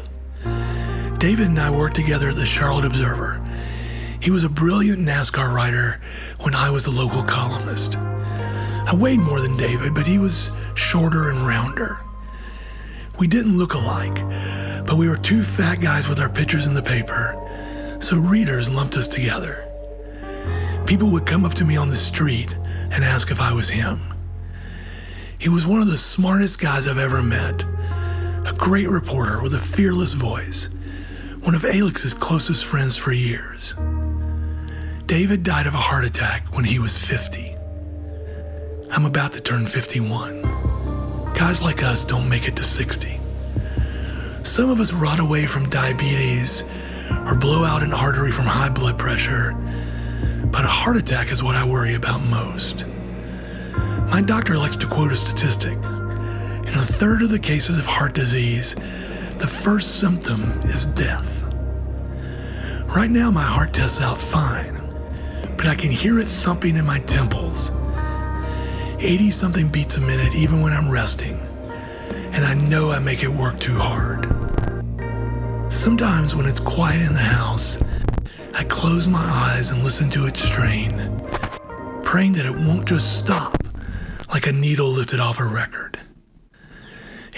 David 1.18 1.48
and 1.48 1.60
I 1.60 1.72
worked 1.72 1.96
together 1.96 2.30
at 2.30 2.36
the 2.36 2.46
Charlotte 2.46 2.86
Observer. 2.86 3.44
He 4.20 4.30
was 4.30 4.44
a 4.44 4.50
brilliant 4.50 5.00
NASCAR 5.00 5.52
writer 5.52 6.00
when 6.42 6.54
I 6.54 6.70
was 6.70 6.86
a 6.86 6.92
local 6.92 7.24
columnist. 7.24 7.98
I 7.98 8.94
weighed 8.94 9.22
more 9.22 9.42
than 9.42 9.58
David, 9.58 9.96
but 9.96 10.06
he 10.06 10.20
was 10.20 10.52
shorter 10.76 11.32
and 11.32 11.40
rounder. 11.40 11.98
We 13.18 13.28
didn't 13.28 13.58
look 13.58 13.74
alike, 13.74 14.24
but 14.86 14.98
we 14.98 15.10
were 15.10 15.18
two 15.18 15.42
fat 15.42 15.82
guys 15.82 16.08
with 16.08 16.20
our 16.20 16.30
pictures 16.30 16.68
in 16.68 16.76
the 16.76 16.84
paper, 16.84 17.34
so 18.00 18.20
readers 18.20 18.70
lumped 18.70 18.98
us 18.98 19.08
together. 19.08 19.68
People 20.86 21.10
would 21.10 21.26
come 21.26 21.44
up 21.44 21.56
to 21.56 21.66
me 21.66 21.76
on 21.76 21.90
the 21.90 21.96
street 21.96 22.56
and 22.92 23.04
ask 23.04 23.32
if 23.32 23.42
I 23.42 23.52
was 23.52 23.68
him. 23.68 24.00
He 25.40 25.50
was 25.50 25.68
one 25.68 25.82
of 25.82 25.88
the 25.88 25.98
smartest 25.98 26.60
guys 26.60 26.88
I've 26.88 26.98
ever 26.98 27.22
met, 27.22 27.64
a 27.64 28.54
great 28.58 28.90
reporter 28.90 29.42
with 29.44 29.54
a 29.54 29.60
fearless 29.60 30.14
voice, 30.14 30.70
one 31.44 31.54
of 31.54 31.64
Alix's 31.64 32.14
closest 32.14 32.66
friends 32.66 32.98
for 32.98 33.12
years. 33.12 33.76
David 35.06 35.44
died 35.44 35.68
of 35.68 35.76
a 35.76 35.78
heart 35.78 36.06
attack 36.06 36.56
when 36.56 36.66
he 36.66 36.80
was 36.80 37.06
50. 37.06 37.56
I'm 38.92 39.06
about 39.06 39.32
to 39.34 39.42
turn 39.42 39.68
51. 39.68 40.42
Guys 41.36 41.62
like 41.62 41.84
us 41.84 42.04
don't 42.04 42.28
make 42.28 42.48
it 42.48 42.56
to 42.56 42.64
60. 42.64 43.20
Some 44.42 44.72
of 44.72 44.80
us 44.80 44.92
rot 44.92 45.20
away 45.20 45.46
from 45.46 45.70
diabetes 45.70 46.64
or 47.28 47.36
blow 47.36 47.64
out 47.64 47.84
an 47.84 47.94
artery 47.94 48.32
from 48.32 48.46
high 48.46 48.70
blood 48.70 48.98
pressure, 48.98 49.54
but 50.52 50.66
a 50.66 50.68
heart 50.68 50.98
attack 50.98 51.32
is 51.32 51.44
what 51.44 51.56
I 51.56 51.64
worry 51.64 51.94
about 51.94 52.22
most. 52.22 52.86
My 54.10 54.22
doctor 54.22 54.58
likes 54.58 54.76
to 54.78 54.88
quote 54.88 55.12
a 55.12 55.16
statistic. 55.16 55.74
In 55.74 56.74
a 56.74 56.86
third 56.86 57.22
of 57.22 57.30
the 57.30 57.40
cases 57.40 57.78
of 57.78 57.86
heart 57.86 58.14
disease, 58.14 58.74
the 59.38 59.48
first 59.48 60.00
symptom 60.00 60.42
is 60.64 60.86
death. 60.86 61.54
Right 62.96 63.10
now, 63.10 63.30
my 63.30 63.44
heart 63.44 63.74
tests 63.74 64.02
out 64.02 64.18
fine, 64.18 64.82
but 65.58 65.68
I 65.68 65.76
can 65.76 65.92
hear 65.92 66.20
it 66.20 66.26
thumping 66.26 66.78
in 66.78 66.86
my 66.86 67.00
temples 67.00 67.72
80 69.00 69.30
something 69.30 69.68
beats 69.68 69.98
a 69.98 70.02
minute 70.02 70.34
even 70.36 70.62
when 70.62 70.74
I'm 70.74 70.90
resting, 70.90 71.38
and 72.32 72.44
I 72.44 72.56
know 72.56 72.90
I 72.90 72.98
make 73.00 73.24
it 73.24 73.30
work 73.30 73.60
too 73.60 73.76
hard. 73.78 74.26
Sometimes 75.72 76.34
when 76.34 76.48
it's 76.48 76.60
quiet 76.60 77.02
in 77.02 77.14
the 77.14 77.20
house, 77.20 77.78
I 78.56 78.64
close 78.64 79.08
my 79.08 79.20
eyes 79.20 79.70
and 79.70 79.84
listen 79.84 80.10
to 80.12 80.26
its 80.26 80.42
strain, 80.42 80.94
praying 82.04 82.34
that 82.34 82.48
it 82.48 82.56
won't 82.56 82.88
just 82.88 83.20
stop 83.20 83.67
like 84.30 84.48
a 84.48 84.52
needle 84.52 84.90
lifted 84.90 85.20
off 85.20 85.40
a 85.40 85.46
record. 85.46 86.00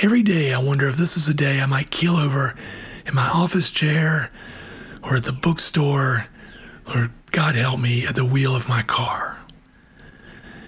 Every 0.02 0.24
day 0.24 0.54
I 0.54 0.64
wonder 0.64 0.88
if 0.88 0.96
this 0.96 1.18
is 1.18 1.28
a 1.28 1.34
day 1.34 1.60
I 1.60 1.66
might 1.66 1.92
keel 1.92 2.16
over 2.16 2.56
in 3.06 3.16
my 3.16 3.30
office 3.34 3.70
chair 3.70 4.32
or 5.04 5.18
at 5.18 5.24
the 5.24 5.34
bookstore 5.34 6.28
or, 6.94 7.12
God 7.32 7.56
help 7.56 7.80
me, 7.80 8.06
at 8.08 8.16
the 8.16 8.26
wheel 8.26 8.56
of 8.56 8.68
my 8.68 8.82
car. 8.82 9.40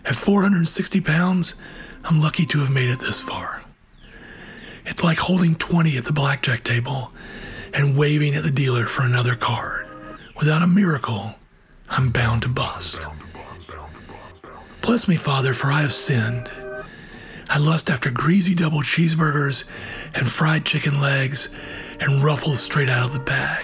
At 0.06 0.16
460 0.16 1.02
pounds, 1.02 1.56
I'm 2.04 2.22
lucky 2.22 2.46
to 2.46 2.60
have 2.60 2.74
made 2.74 2.90
it 2.90 3.00
this 3.00 3.22
far. 3.22 3.64
It's 4.86 5.04
like 5.04 5.20
holding 5.20 5.56
20 5.56 5.98
at 5.98 6.06
the 6.06 6.14
blackjack 6.14 6.64
table 6.64 7.12
and 7.74 7.98
waving 7.98 8.36
at 8.36 8.44
the 8.44 8.52
dealer 8.52 8.86
for 8.86 9.04
another 9.04 9.36
card. 9.36 9.88
Without 10.38 10.62
a 10.62 10.68
miracle, 10.68 11.36
I'm 11.90 12.12
bound 12.12 12.42
to 12.44 12.50
bust. 12.50 13.06
Bless 14.82 15.08
me, 15.08 15.16
Father, 15.16 15.54
for 15.54 15.68
I 15.68 15.82
have 15.82 15.94
sinned. 15.94 16.50
I 17.50 17.60
lust 17.60 17.90
after 17.90 18.10
greasy 18.10 18.56
double 18.56 18.80
cheeseburgers 18.80 19.66
and 20.16 20.30
fried 20.30 20.66
chicken 20.66 21.00
legs 21.02 21.50
and 22.00 22.24
ruffles 22.24 22.62
straight 22.62 22.90
out 22.90 23.08
of 23.08 23.14
the 23.14 23.20
bag. 23.20 23.64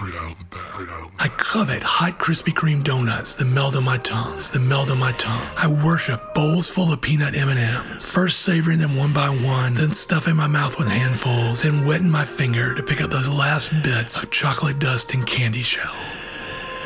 I 1.18 1.28
covet 1.36 1.82
hot 1.82 2.18
Krispy 2.18 2.52
Kreme 2.52 2.84
donuts 2.84 3.34
that 3.36 3.46
melt 3.46 3.76
on 3.76 3.84
my 3.84 3.96
tongue, 3.98 4.36
that 4.36 4.60
melt 4.60 4.90
on 4.90 4.98
my 4.98 5.12
tongue. 5.12 5.48
I 5.56 5.66
worship 5.84 6.34
bowls 6.34 6.70
full 6.70 6.92
of 6.92 7.00
peanut 7.02 7.34
M&Ms, 7.34 8.12
first 8.12 8.40
savoring 8.40 8.78
them 8.78 8.94
one 8.94 9.12
by 9.12 9.28
one, 9.28 9.74
then 9.74 9.92
stuffing 9.92 10.36
my 10.36 10.46
mouth 10.46 10.78
with 10.78 10.88
handfuls, 10.88 11.62
then 11.64 11.84
wetting 11.86 12.10
my 12.10 12.24
finger 12.24 12.74
to 12.74 12.82
pick 12.82 13.00
up 13.02 13.10
those 13.10 13.28
last 13.28 13.70
bits 13.82 14.22
of 14.22 14.30
chocolate 14.30 14.78
dust 14.78 15.14
and 15.14 15.26
candy 15.26 15.62
shell. 15.62 15.96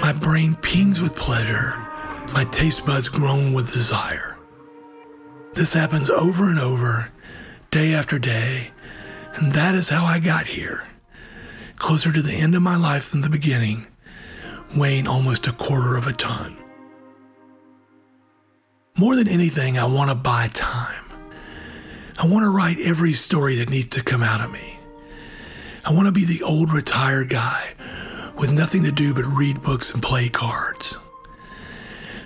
My 0.01 0.13
brain 0.13 0.57
pings 0.63 1.01
with 1.01 1.15
pleasure, 1.15 1.75
my 2.33 2.45
taste 2.45 2.87
buds 2.87 3.09
groan 3.09 3.53
with 3.53 3.73
desire. 3.73 4.39
This 5.55 5.73
happens 5.73 6.09
over 6.09 6.49
and 6.49 6.59
over, 6.59 7.11
day 7.71 7.95
after 7.95 8.19
day, 8.19 8.71
and 9.35 9.53
that 9.53 9.75
is 9.75 9.89
how 9.89 10.05
I 10.05 10.19
got 10.19 10.47
here. 10.47 10.87
Closer 11.77 12.13
to 12.13 12.23
the 12.23 12.35
end 12.35 12.55
of 12.55 12.63
my 12.63 12.77
life 12.77 13.11
than 13.11 13.21
the 13.21 13.29
beginning, 13.29 13.87
weighing 14.77 15.07
almost 15.07 15.47
a 15.47 15.53
quarter 15.53 15.97
of 15.97 16.07
a 16.07 16.13
ton. 16.13 16.57
More 18.97 19.17
than 19.17 19.29
anything, 19.29 19.79
I 19.79 19.85
want 19.85 20.11
to 20.11 20.15
buy 20.15 20.49
time. 20.53 21.05
I 22.19 22.27
want 22.27 22.45
to 22.45 22.51
write 22.51 22.79
every 22.79 23.13
story 23.13 23.57
that 23.57 23.71
needs 23.71 23.89
to 23.97 24.05
come 24.05 24.23
out 24.23 24.41
of 24.41 24.53
me. 24.53 24.79
I 25.85 25.93
want 25.93 26.07
to 26.07 26.13
be 26.13 26.25
the 26.25 26.43
old 26.43 26.73
retired 26.73 27.29
guy 27.29 27.75
with 28.39 28.53
nothing 28.53 28.85
to 28.85 28.93
do 28.93 29.13
but 29.13 29.25
read 29.25 29.63
books 29.63 29.93
and 29.93 30.03
play 30.03 30.29
cards. 30.29 30.97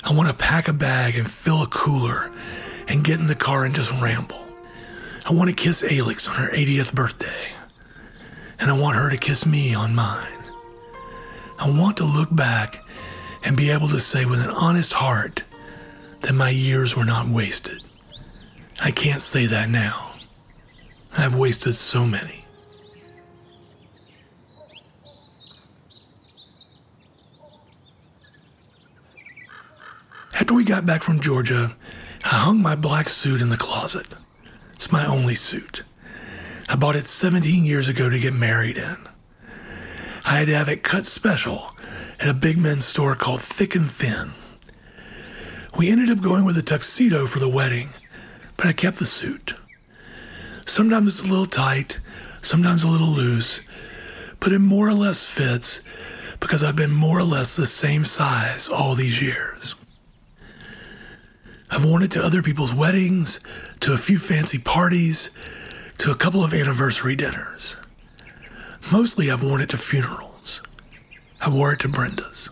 I 0.07 0.13
want 0.13 0.29
to 0.29 0.35
pack 0.37 0.69
a 0.69 0.73
bag 0.73 1.17
and 1.17 1.29
fill 1.29 1.63
a 1.63 1.67
cooler 1.67 2.31
and 2.87 3.03
get 3.03 3.19
in 3.19 3.27
the 3.27 3.35
car 3.35 3.65
and 3.65 3.75
just 3.75 3.91
ramble. 4.01 4.47
I 5.29 5.33
want 5.33 5.51
to 5.51 5.57
kiss 5.57 5.83
Alix 5.83 6.29
on 6.29 6.37
her 6.37 6.49
80th 6.51 6.95
birthday. 6.95 7.53
And 8.61 8.71
I 8.71 8.79
want 8.79 8.97
her 8.97 9.11
to 9.11 9.19
kiss 9.19 9.45
me 9.45 9.75
on 9.75 9.97
mine. 9.97 10.39
I 11.59 11.69
want 11.77 11.97
to 11.97 12.05
look 12.05 12.35
back 12.35 12.85
and 13.43 13.57
be 13.57 13.71
able 13.71 13.89
to 13.89 13.99
say 13.99 14.25
with 14.25 14.39
an 14.39 14.51
honest 14.51 14.93
heart 14.93 15.43
that 16.21 16.35
my 16.35 16.51
years 16.51 16.97
were 16.97 17.05
not 17.05 17.27
wasted. 17.27 17.83
I 18.85 18.93
can't 18.93 19.21
say 19.21 19.47
that 19.47 19.69
now. 19.69 20.13
I've 21.19 21.35
wasted 21.35 21.75
so 21.75 22.07
many. 22.07 22.46
After 30.39 30.53
we 30.53 30.65
got 30.65 30.85
back 30.85 31.03
from 31.03 31.21
Georgia, 31.21 31.75
I 32.23 32.29
hung 32.29 32.61
my 32.61 32.77
black 32.77 33.09
suit 33.09 33.41
in 33.41 33.49
the 33.49 33.57
closet. 33.57 34.15
It's 34.75 34.93
my 34.93 35.07
only 35.07 35.35
suit. 35.35 35.83
I 36.69 36.77
bought 36.77 36.95
it 36.95 37.07
17 37.07 37.65
years 37.65 37.89
ago 37.89 38.11
to 38.11 38.19
get 38.19 38.35
married 38.35 38.77
in. 38.77 38.97
I 40.27 40.35
had 40.35 40.49
to 40.49 40.55
have 40.55 40.69
it 40.69 40.83
cut 40.83 41.07
special 41.07 41.71
at 42.21 42.29
a 42.29 42.35
big 42.35 42.59
men's 42.59 42.85
store 42.85 43.15
called 43.15 43.41
Thick 43.41 43.75
and 43.75 43.91
Thin. 43.91 44.33
We 45.79 45.91
ended 45.91 46.11
up 46.11 46.23
going 46.23 46.45
with 46.45 46.59
a 46.59 46.63
tuxedo 46.63 47.25
for 47.25 47.39
the 47.39 47.49
wedding, 47.49 47.89
but 48.59 48.67
I 48.67 48.75
kept 48.75 48.99
the 48.99 49.07
suit. 49.07 49.55
Sometimes 50.67 51.19
it's 51.19 51.27
a 51.27 51.31
little 51.31 51.47
tight, 51.47 51.99
sometimes 52.43 52.85
a 52.85 52.89
little 52.89 53.09
loose, 53.09 53.63
but 54.41 54.53
it 54.53 54.59
more 54.59 54.87
or 54.87 54.95
less 54.95 55.25
fits 55.25 55.81
because 56.41 56.63
I've 56.63 56.77
been 56.77 56.93
more 56.93 57.19
or 57.19 57.25
less 57.25 57.57
the 57.57 57.65
same 57.65 58.05
size 58.05 58.69
all 58.69 58.95
these 58.95 59.23
years. 59.23 59.75
I've 61.71 61.85
worn 61.85 62.03
it 62.03 62.11
to 62.13 62.25
other 62.25 62.43
people's 62.43 62.75
weddings, 62.75 63.41
to 63.81 63.93
a 63.93 63.99
few 63.99 64.19
fancy 64.19 64.59
parties, 64.59 65.31
to 65.99 66.11
a 66.11 66.15
couple 66.15 66.45
of 66.45 66.55
anniversary 66.55 67.17
dinners. 67.17 67.77
Mostly 68.93 69.31
I've 69.31 69.43
worn 69.43 69.61
it 69.61 69.71
to 69.71 69.77
funerals. 69.77 70.63
I 71.41 71.51
wore 71.51 71.73
it 71.73 71.81
to 71.81 71.89
Brenda's. 71.89 72.51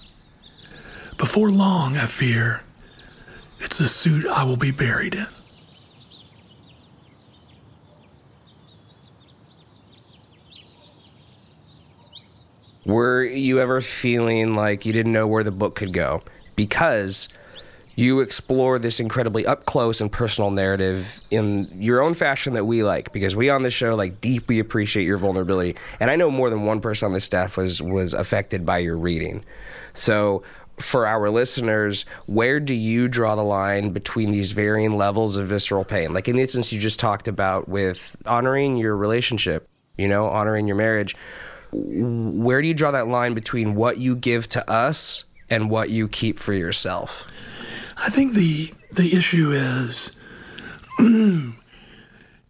Before 1.16 1.50
long, 1.50 1.96
I 1.96 2.06
fear, 2.06 2.62
it's 3.60 3.78
the 3.78 3.84
suit 3.84 4.26
I 4.26 4.44
will 4.44 4.56
be 4.56 4.72
buried 4.72 5.14
in. 5.14 5.26
Were 12.84 13.24
you 13.24 13.60
ever 13.60 13.80
feeling 13.80 14.54
like 14.54 14.84
you 14.84 14.92
didn't 14.92 15.12
know 15.12 15.26
where 15.26 15.42
the 15.42 15.50
book 15.50 15.74
could 15.76 15.92
go? 15.92 16.22
Because 16.54 17.28
you 17.96 18.20
explore 18.20 18.78
this 18.78 19.00
incredibly 19.00 19.46
up 19.46 19.66
close 19.66 20.00
and 20.00 20.10
personal 20.10 20.50
narrative 20.50 21.20
in 21.30 21.68
your 21.80 22.02
own 22.02 22.14
fashion 22.14 22.54
that 22.54 22.64
we 22.64 22.82
like 22.82 23.12
because 23.12 23.36
we 23.36 23.50
on 23.50 23.62
this 23.62 23.74
show 23.74 23.94
like 23.94 24.20
deeply 24.20 24.58
appreciate 24.58 25.04
your 25.04 25.18
vulnerability. 25.18 25.76
And 26.00 26.10
i 26.10 26.16
know 26.16 26.30
more 26.30 26.50
than 26.50 26.64
one 26.64 26.80
person 26.80 27.06
on 27.06 27.12
the 27.12 27.20
staff 27.20 27.56
was 27.56 27.80
was 27.80 28.14
affected 28.14 28.66
by 28.66 28.78
your 28.78 28.96
reading. 28.96 29.44
So 29.92 30.42
for 30.80 31.06
our 31.06 31.30
listeners 31.30 32.04
where 32.26 32.58
do 32.58 32.74
you 32.74 33.06
draw 33.06 33.36
the 33.36 33.44
line 33.44 33.90
between 33.90 34.32
these 34.32 34.52
varying 34.52 34.96
levels 34.96 35.36
of 35.36 35.46
visceral 35.46 35.84
pain? 35.84 36.12
Like 36.12 36.28
in 36.28 36.36
the 36.36 36.42
instance 36.42 36.72
you 36.72 36.80
just 36.80 36.98
talked 36.98 37.28
about 37.28 37.68
with 37.68 38.16
honoring 38.26 38.76
your 38.76 38.96
relationship 38.96 39.68
you 39.96 40.08
know 40.08 40.26
honoring 40.26 40.66
your 40.66 40.76
marriage 40.76 41.14
where 41.74 42.62
do 42.62 42.68
you 42.68 42.74
draw 42.74 42.92
that 42.92 43.08
line 43.08 43.34
between 43.34 43.74
what 43.74 43.98
you 43.98 44.14
give 44.14 44.48
to 44.48 44.70
us 44.70 45.24
and 45.50 45.70
what 45.70 45.90
you 45.90 46.08
keep 46.08 46.38
for 46.38 46.52
yourself? 46.52 47.26
I 47.98 48.10
think 48.10 48.34
the 48.34 48.70
the 48.92 49.16
issue 49.16 49.50
is 49.50 50.18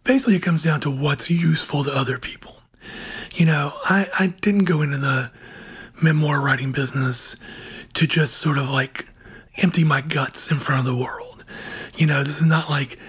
basically 0.03 0.35
it 0.35 0.43
comes 0.43 0.63
down 0.63 0.81
to 0.81 0.91
what's 0.91 1.29
useful 1.29 1.83
to 1.83 1.91
other 1.91 2.17
people. 2.19 2.61
You 3.35 3.45
know, 3.47 3.71
I, 3.85 4.07
I 4.19 4.27
didn't 4.41 4.65
go 4.65 4.81
into 4.81 4.97
the 4.97 5.31
memoir 6.01 6.41
writing 6.41 6.71
business 6.71 7.35
to 7.93 8.07
just 8.07 8.35
sort 8.35 8.57
of 8.57 8.69
like 8.69 9.07
empty 9.57 9.83
my 9.83 10.01
guts 10.01 10.51
in 10.51 10.57
front 10.57 10.79
of 10.79 10.85
the 10.85 10.95
world. 10.95 11.43
You 11.97 12.07
know, 12.07 12.23
this 12.23 12.41
is 12.41 12.47
not 12.47 12.69
like 12.69 12.99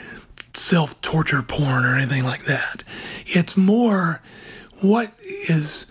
self 0.55 1.01
torture 1.01 1.43
porn 1.43 1.85
or 1.85 1.95
anything 1.97 2.25
like 2.25 2.45
that. 2.45 2.83
It's 3.27 3.57
more 3.57 4.23
what 4.81 5.13
is 5.49 5.91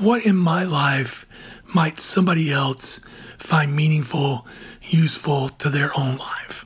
what 0.00 0.24
in 0.24 0.36
my 0.36 0.64
life 0.64 1.26
might 1.74 1.98
somebody 1.98 2.50
else 2.50 3.04
find 3.38 3.74
meaningful, 3.74 4.46
useful 4.82 5.48
to 5.48 5.68
their 5.68 5.90
own 5.96 6.16
life. 6.16 6.64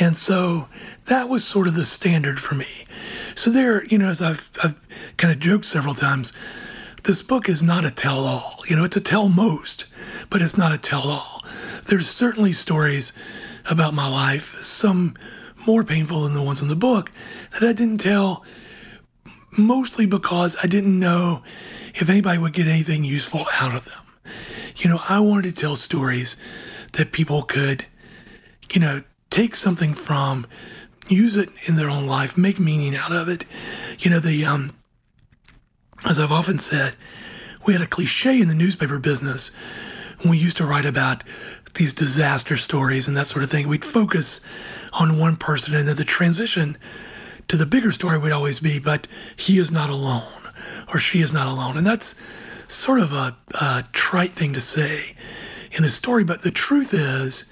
And 0.00 0.16
so 0.16 0.68
that 1.06 1.28
was 1.28 1.44
sort 1.44 1.68
of 1.68 1.74
the 1.74 1.84
standard 1.84 2.40
for 2.40 2.54
me. 2.54 2.86
So 3.34 3.50
there, 3.50 3.84
you 3.86 3.98
know, 3.98 4.08
as 4.08 4.20
I've, 4.20 4.50
I've 4.62 5.14
kind 5.16 5.32
of 5.32 5.38
joked 5.38 5.64
several 5.64 5.94
times, 5.94 6.32
this 7.04 7.22
book 7.22 7.48
is 7.48 7.62
not 7.62 7.84
a 7.84 7.90
tell 7.90 8.20
all. 8.20 8.58
You 8.68 8.76
know, 8.76 8.84
it's 8.84 8.96
a 8.96 9.00
tell 9.00 9.28
most, 9.28 9.86
but 10.30 10.42
it's 10.42 10.58
not 10.58 10.74
a 10.74 10.78
tell 10.78 11.08
all. 11.08 11.44
There's 11.86 12.08
certainly 12.08 12.52
stories 12.52 13.12
about 13.70 13.94
my 13.94 14.08
life, 14.08 14.60
some 14.60 15.14
more 15.66 15.84
painful 15.84 16.22
than 16.22 16.34
the 16.34 16.42
ones 16.42 16.62
in 16.62 16.68
the 16.68 16.76
book, 16.76 17.10
that 17.52 17.62
I 17.62 17.72
didn't 17.72 17.98
tell 17.98 18.44
mostly 19.56 20.06
because 20.06 20.56
I 20.62 20.66
didn't 20.66 20.98
know 20.98 21.42
if 21.94 22.08
anybody 22.08 22.38
would 22.38 22.52
get 22.52 22.66
anything 22.66 23.04
useful 23.04 23.44
out 23.60 23.74
of 23.74 23.84
them. 23.84 24.07
You 24.78 24.88
know, 24.88 25.00
I 25.08 25.20
wanted 25.20 25.54
to 25.54 25.60
tell 25.60 25.76
stories 25.76 26.36
that 26.92 27.12
people 27.12 27.42
could, 27.42 27.84
you 28.72 28.80
know, 28.80 29.02
take 29.28 29.54
something 29.56 29.92
from, 29.92 30.46
use 31.08 31.36
it 31.36 31.48
in 31.66 31.76
their 31.76 31.90
own 31.90 32.06
life, 32.06 32.38
make 32.38 32.60
meaning 32.60 32.94
out 32.94 33.12
of 33.12 33.28
it. 33.28 33.44
You 33.98 34.10
know, 34.10 34.20
the 34.20 34.44
um, 34.44 34.76
as 36.04 36.20
I've 36.20 36.32
often 36.32 36.58
said, 36.58 36.94
we 37.66 37.72
had 37.72 37.82
a 37.82 37.86
cliche 37.86 38.40
in 38.40 38.48
the 38.48 38.54
newspaper 38.54 38.98
business 39.00 39.50
when 40.20 40.30
we 40.30 40.38
used 40.38 40.56
to 40.58 40.66
write 40.66 40.84
about 40.84 41.24
these 41.74 41.92
disaster 41.92 42.56
stories 42.56 43.08
and 43.08 43.16
that 43.16 43.26
sort 43.26 43.42
of 43.42 43.50
thing. 43.50 43.68
We'd 43.68 43.84
focus 43.84 44.40
on 44.92 45.18
one 45.18 45.36
person, 45.36 45.74
and 45.74 45.88
then 45.88 45.96
the 45.96 46.04
transition 46.04 46.78
to 47.48 47.56
the 47.56 47.66
bigger 47.66 47.92
story 47.92 48.18
would 48.18 48.32
always 48.32 48.60
be, 48.60 48.78
but 48.78 49.08
he 49.36 49.58
is 49.58 49.70
not 49.70 49.90
alone, 49.90 50.52
or 50.92 50.98
she 50.98 51.18
is 51.18 51.32
not 51.32 51.46
alone. 51.46 51.76
And 51.76 51.86
that's 51.86 52.14
sort 52.68 53.00
of 53.00 53.12
a, 53.12 53.36
a 53.60 53.84
trite 53.92 54.30
thing 54.30 54.52
to 54.52 54.60
say 54.60 55.16
in 55.72 55.84
a 55.84 55.88
story, 55.88 56.24
but 56.24 56.42
the 56.42 56.50
truth 56.50 56.94
is 56.94 57.50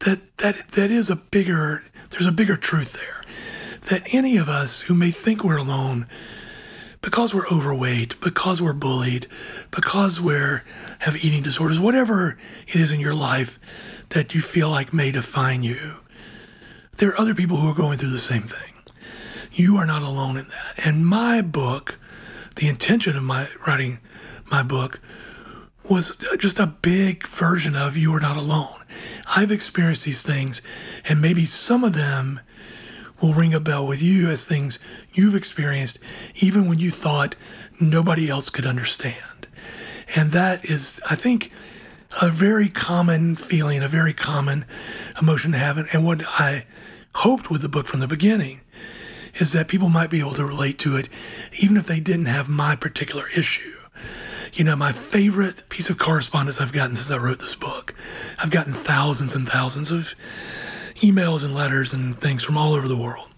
that, 0.00 0.20
that 0.38 0.56
that 0.72 0.90
is 0.90 1.10
a 1.10 1.16
bigger, 1.16 1.82
there's 2.10 2.26
a 2.26 2.32
bigger 2.32 2.56
truth 2.56 2.92
there. 2.94 3.22
That 3.88 4.14
any 4.14 4.36
of 4.36 4.48
us 4.48 4.82
who 4.82 4.94
may 4.94 5.10
think 5.10 5.42
we're 5.42 5.56
alone 5.56 6.06
because 7.02 7.34
we're 7.34 7.48
overweight, 7.50 8.20
because 8.20 8.60
we're 8.60 8.74
bullied, 8.74 9.26
because 9.70 10.20
we're 10.20 10.62
have 11.00 11.24
eating 11.24 11.42
disorders, 11.42 11.80
whatever 11.80 12.38
it 12.68 12.76
is 12.76 12.92
in 12.92 13.00
your 13.00 13.14
life 13.14 13.58
that 14.10 14.34
you 14.34 14.40
feel 14.42 14.68
like 14.68 14.92
may 14.92 15.10
define 15.10 15.62
you, 15.62 16.00
there 16.98 17.08
are 17.10 17.20
other 17.20 17.34
people 17.34 17.56
who 17.56 17.68
are 17.68 17.74
going 17.74 17.96
through 17.96 18.10
the 18.10 18.18
same 18.18 18.42
thing. 18.42 18.74
You 19.52 19.76
are 19.76 19.86
not 19.86 20.02
alone 20.02 20.36
in 20.36 20.46
that. 20.48 20.86
And 20.86 21.06
my 21.06 21.40
book, 21.40 21.98
the 22.56 22.68
intention 22.68 23.16
of 23.16 23.22
my 23.22 23.48
writing 23.66 23.98
my 24.50 24.62
book 24.62 25.00
was 25.88 26.16
just 26.38 26.58
a 26.58 26.74
big 26.82 27.26
version 27.26 27.74
of 27.74 27.96
you 27.96 28.12
are 28.14 28.20
not 28.20 28.36
alone. 28.36 28.84
I've 29.36 29.50
experienced 29.50 30.04
these 30.04 30.22
things 30.22 30.62
and 31.08 31.20
maybe 31.20 31.44
some 31.46 31.84
of 31.84 31.94
them 31.94 32.40
will 33.20 33.34
ring 33.34 33.54
a 33.54 33.60
bell 33.60 33.86
with 33.86 34.02
you 34.02 34.28
as 34.28 34.44
things 34.44 34.78
you've 35.12 35.34
experienced, 35.34 35.98
even 36.36 36.68
when 36.68 36.78
you 36.78 36.90
thought 36.90 37.34
nobody 37.80 38.28
else 38.28 38.50
could 38.50 38.66
understand. 38.66 39.46
And 40.16 40.32
that 40.32 40.64
is, 40.64 41.00
I 41.10 41.14
think, 41.14 41.52
a 42.20 42.28
very 42.28 42.68
common 42.68 43.36
feeling, 43.36 43.82
a 43.82 43.88
very 43.88 44.12
common 44.12 44.64
emotion 45.20 45.52
to 45.52 45.58
have. 45.58 45.78
And 45.78 46.04
what 46.04 46.22
I 46.26 46.66
hoped 47.14 47.50
with 47.50 47.62
the 47.62 47.68
book 47.68 47.86
from 47.86 48.00
the 48.00 48.08
beginning 48.08 48.62
is 49.34 49.52
that 49.52 49.68
people 49.68 49.88
might 49.88 50.10
be 50.10 50.20
able 50.20 50.32
to 50.32 50.44
relate 50.44 50.78
to 50.80 50.96
it, 50.96 51.08
even 51.62 51.76
if 51.76 51.86
they 51.86 52.00
didn't 52.00 52.26
have 52.26 52.48
my 52.48 52.74
particular 52.74 53.24
issue. 53.36 53.79
You 54.52 54.64
know, 54.64 54.76
my 54.76 54.92
favorite 54.92 55.62
piece 55.68 55.90
of 55.90 55.98
correspondence 55.98 56.60
I've 56.60 56.72
gotten 56.72 56.96
since 56.96 57.10
I 57.10 57.18
wrote 57.18 57.38
this 57.38 57.54
book, 57.54 57.94
I've 58.38 58.50
gotten 58.50 58.72
thousands 58.72 59.34
and 59.34 59.48
thousands 59.48 59.90
of 59.90 60.14
emails 60.96 61.44
and 61.44 61.54
letters 61.54 61.94
and 61.94 62.20
things 62.20 62.42
from 62.42 62.58
all 62.58 62.74
over 62.74 62.88
the 62.88 62.96
world. 62.96 63.30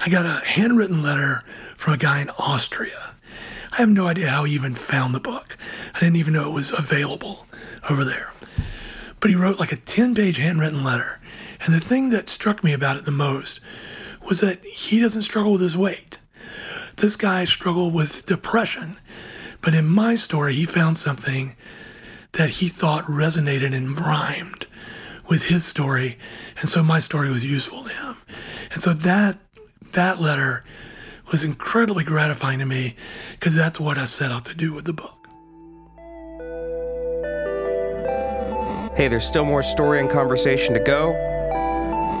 I 0.00 0.08
got 0.08 0.24
a 0.24 0.44
handwritten 0.46 1.02
letter 1.02 1.44
from 1.76 1.94
a 1.94 1.98
guy 1.98 2.20
in 2.22 2.30
Austria. 2.30 3.14
I 3.72 3.76
have 3.76 3.90
no 3.90 4.06
idea 4.06 4.28
how 4.28 4.44
he 4.44 4.54
even 4.54 4.74
found 4.74 5.14
the 5.14 5.20
book. 5.20 5.56
I 5.94 6.00
didn't 6.00 6.16
even 6.16 6.32
know 6.32 6.48
it 6.48 6.54
was 6.54 6.76
available 6.76 7.46
over 7.88 8.04
there. 8.04 8.32
But 9.20 9.30
he 9.30 9.36
wrote 9.36 9.60
like 9.60 9.72
a 9.72 9.76
10 9.76 10.14
page 10.14 10.38
handwritten 10.38 10.82
letter. 10.82 11.20
And 11.64 11.74
the 11.74 11.80
thing 11.80 12.10
that 12.10 12.30
struck 12.30 12.64
me 12.64 12.72
about 12.72 12.96
it 12.96 13.04
the 13.04 13.10
most 13.10 13.60
was 14.26 14.40
that 14.40 14.64
he 14.64 15.00
doesn't 15.00 15.22
struggle 15.22 15.52
with 15.52 15.60
his 15.60 15.76
weight. 15.76 16.18
This 16.96 17.16
guy 17.16 17.44
struggled 17.44 17.94
with 17.94 18.26
depression. 18.26 18.96
But 19.62 19.74
in 19.74 19.88
my 19.88 20.14
story, 20.14 20.54
he 20.54 20.64
found 20.64 20.98
something 20.98 21.54
that 22.32 22.50
he 22.50 22.68
thought 22.68 23.04
resonated 23.04 23.74
and 23.74 23.98
rhymed 23.98 24.66
with 25.28 25.44
his 25.44 25.64
story, 25.64 26.18
and 26.60 26.68
so 26.68 26.82
my 26.82 26.98
story 26.98 27.28
was 27.28 27.48
useful 27.48 27.84
to 27.84 27.90
him. 27.90 28.16
And 28.72 28.82
so 28.82 28.90
that 28.90 29.38
that 29.92 30.20
letter 30.20 30.64
was 31.30 31.44
incredibly 31.44 32.04
gratifying 32.04 32.58
to 32.58 32.66
me 32.66 32.96
because 33.32 33.56
that's 33.56 33.78
what 33.78 33.98
I 33.98 34.04
set 34.04 34.30
out 34.30 34.44
to 34.46 34.56
do 34.56 34.74
with 34.74 34.84
the 34.84 34.92
book. 34.92 35.16
Hey, 38.96 39.08
there's 39.08 39.24
still 39.24 39.44
more 39.44 39.62
story 39.62 40.00
and 40.00 40.10
conversation 40.10 40.74
to 40.74 40.80
go. 40.80 41.12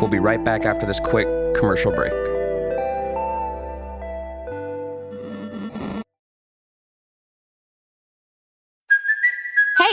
We'll 0.00 0.10
be 0.10 0.18
right 0.18 0.42
back 0.42 0.64
after 0.64 0.86
this 0.86 1.00
quick 1.00 1.26
commercial 1.54 1.92
break. 1.92 2.29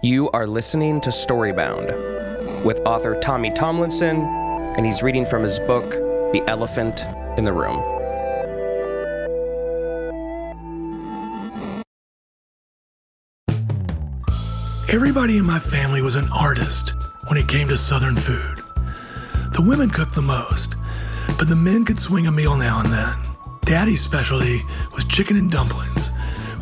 You 0.00 0.30
are 0.30 0.46
listening 0.46 1.00
to 1.00 1.10
Storybound 1.10 2.64
with 2.64 2.78
author 2.86 3.18
Tommy 3.20 3.50
Tomlinson, 3.50 4.20
and 4.20 4.86
he's 4.86 5.02
reading 5.02 5.26
from 5.26 5.42
his 5.42 5.58
book, 5.58 5.90
The 5.90 6.40
Elephant 6.46 7.04
in 7.36 7.44
the 7.44 7.52
Room. 7.52 7.82
Everybody 14.88 15.38
in 15.38 15.44
my 15.44 15.58
family 15.58 16.00
was 16.00 16.14
an 16.14 16.28
artist 16.32 16.92
when 17.26 17.36
it 17.36 17.48
came 17.48 17.66
to 17.66 17.76
Southern 17.76 18.14
food. 18.14 18.58
The 19.52 19.66
women 19.66 19.90
cooked 19.90 20.14
the 20.14 20.22
most, 20.22 20.76
but 21.38 21.48
the 21.48 21.56
men 21.56 21.84
could 21.84 21.98
swing 21.98 22.28
a 22.28 22.30
meal 22.30 22.56
now 22.56 22.82
and 22.84 22.92
then. 22.92 23.16
Daddy's 23.62 24.00
specialty 24.00 24.62
was 24.94 25.04
chicken 25.06 25.36
and 25.36 25.50
dumplings, 25.50 26.10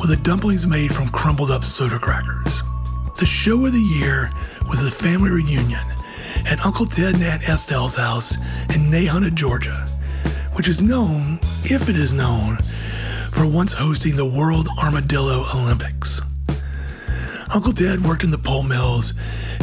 with 0.01 0.09
the 0.09 0.21
dumplings 0.23 0.67
made 0.67 0.91
from 0.91 1.11
crumbled 1.11 1.51
up 1.51 1.65
soda 1.65 1.99
crackers. 1.99 2.63
The 3.19 3.25
show 3.25 3.65
of 3.65 3.73
the 3.73 3.81
year 3.81 4.31
was 4.69 4.87
a 4.87 4.91
family 4.91 5.31
reunion 5.31 5.81
at 6.47 6.65
Uncle 6.67 6.85
Ted 6.85 7.15
and 7.15 7.25
Aunt 7.25 7.49
Estelle's 7.49 7.95
house 7.95 8.37
in 8.75 8.91
Nahunta, 8.91 9.33
Georgia, 9.33 9.87
which 10.53 10.69
is 10.69 10.83
known, 10.83 11.39
if 11.65 11.89
it 11.89 11.97
is 11.97 12.13
known, 12.13 12.59
for 13.33 13.47
once 13.47 13.73
hosting 13.73 14.17
the 14.17 14.27
World 14.27 14.69
Armadillo 14.83 15.47
Olympics. 15.55 16.21
Uncle 17.55 17.73
Ted 17.73 18.05
worked 18.05 18.23
in 18.23 18.31
the 18.31 18.37
pulp 18.37 18.67
mills 18.67 19.15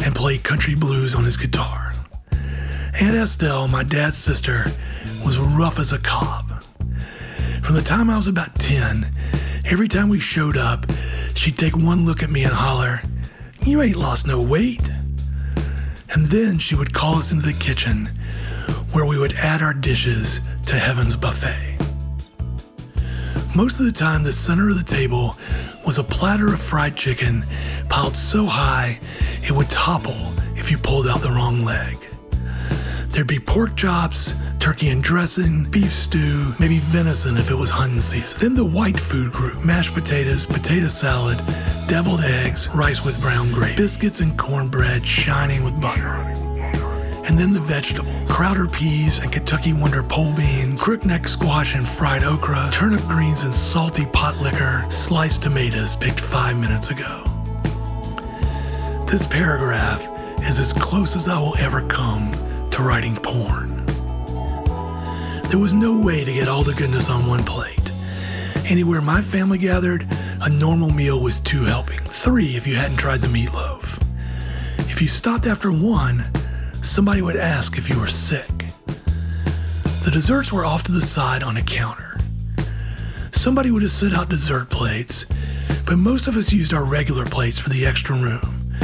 and 0.04 0.16
played 0.16 0.42
country 0.42 0.74
blues 0.74 1.14
on 1.14 1.22
his 1.22 1.36
guitar. 1.36 1.92
Aunt 3.00 3.14
Estelle, 3.16 3.68
my 3.68 3.84
dad's 3.84 4.16
sister, 4.16 4.64
was 5.24 5.38
rough 5.38 5.78
as 5.78 5.92
a 5.92 6.00
cob. 6.00 6.60
From 7.62 7.76
the 7.76 7.82
time 7.82 8.10
I 8.10 8.16
was 8.16 8.26
about 8.26 8.52
10, 8.56 9.06
every 9.64 9.86
time 9.86 10.08
we 10.08 10.18
showed 10.18 10.56
up, 10.56 10.86
she'd 11.36 11.56
take 11.56 11.76
one 11.76 12.04
look 12.04 12.24
at 12.24 12.30
me 12.30 12.42
and 12.42 12.52
holler, 12.52 13.00
You 13.66 13.80
ain't 13.80 13.96
lost 13.96 14.26
no 14.26 14.42
weight. 14.42 14.86
And 16.12 16.26
then 16.26 16.58
she 16.58 16.74
would 16.74 16.92
call 16.92 17.14
us 17.14 17.32
into 17.32 17.46
the 17.46 17.54
kitchen 17.54 18.10
where 18.92 19.06
we 19.06 19.16
would 19.16 19.32
add 19.32 19.62
our 19.62 19.72
dishes 19.72 20.42
to 20.66 20.74
Heaven's 20.74 21.16
buffet. 21.16 21.78
Most 23.56 23.80
of 23.80 23.86
the 23.86 23.92
time, 23.92 24.22
the 24.22 24.32
center 24.32 24.68
of 24.68 24.76
the 24.76 24.94
table 24.94 25.38
was 25.86 25.96
a 25.96 26.04
platter 26.04 26.52
of 26.52 26.60
fried 26.60 26.94
chicken 26.94 27.46
piled 27.88 28.16
so 28.16 28.44
high 28.44 29.00
it 29.42 29.52
would 29.52 29.70
topple 29.70 30.32
if 30.56 30.70
you 30.70 30.76
pulled 30.76 31.06
out 31.06 31.22
the 31.22 31.30
wrong 31.30 31.64
leg. 31.64 31.96
There'd 33.14 33.28
be 33.28 33.38
pork 33.38 33.76
chops, 33.76 34.34
turkey 34.58 34.88
and 34.88 35.00
dressing, 35.00 35.70
beef 35.70 35.92
stew, 35.92 36.52
maybe 36.58 36.80
venison 36.80 37.36
if 37.36 37.48
it 37.48 37.54
was 37.54 37.70
hunting 37.70 38.00
season. 38.00 38.40
Then 38.40 38.56
the 38.56 38.64
white 38.64 38.98
food 38.98 39.30
group 39.30 39.64
mashed 39.64 39.94
potatoes, 39.94 40.44
potato 40.44 40.86
salad, 40.86 41.38
deviled 41.86 42.22
eggs, 42.22 42.68
rice 42.74 43.04
with 43.04 43.20
brown 43.20 43.52
gravy, 43.52 43.76
biscuits 43.76 44.18
and 44.18 44.36
cornbread 44.36 45.06
shining 45.06 45.62
with 45.62 45.80
butter. 45.80 46.10
And 47.28 47.38
then 47.38 47.52
the 47.52 47.60
vegetables 47.60 48.28
Crowder 48.28 48.66
peas 48.66 49.20
and 49.20 49.30
Kentucky 49.30 49.72
Wonder 49.72 50.02
pole 50.02 50.34
beans, 50.34 50.82
crookneck 50.82 51.28
squash 51.28 51.76
and 51.76 51.86
fried 51.86 52.24
okra, 52.24 52.68
turnip 52.72 53.00
greens 53.02 53.44
and 53.44 53.54
salty 53.54 54.06
pot 54.06 54.36
liquor, 54.40 54.84
sliced 54.90 55.40
tomatoes 55.40 55.94
picked 55.94 56.18
five 56.18 56.58
minutes 56.58 56.90
ago. 56.90 57.22
This 59.06 59.24
paragraph 59.24 60.04
is 60.40 60.58
as 60.58 60.72
close 60.72 61.14
as 61.14 61.28
I 61.28 61.38
will 61.38 61.56
ever 61.58 61.80
come 61.82 62.32
to 62.74 62.82
writing 62.82 63.14
porn. 63.14 63.86
There 65.44 65.60
was 65.60 65.72
no 65.72 65.96
way 65.96 66.24
to 66.24 66.32
get 66.32 66.48
all 66.48 66.64
the 66.64 66.74
goodness 66.74 67.08
on 67.08 67.24
one 67.24 67.44
plate. 67.44 67.92
Anywhere 68.68 69.00
my 69.00 69.22
family 69.22 69.58
gathered, 69.58 70.04
a 70.42 70.50
normal 70.50 70.90
meal 70.90 71.20
was 71.20 71.38
two 71.38 71.62
helping, 71.62 72.00
three 72.00 72.56
if 72.56 72.66
you 72.66 72.74
hadn't 72.74 72.96
tried 72.96 73.20
the 73.20 73.28
meatloaf. 73.28 74.02
If 74.90 75.00
you 75.00 75.06
stopped 75.06 75.46
after 75.46 75.70
one, 75.70 76.24
somebody 76.82 77.22
would 77.22 77.36
ask 77.36 77.78
if 77.78 77.88
you 77.88 77.96
were 78.00 78.08
sick. 78.08 78.50
The 80.04 80.10
desserts 80.12 80.52
were 80.52 80.64
off 80.64 80.82
to 80.84 80.92
the 80.92 81.00
side 81.00 81.44
on 81.44 81.56
a 81.56 81.62
counter. 81.62 82.18
Somebody 83.30 83.70
would 83.70 83.82
have 83.82 83.92
set 83.92 84.14
out 84.14 84.28
dessert 84.28 84.68
plates, 84.68 85.26
but 85.86 85.96
most 85.96 86.26
of 86.26 86.36
us 86.36 86.52
used 86.52 86.74
our 86.74 86.84
regular 86.84 87.24
plates 87.24 87.60
for 87.60 87.70
the 87.70 87.86
extra 87.86 88.16
room, 88.16 88.74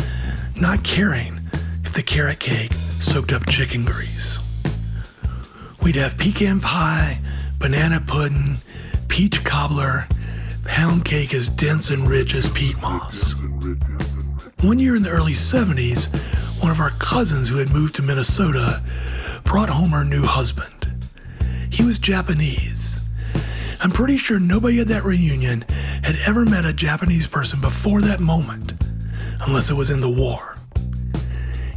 not 0.55 0.85
caring 0.85 1.41
if 1.83 1.93
the 1.93 2.05
carrot 2.05 2.39
cake 2.39 2.71
soaked 3.01 3.33
up 3.33 3.47
chicken 3.47 3.85
grease. 3.85 4.39
We'd 5.83 5.97
have 5.97 6.19
pecan 6.19 6.61
pie, 6.61 7.21
banana 7.59 8.03
pudding, 8.07 8.59
peach 9.09 9.43
cobbler, 9.43 10.07
pound 10.65 11.05
cake 11.05 11.33
as 11.33 11.49
dense 11.49 11.91
and 11.91 12.09
rich 12.09 12.35
as 12.35 12.51
peat 12.51 12.77
moss. 12.83 13.35
One 14.61 14.79
year 14.79 14.95
in 14.97 15.03
the 15.03 15.11
early 15.11 15.33
70s, 15.33 16.15
one 16.63 16.71
of 16.71 16.81
our 16.81 16.91
cousins 16.91 17.49
who 17.49 17.57
had 17.57 17.71
moved 17.71 17.95
to 17.97 18.03
Minnesota 18.03 18.81
brought 19.45 19.71
home 19.71 19.91
her 19.91 20.05
new 20.05 20.25
husband. 20.25 20.93
He 21.71 21.83
was 21.83 21.99
Japanese. 21.99 22.99
I'm 23.81 23.91
pretty 23.91 24.19
sure 24.19 24.39
nobody 24.39 24.81
at 24.81 24.89
that 24.89 25.05
reunion 25.05 25.63
had 26.05 26.17
ever 26.27 26.45
met 26.45 26.67
a 26.67 26.73
Japanese 26.75 27.27
person 27.27 27.63
before 27.63 28.03
that 28.03 28.21
moment, 28.21 28.75
unless 29.47 29.71
it 29.71 29.75
was 29.75 29.91
in 29.91 30.03
the 30.03 30.11
war. 30.11 30.60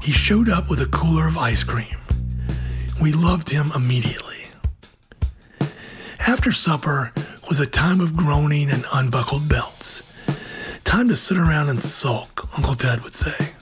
He 0.03 0.11
showed 0.11 0.49
up 0.49 0.69
with 0.69 0.81
a 0.81 0.85
cooler 0.87 1.29
of 1.29 1.37
ice 1.37 1.63
cream. 1.63 1.95
We 3.01 3.13
loved 3.13 3.49
him 3.49 3.71
immediately. 3.73 4.47
After 6.27 6.51
supper 6.51 7.13
was 7.47 7.61
a 7.61 7.65
time 7.65 8.01
of 8.01 8.13
groaning 8.13 8.69
and 8.69 8.83
unbuckled 8.93 9.47
belts. 9.47 10.03
Time 10.83 11.07
to 11.07 11.15
sit 11.15 11.37
around 11.37 11.69
and 11.69 11.81
sulk, 11.81 12.49
Uncle 12.57 12.75
Ted 12.75 13.01
would 13.03 13.15
say. 13.15 13.53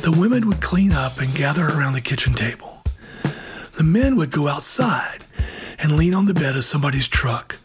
The 0.00 0.16
women 0.18 0.48
would 0.48 0.62
clean 0.62 0.92
up 0.92 1.20
and 1.20 1.34
gather 1.34 1.66
around 1.66 1.92
the 1.92 2.00
kitchen 2.00 2.32
table. 2.32 2.82
The 3.76 3.84
men 3.84 4.16
would 4.16 4.30
go 4.30 4.48
outside 4.48 5.18
and 5.82 5.98
lean 5.98 6.14
on 6.14 6.24
the 6.24 6.34
bed 6.34 6.56
of 6.56 6.64
somebody's 6.64 7.08
truck, 7.08 7.58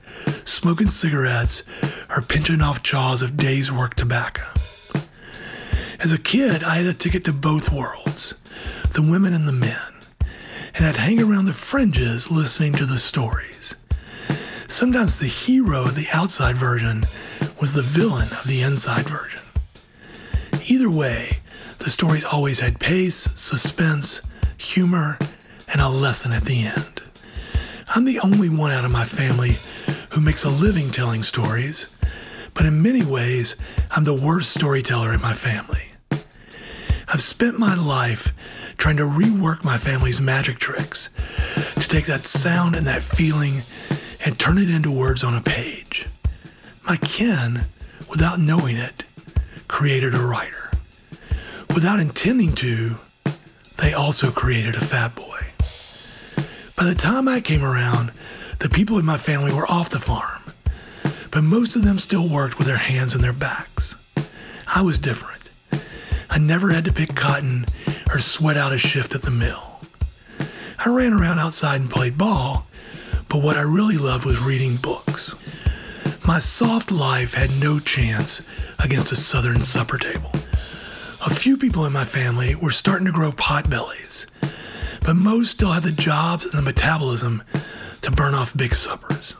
smoking 0.43 0.89
cigarettes 0.89 1.63
or 2.09 2.21
pinching 2.21 2.59
off 2.59 2.83
jaws 2.83 3.21
of 3.21 3.37
days' 3.37 3.71
work 3.71 3.95
tobacco. 3.95 4.54
As 6.05 6.13
a 6.13 6.19
kid, 6.19 6.63
I 6.63 6.75
had 6.75 6.85
a 6.85 6.93
ticket 6.93 7.25
to 7.25 7.33
both 7.33 7.71
worlds, 7.71 8.35
the 8.93 9.01
women 9.01 9.33
and 9.33 9.47
the 9.47 9.51
men, 9.51 9.75
and 10.75 10.85
I'd 10.85 10.97
hang 10.97 11.19
around 11.19 11.45
the 11.45 11.51
fringes 11.53 12.29
listening 12.29 12.73
to 12.73 12.85
the 12.85 12.99
stories. 12.99 13.75
Sometimes 14.67 15.17
the 15.17 15.25
hero 15.25 15.81
of 15.81 15.95
the 15.95 16.05
outside 16.13 16.57
version 16.57 17.05
was 17.59 17.73
the 17.73 17.81
villain 17.81 18.27
of 18.33 18.43
the 18.45 18.61
inside 18.61 19.05
version. 19.05 19.41
Either 20.69 20.91
way, 20.91 21.39
the 21.79 21.89
stories 21.89 22.23
always 22.23 22.59
had 22.59 22.79
pace, 22.79 23.15
suspense, 23.15 24.21
humor, 24.59 25.17
and 25.73 25.81
a 25.81 25.89
lesson 25.89 26.33
at 26.33 26.45
the 26.45 26.67
end. 26.67 27.01
I'm 27.95 28.05
the 28.05 28.19
only 28.19 28.49
one 28.49 28.69
out 28.69 28.85
of 28.85 28.91
my 28.91 29.05
family 29.05 29.55
who 30.11 30.21
makes 30.21 30.43
a 30.43 30.49
living 30.51 30.91
telling 30.91 31.23
stories, 31.23 31.87
but 32.53 32.67
in 32.67 32.83
many 32.83 33.03
ways, 33.03 33.55
I'm 33.89 34.03
the 34.03 34.13
worst 34.13 34.51
storyteller 34.51 35.11
in 35.11 35.19
my 35.19 35.33
family. 35.33 35.93
I've 37.15 37.21
spent 37.21 37.57
my 37.57 37.75
life 37.75 38.33
trying 38.75 38.97
to 38.97 39.03
rework 39.03 39.63
my 39.63 39.77
family's 39.77 40.19
magic 40.19 40.59
tricks 40.59 41.09
to 41.75 41.87
take 41.87 42.07
that 42.07 42.25
sound 42.25 42.75
and 42.75 42.85
that 42.87 43.03
feeling 43.03 43.61
and 44.25 44.37
turn 44.37 44.57
it 44.57 44.69
into 44.69 44.91
words 44.91 45.23
on 45.23 45.33
a 45.33 45.39
page. 45.39 46.07
My 46.85 46.97
kin, 46.97 47.61
without 48.09 48.41
knowing 48.41 48.75
it, 48.75 49.05
created 49.69 50.13
a 50.13 50.17
writer. 50.19 50.71
Without 51.73 52.01
intending 52.01 52.51
to, 52.55 52.97
they 53.77 53.93
also 53.93 54.29
created 54.29 54.75
a 54.75 54.81
fat 54.81 55.15
boy. 55.15 55.39
By 56.75 56.83
the 56.83 56.95
time 56.95 57.29
I 57.29 57.39
came 57.39 57.63
around, 57.63 58.11
the 58.59 58.67
people 58.67 58.99
in 58.99 59.05
my 59.05 59.17
family 59.17 59.53
were 59.53 59.71
off 59.71 59.89
the 59.89 59.99
farm, 59.99 60.43
but 61.31 61.45
most 61.45 61.77
of 61.77 61.85
them 61.85 61.97
still 61.97 62.27
worked 62.27 62.57
with 62.57 62.67
their 62.67 62.75
hands 62.75 63.15
and 63.15 63.23
their 63.23 63.31
backs. 63.31 63.95
I 64.75 64.81
was 64.81 64.99
different. 64.99 65.34
I 66.29 66.39
never 66.39 66.71
had 66.71 66.85
to 66.85 66.93
pick 66.93 67.15
cotton 67.15 67.65
or 68.11 68.19
sweat 68.19 68.57
out 68.57 68.73
a 68.73 68.77
shift 68.77 69.15
at 69.15 69.21
the 69.21 69.31
mill. 69.31 69.81
I 70.85 70.89
ran 70.89 71.13
around 71.13 71.39
outside 71.39 71.81
and 71.81 71.89
played 71.89 72.17
ball, 72.17 72.67
but 73.29 73.41
what 73.41 73.57
I 73.57 73.61
really 73.61 73.97
loved 73.97 74.25
was 74.25 74.39
reading 74.39 74.75
books. 74.75 75.35
My 76.27 76.39
soft 76.39 76.91
life 76.91 77.33
had 77.33 77.49
no 77.59 77.79
chance 77.79 78.41
against 78.83 79.11
a 79.11 79.15
southern 79.15 79.63
supper 79.63 79.97
table. 79.97 80.31
A 81.25 81.33
few 81.33 81.57
people 81.57 81.85
in 81.85 81.93
my 81.93 82.05
family 82.05 82.55
were 82.55 82.71
starting 82.71 83.05
to 83.07 83.11
grow 83.11 83.31
pot 83.31 83.69
bellies, 83.69 84.27
but 85.01 85.15
most 85.15 85.51
still 85.51 85.71
had 85.71 85.83
the 85.83 85.91
jobs 85.91 86.45
and 86.45 86.53
the 86.53 86.61
metabolism 86.61 87.43
to 88.01 88.11
burn 88.11 88.33
off 88.33 88.55
big 88.55 88.75
suppers. 88.75 89.35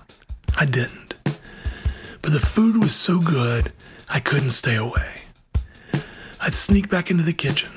I 0.58 0.66
didn't. 0.66 1.14
But 1.24 2.34
the 2.34 2.40
food 2.40 2.78
was 2.78 2.96
so 2.96 3.20
good, 3.20 3.72
I 4.12 4.20
couldn't 4.20 4.50
stay 4.50 4.76
away. 4.76 5.25
I'd 6.46 6.54
sneak 6.54 6.89
back 6.89 7.10
into 7.10 7.24
the 7.24 7.34
kitchen 7.34 7.72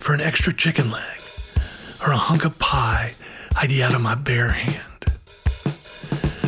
for 0.00 0.12
an 0.12 0.20
extra 0.20 0.52
chicken 0.52 0.90
leg 0.90 1.20
or 2.04 2.10
a 2.10 2.16
hunk 2.16 2.44
of 2.44 2.58
pie 2.58 3.14
I'd 3.56 3.70
eat 3.70 3.82
out 3.82 3.94
of 3.94 4.00
my 4.00 4.16
bare 4.16 4.50
hand. 4.50 5.04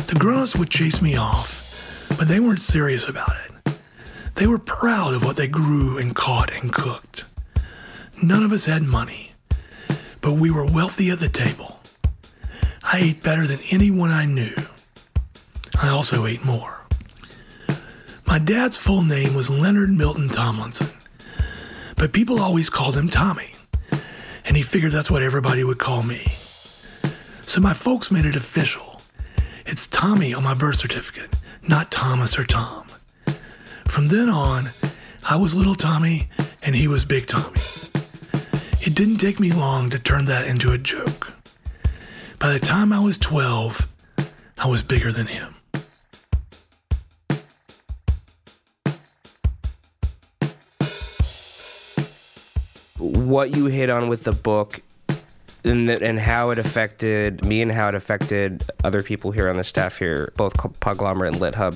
The 0.07 0.17
grown-ups 0.19 0.57
would 0.57 0.69
chase 0.69 1.01
me 1.01 1.15
off, 1.15 2.13
but 2.19 2.27
they 2.27 2.41
weren't 2.41 2.59
serious 2.59 3.07
about 3.07 3.31
it. 3.45 3.81
They 4.35 4.47
were 4.47 4.59
proud 4.59 5.13
of 5.13 5.23
what 5.23 5.37
they 5.37 5.47
grew 5.47 5.97
and 5.97 6.13
caught 6.13 6.53
and 6.61 6.73
cooked. 6.73 7.23
None 8.21 8.43
of 8.43 8.51
us 8.51 8.65
had 8.65 8.83
money, 8.83 9.31
but 10.19 10.33
we 10.33 10.51
were 10.51 10.65
wealthy 10.65 11.09
at 11.09 11.21
the 11.21 11.29
table. 11.29 11.79
I 12.83 12.99
ate 12.99 13.23
better 13.23 13.47
than 13.47 13.59
anyone 13.71 14.11
I 14.11 14.25
knew. 14.25 14.55
I 15.81 15.87
also 15.87 16.25
ate 16.25 16.43
more. 16.43 16.81
My 18.27 18.39
dad's 18.39 18.75
full 18.75 19.03
name 19.03 19.33
was 19.35 19.49
Leonard 19.49 19.89
Milton 19.91 20.27
Tomlinson, 20.27 21.00
but 22.01 22.13
people 22.13 22.39
always 22.39 22.67
called 22.67 22.97
him 22.97 23.07
Tommy, 23.07 23.53
and 24.47 24.57
he 24.57 24.63
figured 24.63 24.91
that's 24.91 25.11
what 25.11 25.21
everybody 25.21 25.63
would 25.63 25.77
call 25.77 26.01
me. 26.01 26.33
So 27.43 27.61
my 27.61 27.73
folks 27.73 28.09
made 28.09 28.25
it 28.25 28.35
official. 28.35 29.03
It's 29.67 29.85
Tommy 29.85 30.33
on 30.33 30.43
my 30.43 30.55
birth 30.55 30.77
certificate, 30.77 31.29
not 31.67 31.91
Thomas 31.91 32.39
or 32.39 32.43
Tom. 32.43 32.87
From 33.85 34.07
then 34.07 34.29
on, 34.29 34.69
I 35.29 35.35
was 35.35 35.53
little 35.53 35.75
Tommy 35.75 36.27
and 36.65 36.75
he 36.75 36.87
was 36.87 37.05
big 37.05 37.27
Tommy. 37.27 37.61
It 38.81 38.95
didn't 38.95 39.17
take 39.17 39.39
me 39.39 39.53
long 39.53 39.91
to 39.91 39.99
turn 39.99 40.25
that 40.25 40.47
into 40.47 40.71
a 40.71 40.79
joke. 40.79 41.31
By 42.39 42.51
the 42.51 42.59
time 42.59 42.91
I 42.91 42.99
was 42.99 43.19
12, 43.19 43.93
I 44.57 44.67
was 44.67 44.81
bigger 44.81 45.11
than 45.11 45.27
him. 45.27 45.53
What 53.01 53.55
you 53.55 53.65
hit 53.65 53.89
on 53.89 54.07
with 54.09 54.23
the 54.23 54.31
book 54.31 54.79
and, 55.63 55.89
the, 55.89 56.01
and 56.01 56.19
how 56.19 56.51
it 56.51 56.59
affected 56.59 57.43
me 57.43 57.61
and 57.61 57.71
how 57.71 57.89
it 57.89 57.95
affected 57.95 58.63
other 58.83 59.03
people 59.03 59.31
here 59.31 59.49
on 59.49 59.57
the 59.57 59.63
staff 59.63 59.97
here, 59.97 60.31
both 60.37 60.53
Podglomerate 60.53 61.29
and 61.29 61.39
Lit 61.39 61.55
Hub. 61.55 61.75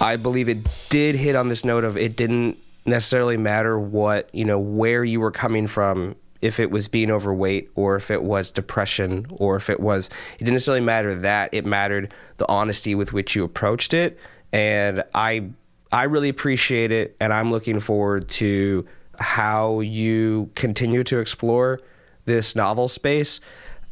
I 0.00 0.16
believe 0.16 0.48
it 0.48 0.58
did 0.88 1.14
hit 1.14 1.36
on 1.36 1.48
this 1.48 1.64
note 1.64 1.84
of 1.84 1.96
it 1.96 2.16
didn't 2.16 2.56
necessarily 2.86 3.36
matter 3.36 3.78
what, 3.78 4.34
you 4.34 4.44
know, 4.44 4.58
where 4.58 5.04
you 5.04 5.20
were 5.20 5.30
coming 5.30 5.66
from, 5.66 6.16
if 6.40 6.58
it 6.58 6.70
was 6.70 6.88
being 6.88 7.10
overweight 7.10 7.70
or 7.74 7.96
if 7.96 8.10
it 8.10 8.22
was 8.22 8.50
depression 8.50 9.26
or 9.30 9.56
if 9.56 9.68
it 9.68 9.80
was, 9.80 10.08
it 10.34 10.38
didn't 10.38 10.54
necessarily 10.54 10.80
matter 10.80 11.14
that. 11.14 11.50
It 11.52 11.66
mattered 11.66 12.14
the 12.38 12.48
honesty 12.48 12.94
with 12.94 13.12
which 13.12 13.36
you 13.36 13.44
approached 13.44 13.92
it. 13.92 14.18
And 14.52 15.04
I, 15.14 15.50
I 15.92 16.04
really 16.04 16.30
appreciate 16.30 16.92
it. 16.92 17.14
And 17.20 17.32
I'm 17.32 17.50
looking 17.50 17.78
forward 17.78 18.28
to 18.30 18.86
how 19.20 19.80
you 19.80 20.50
continue 20.54 21.04
to 21.04 21.18
explore 21.18 21.80
this 22.24 22.56
novel 22.56 22.88
space. 22.88 23.40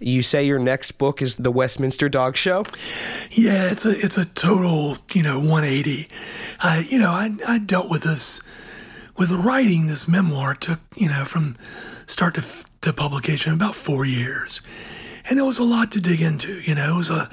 You 0.00 0.22
say 0.22 0.46
your 0.46 0.58
next 0.58 0.92
book 0.92 1.20
is 1.20 1.36
The 1.36 1.50
Westminster 1.50 2.08
Dog 2.08 2.36
Show? 2.36 2.64
Yeah, 3.30 3.70
it's 3.70 3.84
a 3.84 3.90
it's 3.90 4.16
a 4.16 4.32
total, 4.34 4.98
you 5.12 5.22
know, 5.22 5.38
180. 5.38 6.08
I 6.60 6.86
you 6.88 6.98
know, 6.98 7.10
I 7.10 7.30
I 7.46 7.58
dealt 7.58 7.90
with 7.90 8.04
this 8.04 8.42
with 9.16 9.32
writing 9.32 9.88
this 9.88 10.06
memoir 10.06 10.54
took, 10.54 10.78
you 10.96 11.08
know, 11.08 11.24
from 11.24 11.56
start 12.06 12.36
to, 12.36 12.44
to 12.82 12.92
publication 12.92 13.52
about 13.52 13.74
4 13.74 14.06
years. 14.06 14.60
And 15.28 15.36
there 15.36 15.44
was 15.44 15.58
a 15.58 15.64
lot 15.64 15.90
to 15.92 16.00
dig 16.00 16.22
into, 16.22 16.60
you 16.60 16.76
know. 16.76 16.94
It 16.94 16.96
was 16.96 17.10
a 17.10 17.28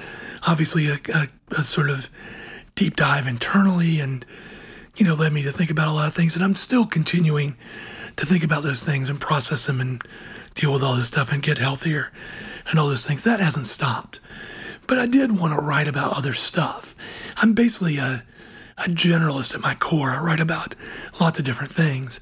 obviously 0.48 0.88
a, 0.88 0.98
a, 1.14 1.28
a 1.52 1.64
sort 1.64 1.91
of 1.91 2.10
deep 2.74 2.96
dive 2.96 3.28
internally 3.28 4.00
and 4.00 4.26
you 4.98 5.06
know, 5.06 5.14
led 5.14 5.34
me 5.34 5.43
to 5.43 5.52
think 5.52 5.70
about 5.70 5.88
a 5.88 5.93
lot 5.93 6.08
of 6.08 6.14
things. 6.14 6.36
And 6.36 6.43
I'm 6.43 6.56
still 6.56 6.86
continuing 6.86 7.58
to 8.16 8.26
think 8.26 8.43
about 8.43 8.64
those 8.64 8.84
things 8.84 9.10
and 9.10 9.20
process 9.20 9.66
them 9.66 9.82
and 9.82 10.02
deal 10.54 10.72
with 10.72 10.84
all 10.84 10.96
this 10.96 11.08
stuff 11.08 11.32
and 11.32 11.43
get 11.43 11.58
healthier 11.58 12.12
and 12.70 12.80
all 12.80 12.88
those 12.88 13.06
things. 13.06 13.24
That 13.24 13.39
hasn't 13.39 13.68
stopped. 13.68 14.20
But 14.88 14.98
I 14.98 15.08
did 15.08 15.38
want 15.38 15.54
to 15.54 15.62
write 15.62 15.88
about 15.88 16.16
other 16.16 16.34
stuff. 16.34 16.96
I'm 17.38 17.54
basically 17.54 17.98
a, 17.98 18.24
a 18.78 18.89
generalist 18.89 19.56
at 19.56 19.62
my 19.62 19.74
core. 19.76 20.10
I 20.12 20.24
write 20.24 20.39
about 20.39 20.76
lots 21.20 21.39
of 21.39 21.46
different 21.46 21.72
things. 21.72 22.20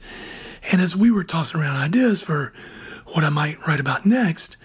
And 0.72 0.82
as 0.82 0.96
we 0.96 1.12
were 1.12 1.24
tossing 1.24 1.60
around 1.60 1.76
ideas 1.76 2.24
for 2.24 2.54
what 3.08 3.24
I 3.24 3.30
might 3.30 3.58
write 3.68 3.82
about 3.82 4.06
next, 4.06 4.58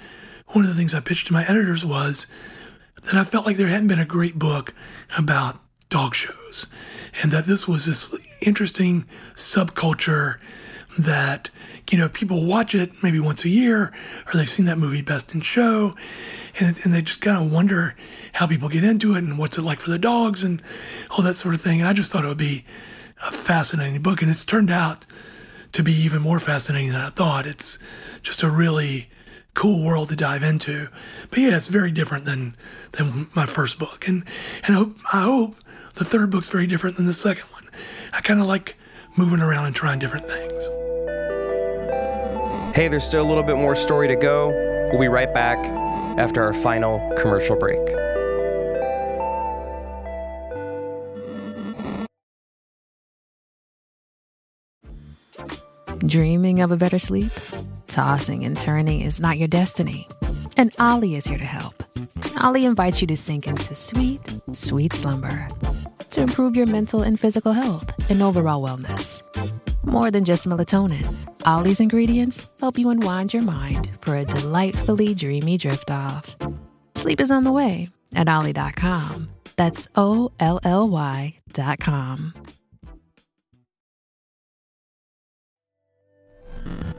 one 0.49 0.65
of 0.65 0.71
the 0.71 0.77
things 0.77 0.95
I 0.95 1.01
pitched 1.01 1.27
to 1.27 1.33
my 1.33 1.45
editors 1.45 1.85
was 1.85 2.27
that 3.03 3.15
I 3.15 3.25
felt 3.25 3.47
like 3.47 3.57
there 3.57 3.69
hadn't 3.69 3.89
been 3.89 3.99
a 3.99 4.07
great 4.07 4.39
book 4.39 4.73
about 5.19 5.61
dog 5.91 6.15
shows 6.15 6.67
and 7.23 7.33
that 7.33 7.45
this 7.45 7.67
was 7.67 7.85
this 7.87 8.15
interesting 8.43 9.03
subculture 9.35 10.37
that 10.99 11.51
you 11.91 11.99
know 11.99 12.09
people 12.09 12.45
watch 12.45 12.75
it 12.75 12.91
maybe 13.03 13.21
once 13.21 13.45
a 13.45 13.49
year 13.49 13.93
or 14.27 14.33
they've 14.35 14.49
seen 14.49 14.67
that 14.67 14.79
movie 14.79 15.03
best 15.03 15.35
in 15.35 15.41
show 15.41 15.95
and, 16.61 16.77
and 16.85 16.93
they 16.93 17.03
just 17.03 17.21
kind 17.21 17.43
of 17.43 17.53
wonder 17.53 17.95
how 18.33 18.47
people 18.47 18.69
get 18.69 18.85
into 18.85 19.15
it 19.15 19.19
and 19.19 19.39
what's 19.39 19.59
it 19.59 19.63
like 19.63 19.79
for 19.79 19.91
the 19.91 19.99
dogs 19.99 20.43
and 20.43 20.63
all 21.11 21.23
that 21.23 21.35
sort 21.35 21.55
of 21.55 21.61
thing. 21.61 21.81
And 21.81 21.89
i 21.89 21.93
just 21.93 22.13
thought 22.13 22.25
it 22.25 22.29
would 22.29 22.39
be 22.39 22.65
a 23.27 23.31
fascinating 23.31 24.01
book 24.03 24.23
and 24.23 24.31
it's 24.31 24.45
turned 24.45 24.71
out 24.71 25.07
to 25.73 25.83
be 25.83 25.93
even 25.93 26.23
more 26.23 26.41
fascinating 26.41 26.91
than 26.91 27.01
i 27.01 27.11
thought. 27.11 27.47
It's 27.47 27.79
just 28.23 28.43
a 28.43 28.51
really 28.51 29.09
cool 29.55 29.85
world 29.85 30.09
to 30.11 30.17
dive 30.17 30.43
into. 30.43 30.89
But 31.31 31.39
yeah 31.39 31.57
it's 31.57 31.69
very 31.69 31.93
different 31.93 32.25
than 32.25 32.57
than 32.93 33.29
my 33.35 33.47
first 33.47 33.79
book. 33.79 34.09
And 34.09 34.25
and 34.65 34.77
i 34.77 34.79
hope, 34.79 34.97
I 35.13 35.23
hope 35.23 35.57
the 35.99 36.05
third 36.05 36.31
book's 36.31 36.49
very 36.49 36.69
different 36.69 36.97
than 36.97 37.07
the 37.07 37.13
second 37.13 37.45
one. 37.51 37.65
I 38.13 38.21
kind 38.21 38.39
of 38.41 38.47
like 38.47 38.77
moving 39.17 39.41
around 39.41 39.67
and 39.67 39.75
trying 39.75 39.99
different 39.99 40.27
things. 40.27 40.65
Hey, 42.75 42.87
there's 42.87 43.03
still 43.03 43.27
a 43.27 43.29
little 43.29 43.43
bit 43.43 43.57
more 43.57 43.75
story 43.75 44.07
to 44.07 44.15
go. 44.15 44.51
We'll 44.93 45.01
be 45.01 45.09
right 45.09 45.33
back 45.35 45.59
after 46.17 46.43
our 46.45 46.53
final 46.53 47.13
commercial 47.17 47.57
break. 47.57 47.85
Dreaming 56.07 56.61
of 56.61 56.71
a 56.71 56.77
better 56.77 57.01
sleep? 57.01 57.33
Tossing 57.89 58.45
and 58.45 58.57
turning 58.57 59.01
is 59.01 59.21
not 59.21 59.37
your 59.37 59.49
destiny. 59.49 60.07
And 60.57 60.73
Olly 60.79 61.17
is 61.17 61.27
here 61.27 61.39
to 61.39 61.45
help. 61.45 61.75
Olly 62.43 62.65
invites 62.65 63.01
you 63.01 63.09
to 63.09 63.17
sink 63.17 63.49
into 63.49 63.75
sweet, 63.75 64.21
sweet 64.53 64.93
slumber 64.93 65.49
to 66.11 66.23
improve 66.23 66.57
your 66.57 66.67
mental 66.67 67.03
and 67.03 67.19
physical 67.19 67.53
health 67.53 68.11
and 68.11 68.23
overall 68.23 68.63
wellness. 68.63 69.23
More 69.85 70.11
than 70.11 70.25
just 70.25 70.47
melatonin, 70.47 71.07
Olly's 71.47 71.81
ingredients 71.81 72.47
help 72.61 72.79
you 72.79 72.91
unwind 72.91 73.33
your 73.33 73.43
mind 73.43 73.95
for 74.03 74.17
a 74.17 74.25
delightfully 74.25 75.15
dreamy 75.15 75.57
drift 75.57 75.91
off. 75.91 76.37
Sleep 76.95 77.21
is 77.21 77.31
on 77.31 77.45
the 77.45 77.53
way 77.53 77.89
at 78.15 78.29
Olly.com. 78.29 79.29
That's 79.57 79.89
O 79.97 80.31
L 80.41 80.61
L 80.63 80.89
Y.com. 80.89 82.35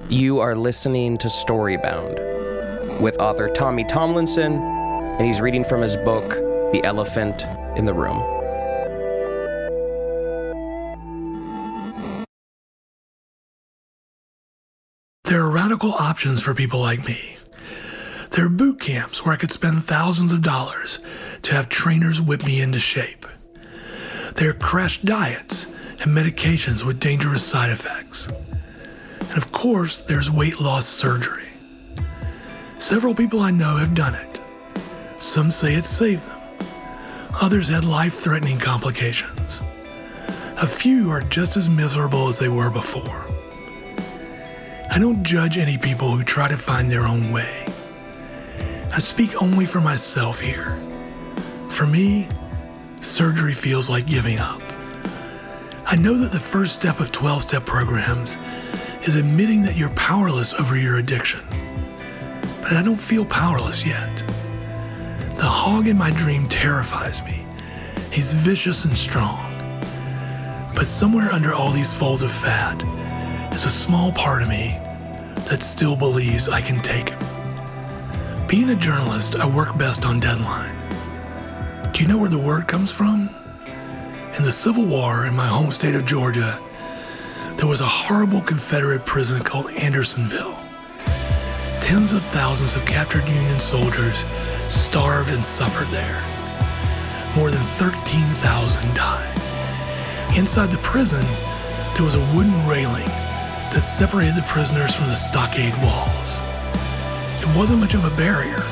You 0.10 0.39
are 0.39 0.55
listening 0.55 1.20
to 1.20 1.28
Storybound 1.28 2.99
with 2.99 3.20
author 3.20 3.49
Tommy 3.49 3.84
Tomlinson, 3.84 4.53
and 4.53 5.26
he's 5.26 5.39
reading 5.39 5.64
from 5.64 5.82
his 5.82 5.95
book, 5.97 6.30
The 6.72 6.82
Elephant 6.84 7.45
in 7.78 7.86
the 7.86 7.93
Room. 7.93 8.39
Are 15.82 15.88
options 16.01 16.41
for 16.41 16.53
people 16.53 16.82
like 16.82 17.07
me. 17.07 17.38
There 18.32 18.45
are 18.45 18.49
boot 18.49 18.82
camps 18.82 19.23
where 19.23 19.34
I 19.34 19.38
could 19.38 19.51
spend 19.51 19.82
thousands 19.82 20.34
of 20.34 20.41
dollars 20.41 20.99
to 21.43 21.53
have 21.53 21.69
trainers 21.69 22.19
whip 22.19 22.45
me 22.45 22.61
into 22.61 22.80
shape. 22.82 23.25
There 24.36 24.49
are 24.49 24.53
crash 24.53 25.01
diets 25.01 25.67
and 26.01 26.15
medications 26.15 26.84
with 26.84 26.99
dangerous 26.99 27.45
side 27.45 27.69
effects. 27.69 28.27
And 28.27 29.38
of 29.38 29.51
course, 29.53 30.01
there's 30.01 30.30
weight 30.30 30.59
loss 30.59 30.86
surgery. 30.86 31.47
Several 32.77 33.15
people 33.15 33.39
I 33.39 33.51
know 33.51 33.77
have 33.77 33.95
done 33.95 34.15
it. 34.15 34.39
Some 35.17 35.49
say 35.49 35.75
it 35.75 35.86
saved 35.86 36.27
them. 36.27 36.41
Others 37.41 37.69
had 37.69 37.86
life 37.86 38.15
threatening 38.15 38.59
complications. 38.59 39.61
A 40.57 40.67
few 40.67 41.09
are 41.09 41.21
just 41.21 41.55
as 41.55 41.69
miserable 41.69 42.27
as 42.27 42.38
they 42.38 42.49
were 42.49 42.69
before. 42.69 43.28
I 44.92 44.98
don't 44.98 45.24
judge 45.24 45.58
any 45.58 45.78
people 45.78 46.10
who 46.10 46.24
try 46.24 46.48
to 46.48 46.58
find 46.58 46.90
their 46.90 47.06
own 47.06 47.32
way. 47.32 47.66
I 48.92 49.00
speak 49.00 49.40
only 49.42 49.66
for 49.66 49.80
myself 49.80 50.40
here. 50.40 50.82
For 51.70 51.86
me, 51.86 52.28
surgery 53.00 53.54
feels 53.54 53.88
like 53.88 54.08
giving 54.08 54.40
up. 54.40 54.62
I 55.86 55.96
know 55.96 56.16
that 56.18 56.32
the 56.32 56.40
first 56.40 56.76
step 56.76 57.00
of 57.00 57.12
12 57.12 57.44
step 57.44 57.66
programs 57.66 58.36
is 59.04 59.16
admitting 59.16 59.62
that 59.62 59.78
you're 59.78 59.92
powerless 59.92 60.54
over 60.56 60.76
your 60.76 60.98
addiction. 60.98 61.42
But 62.62 62.74
I 62.74 62.82
don't 62.84 62.98
feel 62.98 63.26
powerless 63.26 63.86
yet. 63.86 64.24
The 65.36 65.46
hog 65.46 65.88
in 65.88 65.98
my 65.98 66.10
dream 66.12 66.48
terrifies 66.48 67.24
me. 67.24 67.46
He's 68.12 68.34
vicious 68.34 68.86
and 68.86 68.98
strong. 68.98 69.56
But 70.76 70.86
somewhere 70.86 71.32
under 71.32 71.54
all 71.54 71.70
these 71.70 71.94
folds 71.94 72.24
of 72.24 72.32
fat, 72.32 72.84
is 73.54 73.66
a 73.66 73.70
small 73.70 74.12
part 74.12 74.41
of 74.41 74.50
me 74.50 74.78
that 75.50 75.64
still 75.64 75.95
believes 75.95 76.47
I 76.47 76.62
can 76.62 76.82
take 76.82 77.10
him. 77.10 77.20
Being 78.47 78.70
a 78.70 78.76
journalist, 78.76 79.36
I 79.36 79.47
work 79.47 79.78
best 79.78 80.06
on 80.06 80.20
deadline. 80.20 80.76
Do 81.91 82.02
you 82.02 82.08
know 82.08 82.18
where 82.18 82.30
the 82.30 82.38
word 82.38 82.68
comes 82.68 82.91
from? 82.91 83.30
In 84.38 84.43
the 84.43 84.52
Civil 84.52 84.86
War 84.86 85.26
in 85.26 85.36
my 85.36 85.47
home 85.47 85.72
state 85.72 85.95
of 85.95 86.06
Georgia, 86.06 86.60
there 87.58 87.68
was 87.68 87.82
a 87.82 87.86
horrible 87.86 88.41
Confederate 88.41 89.06
prison 89.06 89.43
called 89.43 89.70
Andersonville. 89.72 90.58
Tens 91.82 92.14
of 92.14 92.24
thousands 92.26 92.76
of 92.76 92.86
captured 92.86 93.28
Union 93.28 93.60
soldiers 93.60 94.24
starved 94.70 95.32
and 95.32 95.43
suffered 95.43 95.88
there. 95.88 96.22
More 97.36 97.50
than 97.50 97.64
13,000 97.78 98.95
died. 98.95 99.41
Inside 100.38 100.72
the 100.72 100.78
prison, 100.80 101.26
there 101.95 102.04
was 102.04 102.16
a 102.16 102.36
wooden 102.36 102.68
railing 102.68 103.10
that 103.72 103.82
separated 103.82 104.36
the 104.36 104.43
prisoners 104.43 104.95
from 104.95 105.07
the 105.07 105.15
stockade 105.15 105.76
walls. 105.84 106.39
It 107.41 107.55
wasn't 107.55 107.80
much 107.80 107.93
of 107.93 108.05
a 108.05 108.15
barrier, 108.17 108.63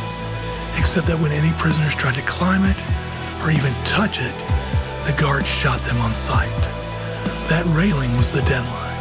except 0.78 1.08
that 1.08 1.20
when 1.20 1.32
any 1.32 1.54
prisoners 1.58 1.96
tried 1.96 2.16
to 2.16 2.22
climb 2.24 2.64
it 2.66 2.78
or 3.44 3.52
even 3.52 3.74
touch 3.86 4.20
it, 4.20 4.36
the 5.06 5.16
guards 5.20 5.48
shot 5.48 5.82
them 5.82 5.98
on 6.02 6.14
sight. 6.14 6.50
That 7.48 7.66
railing 7.68 8.16
was 8.18 8.32
the 8.32 8.42
deadline. 8.42 8.98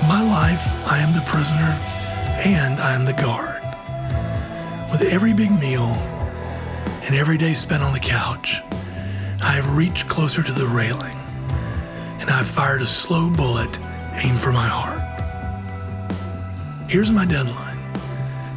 In 0.00 0.08
my 0.08 0.22
life, 0.24 0.66
I 0.90 0.98
am 0.98 1.12
the 1.12 1.24
prisoner 1.26 1.72
and 2.44 2.80
I 2.80 2.94
am 2.94 3.04
the 3.04 3.12
guard. 3.14 3.62
With 4.90 5.02
every 5.12 5.32
big 5.32 5.52
meal 5.52 5.92
and 7.06 7.14
every 7.14 7.38
day 7.38 7.52
spent 7.52 7.82
on 7.82 7.92
the 7.92 8.00
couch, 8.00 8.60
I 9.42 9.52
have 9.52 9.76
reached 9.76 10.08
closer 10.08 10.42
to 10.42 10.52
the 10.52 10.66
railing 10.66 11.16
and 12.20 12.30
I've 12.30 12.48
fired 12.48 12.82
a 12.82 12.86
slow 12.86 13.30
bullet 13.30 13.78
aimed 14.24 14.40
for 14.40 14.50
my 14.50 14.66
heart. 14.66 15.05
Here's 16.88 17.10
my 17.10 17.24
deadline. 17.24 17.80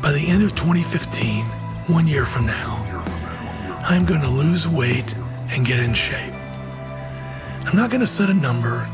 By 0.04 0.12
the 0.12 0.24
end 0.28 0.44
of 0.44 0.52
2015, 0.54 1.46
one 1.88 2.06
year 2.06 2.26
from 2.26 2.46
now, 2.46 2.86
I 3.90 3.96
am 3.96 4.06
going 4.06 4.22
to 4.22 4.30
lose 4.30 4.68
weight 4.68 5.16
and 5.50 5.66
get 5.66 5.80
in 5.80 5.96
shape. 5.96 6.36
I'm 7.66 7.76
not 7.76 7.90
going 7.90 8.02
to 8.02 8.08
set 8.08 8.30
a 8.30 8.34
number 8.36 8.88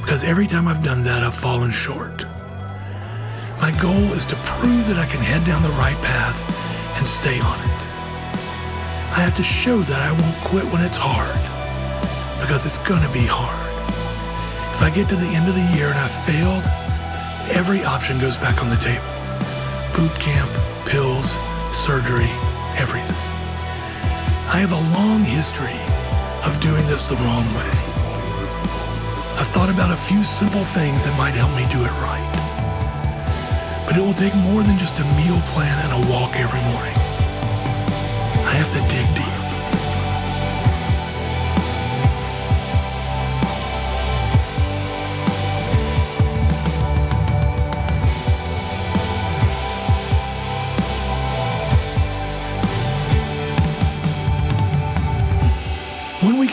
because 0.00 0.22
every 0.22 0.46
time 0.46 0.68
I've 0.68 0.84
done 0.84 1.02
that, 1.02 1.24
I've 1.24 1.34
fallen 1.34 1.72
short. 1.72 2.24
My 3.60 3.76
goal 3.82 4.12
is 4.14 4.24
to 4.26 4.36
prove 4.46 4.86
that 4.86 4.96
I 4.96 5.06
can 5.06 5.22
head 5.22 5.44
down 5.44 5.60
the 5.62 5.70
right 5.70 5.98
path 6.00 6.38
and 6.98 7.08
stay 7.08 7.40
on 7.40 7.58
it. 7.58 7.80
I 9.10 9.26
have 9.26 9.34
to 9.34 9.42
show 9.42 9.80
that 9.80 10.00
I 10.00 10.12
won't 10.12 10.36
quit 10.44 10.64
when 10.72 10.84
it's 10.84 10.98
hard 11.00 11.34
because 12.40 12.64
it's 12.64 12.78
going 12.86 13.02
to 13.02 13.12
be 13.12 13.26
hard. 13.26 13.58
If 14.72 14.82
I 14.82 14.90
get 14.94 15.08
to 15.08 15.16
the 15.16 15.26
end 15.34 15.48
of 15.48 15.56
the 15.56 15.76
year 15.76 15.88
and 15.88 15.98
I've 15.98 16.14
failed, 16.24 16.77
every 17.50 17.84
option 17.84 18.18
goes 18.18 18.36
back 18.36 18.62
on 18.62 18.68
the 18.68 18.76
table 18.76 19.04
boot 19.94 20.14
camp, 20.20 20.50
pills, 20.86 21.38
surgery, 21.72 22.30
everything. 22.78 23.16
I 24.46 24.62
have 24.62 24.70
a 24.70 24.82
long 24.94 25.24
history 25.24 25.80
of 26.46 26.54
doing 26.60 26.86
this 26.86 27.08
the 27.08 27.16
wrong 27.16 27.44
way. 27.58 27.72
I've 29.38 29.50
thought 29.50 29.70
about 29.70 29.90
a 29.90 29.96
few 29.96 30.22
simple 30.22 30.64
things 30.64 31.04
that 31.04 31.16
might 31.18 31.34
help 31.34 31.50
me 31.58 31.66
do 31.74 31.82
it 31.82 31.94
right. 31.98 32.26
But 33.86 33.96
it 33.96 34.02
will 34.02 34.14
take 34.14 34.34
more 34.36 34.62
than 34.62 34.78
just 34.78 35.00
a 35.00 35.04
meal 35.18 35.40
plan 35.50 35.74
and 35.82 36.04
a 36.04 36.10
walk 36.10 36.36
every 36.36 36.62
morning. 36.70 36.98
I 38.46 38.54
have 38.54 38.70
to 38.74 38.80
dig 38.86 39.06
deep. 39.16 39.37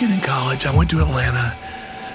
In 0.05 0.21
college, 0.21 0.67
I 0.67 0.77
went 0.77 0.91
to 0.91 0.99
Atlanta 0.99 1.57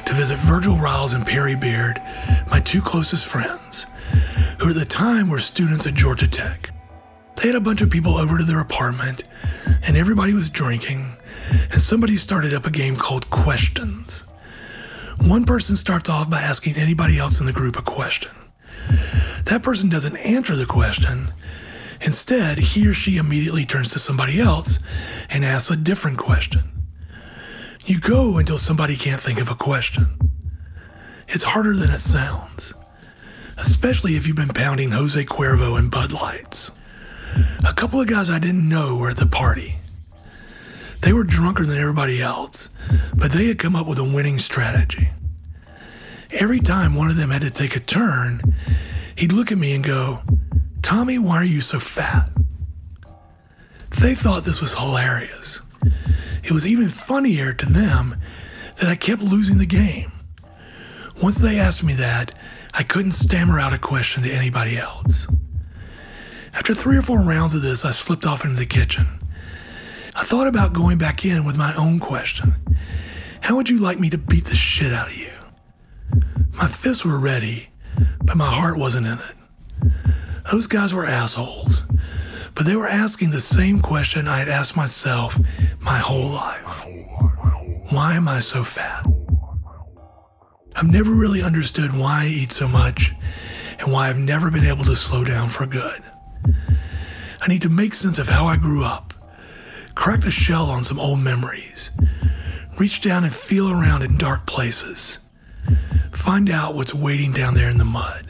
to 0.06 0.14
visit 0.14 0.38
Virgil 0.38 0.76
Riles 0.76 1.12
and 1.12 1.26
Perry 1.26 1.56
Beard, 1.56 2.00
my 2.48 2.60
two 2.60 2.80
closest 2.80 3.26
friends, 3.26 3.86
who 4.60 4.68
at 4.68 4.76
the 4.76 4.84
time 4.84 5.28
were 5.28 5.40
students 5.40 5.88
at 5.88 5.94
Georgia 5.94 6.28
Tech. 6.28 6.70
They 7.34 7.48
had 7.48 7.56
a 7.56 7.60
bunch 7.60 7.80
of 7.80 7.90
people 7.90 8.16
over 8.16 8.38
to 8.38 8.44
their 8.44 8.60
apartment, 8.60 9.24
and 9.88 9.96
everybody 9.96 10.32
was 10.32 10.48
drinking, 10.48 11.04
and 11.72 11.82
somebody 11.82 12.16
started 12.16 12.54
up 12.54 12.64
a 12.64 12.70
game 12.70 12.94
called 12.94 13.28
Questions. 13.28 14.22
One 15.22 15.44
person 15.44 15.74
starts 15.74 16.08
off 16.08 16.30
by 16.30 16.40
asking 16.40 16.76
anybody 16.76 17.18
else 17.18 17.40
in 17.40 17.46
the 17.46 17.52
group 17.52 17.76
a 17.76 17.82
question. 17.82 18.30
That 19.46 19.64
person 19.64 19.88
doesn't 19.88 20.16
answer 20.18 20.54
the 20.54 20.64
question. 20.64 21.34
Instead, 22.00 22.58
he 22.58 22.86
or 22.86 22.94
she 22.94 23.16
immediately 23.16 23.64
turns 23.64 23.88
to 23.88 23.98
somebody 23.98 24.40
else 24.40 24.78
and 25.28 25.44
asks 25.44 25.72
a 25.72 25.76
different 25.76 26.18
question. 26.18 26.79
You 27.86 27.98
go 27.98 28.38
until 28.38 28.58
somebody 28.58 28.96
can't 28.96 29.20
think 29.20 29.40
of 29.40 29.50
a 29.50 29.54
question. 29.54 30.06
It's 31.28 31.44
harder 31.44 31.74
than 31.74 31.90
it 31.90 32.00
sounds, 32.00 32.74
especially 33.56 34.12
if 34.12 34.26
you've 34.26 34.36
been 34.36 34.48
pounding 34.48 34.90
Jose 34.90 35.24
Cuervo 35.24 35.78
and 35.78 35.90
Bud 35.90 36.12
Lights. 36.12 36.72
A 37.68 37.72
couple 37.72 38.00
of 38.00 38.08
guys 38.08 38.30
I 38.30 38.38
didn't 38.38 38.68
know 38.68 38.96
were 38.96 39.10
at 39.10 39.16
the 39.16 39.26
party. 39.26 39.76
They 41.00 41.12
were 41.12 41.24
drunker 41.24 41.64
than 41.64 41.78
everybody 41.78 42.20
else, 42.20 42.70
but 43.14 43.32
they 43.32 43.46
had 43.46 43.58
come 43.58 43.74
up 43.74 43.86
with 43.86 43.98
a 43.98 44.04
winning 44.04 44.38
strategy. 44.38 45.08
Every 46.32 46.60
time 46.60 46.94
one 46.94 47.08
of 47.08 47.16
them 47.16 47.30
had 47.30 47.42
to 47.42 47.50
take 47.50 47.74
a 47.74 47.80
turn, 47.80 48.54
he'd 49.16 49.32
look 49.32 49.50
at 49.50 49.58
me 49.58 49.74
and 49.74 49.84
go, 49.84 50.20
Tommy, 50.82 51.18
why 51.18 51.36
are 51.36 51.44
you 51.44 51.60
so 51.60 51.80
fat? 51.80 52.30
They 54.00 54.14
thought 54.14 54.44
this 54.44 54.60
was 54.60 54.74
hilarious. 54.74 55.60
It 56.42 56.52
was 56.52 56.66
even 56.66 56.88
funnier 56.88 57.52
to 57.52 57.66
them 57.66 58.16
that 58.76 58.88
I 58.88 58.96
kept 58.96 59.22
losing 59.22 59.58
the 59.58 59.66
game. 59.66 60.12
Once 61.22 61.38
they 61.38 61.58
asked 61.58 61.84
me 61.84 61.92
that, 61.94 62.32
I 62.72 62.82
couldn't 62.82 63.12
stammer 63.12 63.58
out 63.58 63.72
a 63.72 63.78
question 63.78 64.22
to 64.22 64.30
anybody 64.30 64.76
else. 64.76 65.26
After 66.54 66.74
three 66.74 66.96
or 66.96 67.02
four 67.02 67.20
rounds 67.20 67.54
of 67.54 67.62
this, 67.62 67.84
I 67.84 67.90
slipped 67.90 68.26
off 68.26 68.44
into 68.44 68.56
the 68.56 68.66
kitchen. 68.66 69.06
I 70.16 70.24
thought 70.24 70.46
about 70.46 70.72
going 70.72 70.98
back 70.98 71.24
in 71.24 71.44
with 71.44 71.56
my 71.56 71.72
own 71.78 72.00
question 72.00 72.54
How 73.42 73.56
would 73.56 73.68
you 73.68 73.78
like 73.78 74.00
me 74.00 74.10
to 74.10 74.18
beat 74.18 74.44
the 74.44 74.56
shit 74.56 74.92
out 74.92 75.08
of 75.08 75.16
you? 75.16 75.30
My 76.54 76.66
fists 76.66 77.04
were 77.04 77.18
ready, 77.18 77.68
but 78.22 78.36
my 78.36 78.52
heart 78.52 78.76
wasn't 78.76 79.06
in 79.06 79.18
it. 79.18 79.92
Those 80.50 80.66
guys 80.66 80.92
were 80.92 81.06
assholes, 81.06 81.82
but 82.60 82.66
they 82.66 82.76
were 82.76 82.88
asking 82.88 83.30
the 83.30 83.40
same 83.40 83.80
question 83.80 84.28
I 84.28 84.36
had 84.36 84.50
asked 84.50 84.76
myself 84.76 85.40
my 85.80 85.96
whole 85.96 86.28
life 86.28 86.84
Why 87.90 88.12
am 88.16 88.28
I 88.28 88.40
so 88.40 88.64
fat? 88.64 89.06
I've 90.76 90.92
never 90.92 91.10
really 91.10 91.42
understood 91.42 91.96
why 91.96 92.24
I 92.24 92.26
eat 92.26 92.52
so 92.52 92.68
much 92.68 93.12
and 93.78 93.90
why 93.90 94.10
I've 94.10 94.18
never 94.18 94.50
been 94.50 94.66
able 94.66 94.84
to 94.84 94.94
slow 94.94 95.24
down 95.24 95.48
for 95.48 95.64
good. 95.64 96.02
I 97.40 97.48
need 97.48 97.62
to 97.62 97.70
make 97.70 97.94
sense 97.94 98.18
of 98.18 98.28
how 98.28 98.44
I 98.44 98.56
grew 98.56 98.84
up, 98.84 99.14
crack 99.94 100.20
the 100.20 100.30
shell 100.30 100.66
on 100.66 100.84
some 100.84 101.00
old 101.00 101.20
memories, 101.20 101.90
reach 102.78 103.00
down 103.00 103.24
and 103.24 103.34
feel 103.34 103.70
around 103.70 104.02
in 104.02 104.18
dark 104.18 104.44
places, 104.44 105.18
find 106.12 106.50
out 106.50 106.74
what's 106.74 106.92
waiting 106.92 107.32
down 107.32 107.54
there 107.54 107.70
in 107.70 107.78
the 107.78 107.86
mud. 107.86 108.26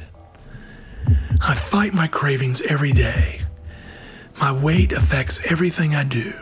I 1.42 1.56
fight 1.56 1.92
my 1.94 2.06
cravings 2.06 2.62
every 2.62 2.92
day. 2.92 3.39
My 4.40 4.52
weight 4.52 4.92
affects 4.92 5.52
everything 5.52 5.94
I 5.94 6.02
do. 6.02 6.32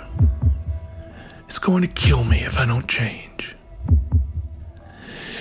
It's 1.47 1.59
going 1.59 1.83
to 1.83 1.89
kill 1.89 2.23
me 2.23 2.39
if 2.39 2.57
I 2.57 2.65
don't 2.65 2.87
change. 2.87 3.57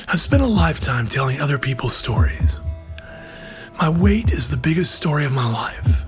I've 0.07 0.19
spent 0.19 0.41
a 0.41 0.47
lifetime 0.47 1.07
telling 1.07 1.39
other 1.39 1.59
people's 1.59 1.95
stories. 1.95 2.59
My 3.79 3.89
weight 3.89 4.31
is 4.31 4.49
the 4.49 4.57
biggest 4.57 4.95
story 4.95 5.23
of 5.23 5.31
my 5.33 5.47
life, 5.47 6.03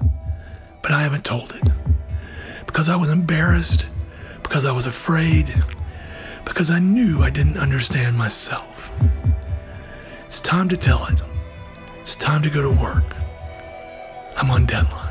but 0.81 0.91
I 0.91 1.01
haven't 1.01 1.23
told 1.23 1.53
it. 1.53 1.63
Because 2.65 2.89
I 2.89 2.95
was 2.95 3.11
embarrassed, 3.11 3.87
because 4.41 4.65
I 4.65 4.71
was 4.71 4.87
afraid, 4.87 5.53
because 6.45 6.71
I 6.71 6.79
knew 6.79 7.21
I 7.21 7.29
didn't 7.29 7.57
understand 7.57 8.17
myself. 8.17 8.91
It's 10.25 10.41
time 10.41 10.67
to 10.69 10.77
tell 10.77 11.05
it. 11.05 11.21
It's 12.01 12.15
time 12.15 12.41
to 12.41 12.49
go 12.49 12.63
to 12.63 12.71
work. 12.71 13.15
I'm 14.35 14.49
on 14.49 14.65
deadline. 14.65 15.08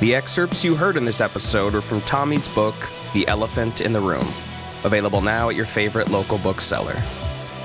The 0.00 0.14
excerpts 0.14 0.64
you 0.64 0.74
heard 0.74 0.96
in 0.96 1.04
this 1.04 1.20
episode 1.20 1.74
are 1.74 1.82
from 1.82 2.00
Tommy's 2.00 2.48
book, 2.48 2.74
The 3.12 3.28
Elephant 3.28 3.82
in 3.82 3.92
the 3.92 4.00
Room, 4.00 4.26
available 4.82 5.20
now 5.20 5.50
at 5.50 5.56
your 5.56 5.66
favorite 5.66 6.08
local 6.08 6.38
bookseller. 6.38 6.94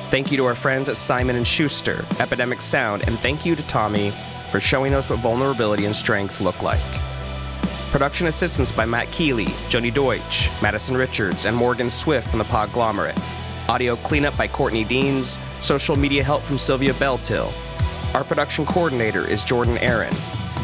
Thank 0.09 0.31
you 0.31 0.37
to 0.37 0.45
our 0.45 0.53
friends 0.53 0.89
at 0.89 0.97
Simon 0.97 1.41
& 1.43 1.45
Schuster, 1.45 2.03
Epidemic 2.19 2.61
Sound, 2.61 3.07
and 3.07 3.17
thank 3.19 3.45
you 3.45 3.55
to 3.55 3.63
Tommy 3.67 4.11
for 4.51 4.59
showing 4.59 4.93
us 4.93 5.09
what 5.09 5.19
vulnerability 5.19 5.85
and 5.85 5.95
strength 5.95 6.41
look 6.41 6.61
like. 6.61 6.81
Production 7.91 8.27
assistance 8.27 8.69
by 8.69 8.83
Matt 8.83 9.09
Keeley, 9.13 9.45
Joni 9.69 9.93
Deutsch, 9.93 10.49
Madison 10.61 10.97
Richards, 10.97 11.45
and 11.45 11.55
Morgan 11.55 11.89
Swift 11.89 12.27
from 12.27 12.39
the 12.39 12.45
Podglomerate. 12.45 13.17
Audio 13.69 13.95
cleanup 13.95 14.35
by 14.35 14.49
Courtney 14.49 14.83
Deans. 14.83 15.39
Social 15.61 15.95
media 15.95 16.21
help 16.21 16.43
from 16.43 16.57
Sylvia 16.57 16.91
Beltil. 16.95 17.49
Our 18.13 18.25
production 18.25 18.65
coordinator 18.65 19.25
is 19.25 19.45
Jordan 19.45 19.77
Aaron. 19.77 20.13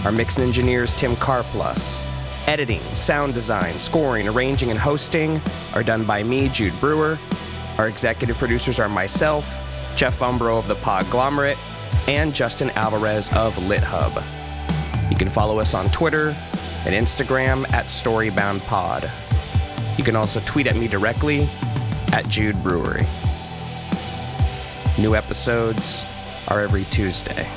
Our 0.03 0.11
mix 0.11 0.37
and 0.37 0.47
engineer 0.47 0.83
is 0.83 0.95
Tim 0.95 1.15
Carplus. 1.15 2.01
Editing, 2.47 2.81
sound 2.95 3.35
design, 3.35 3.79
scoring, 3.79 4.27
arranging, 4.27 4.71
and 4.71 4.79
hosting 4.79 5.39
are 5.75 5.83
done 5.83 6.05
by 6.05 6.23
me, 6.23 6.49
Jude 6.49 6.73
Brewer. 6.79 7.19
Our 7.77 7.87
executive 7.87 8.35
producers 8.37 8.79
are 8.79 8.89
myself, 8.89 9.45
Jeff 9.95 10.17
Umbro 10.17 10.57
of 10.57 10.67
the 10.67 10.73
Podglomerate, 10.75 11.57
and 12.07 12.33
Justin 12.33 12.71
Alvarez 12.71 13.29
of 13.33 13.53
LitHub. 13.57 14.23
You 15.11 15.15
can 15.15 15.29
follow 15.29 15.59
us 15.59 15.75
on 15.75 15.87
Twitter 15.91 16.35
and 16.87 16.95
Instagram 16.95 17.71
at 17.71 17.85
StoryboundPod. 17.85 19.07
You 19.99 20.03
can 20.03 20.15
also 20.15 20.39
tweet 20.45 20.65
at 20.65 20.75
me 20.75 20.87
directly 20.87 21.47
at 22.11 22.27
Jude 22.27 22.61
Brewery. 22.63 23.05
New 24.97 25.15
episodes 25.15 26.07
are 26.47 26.59
every 26.59 26.85
Tuesday. 26.85 27.47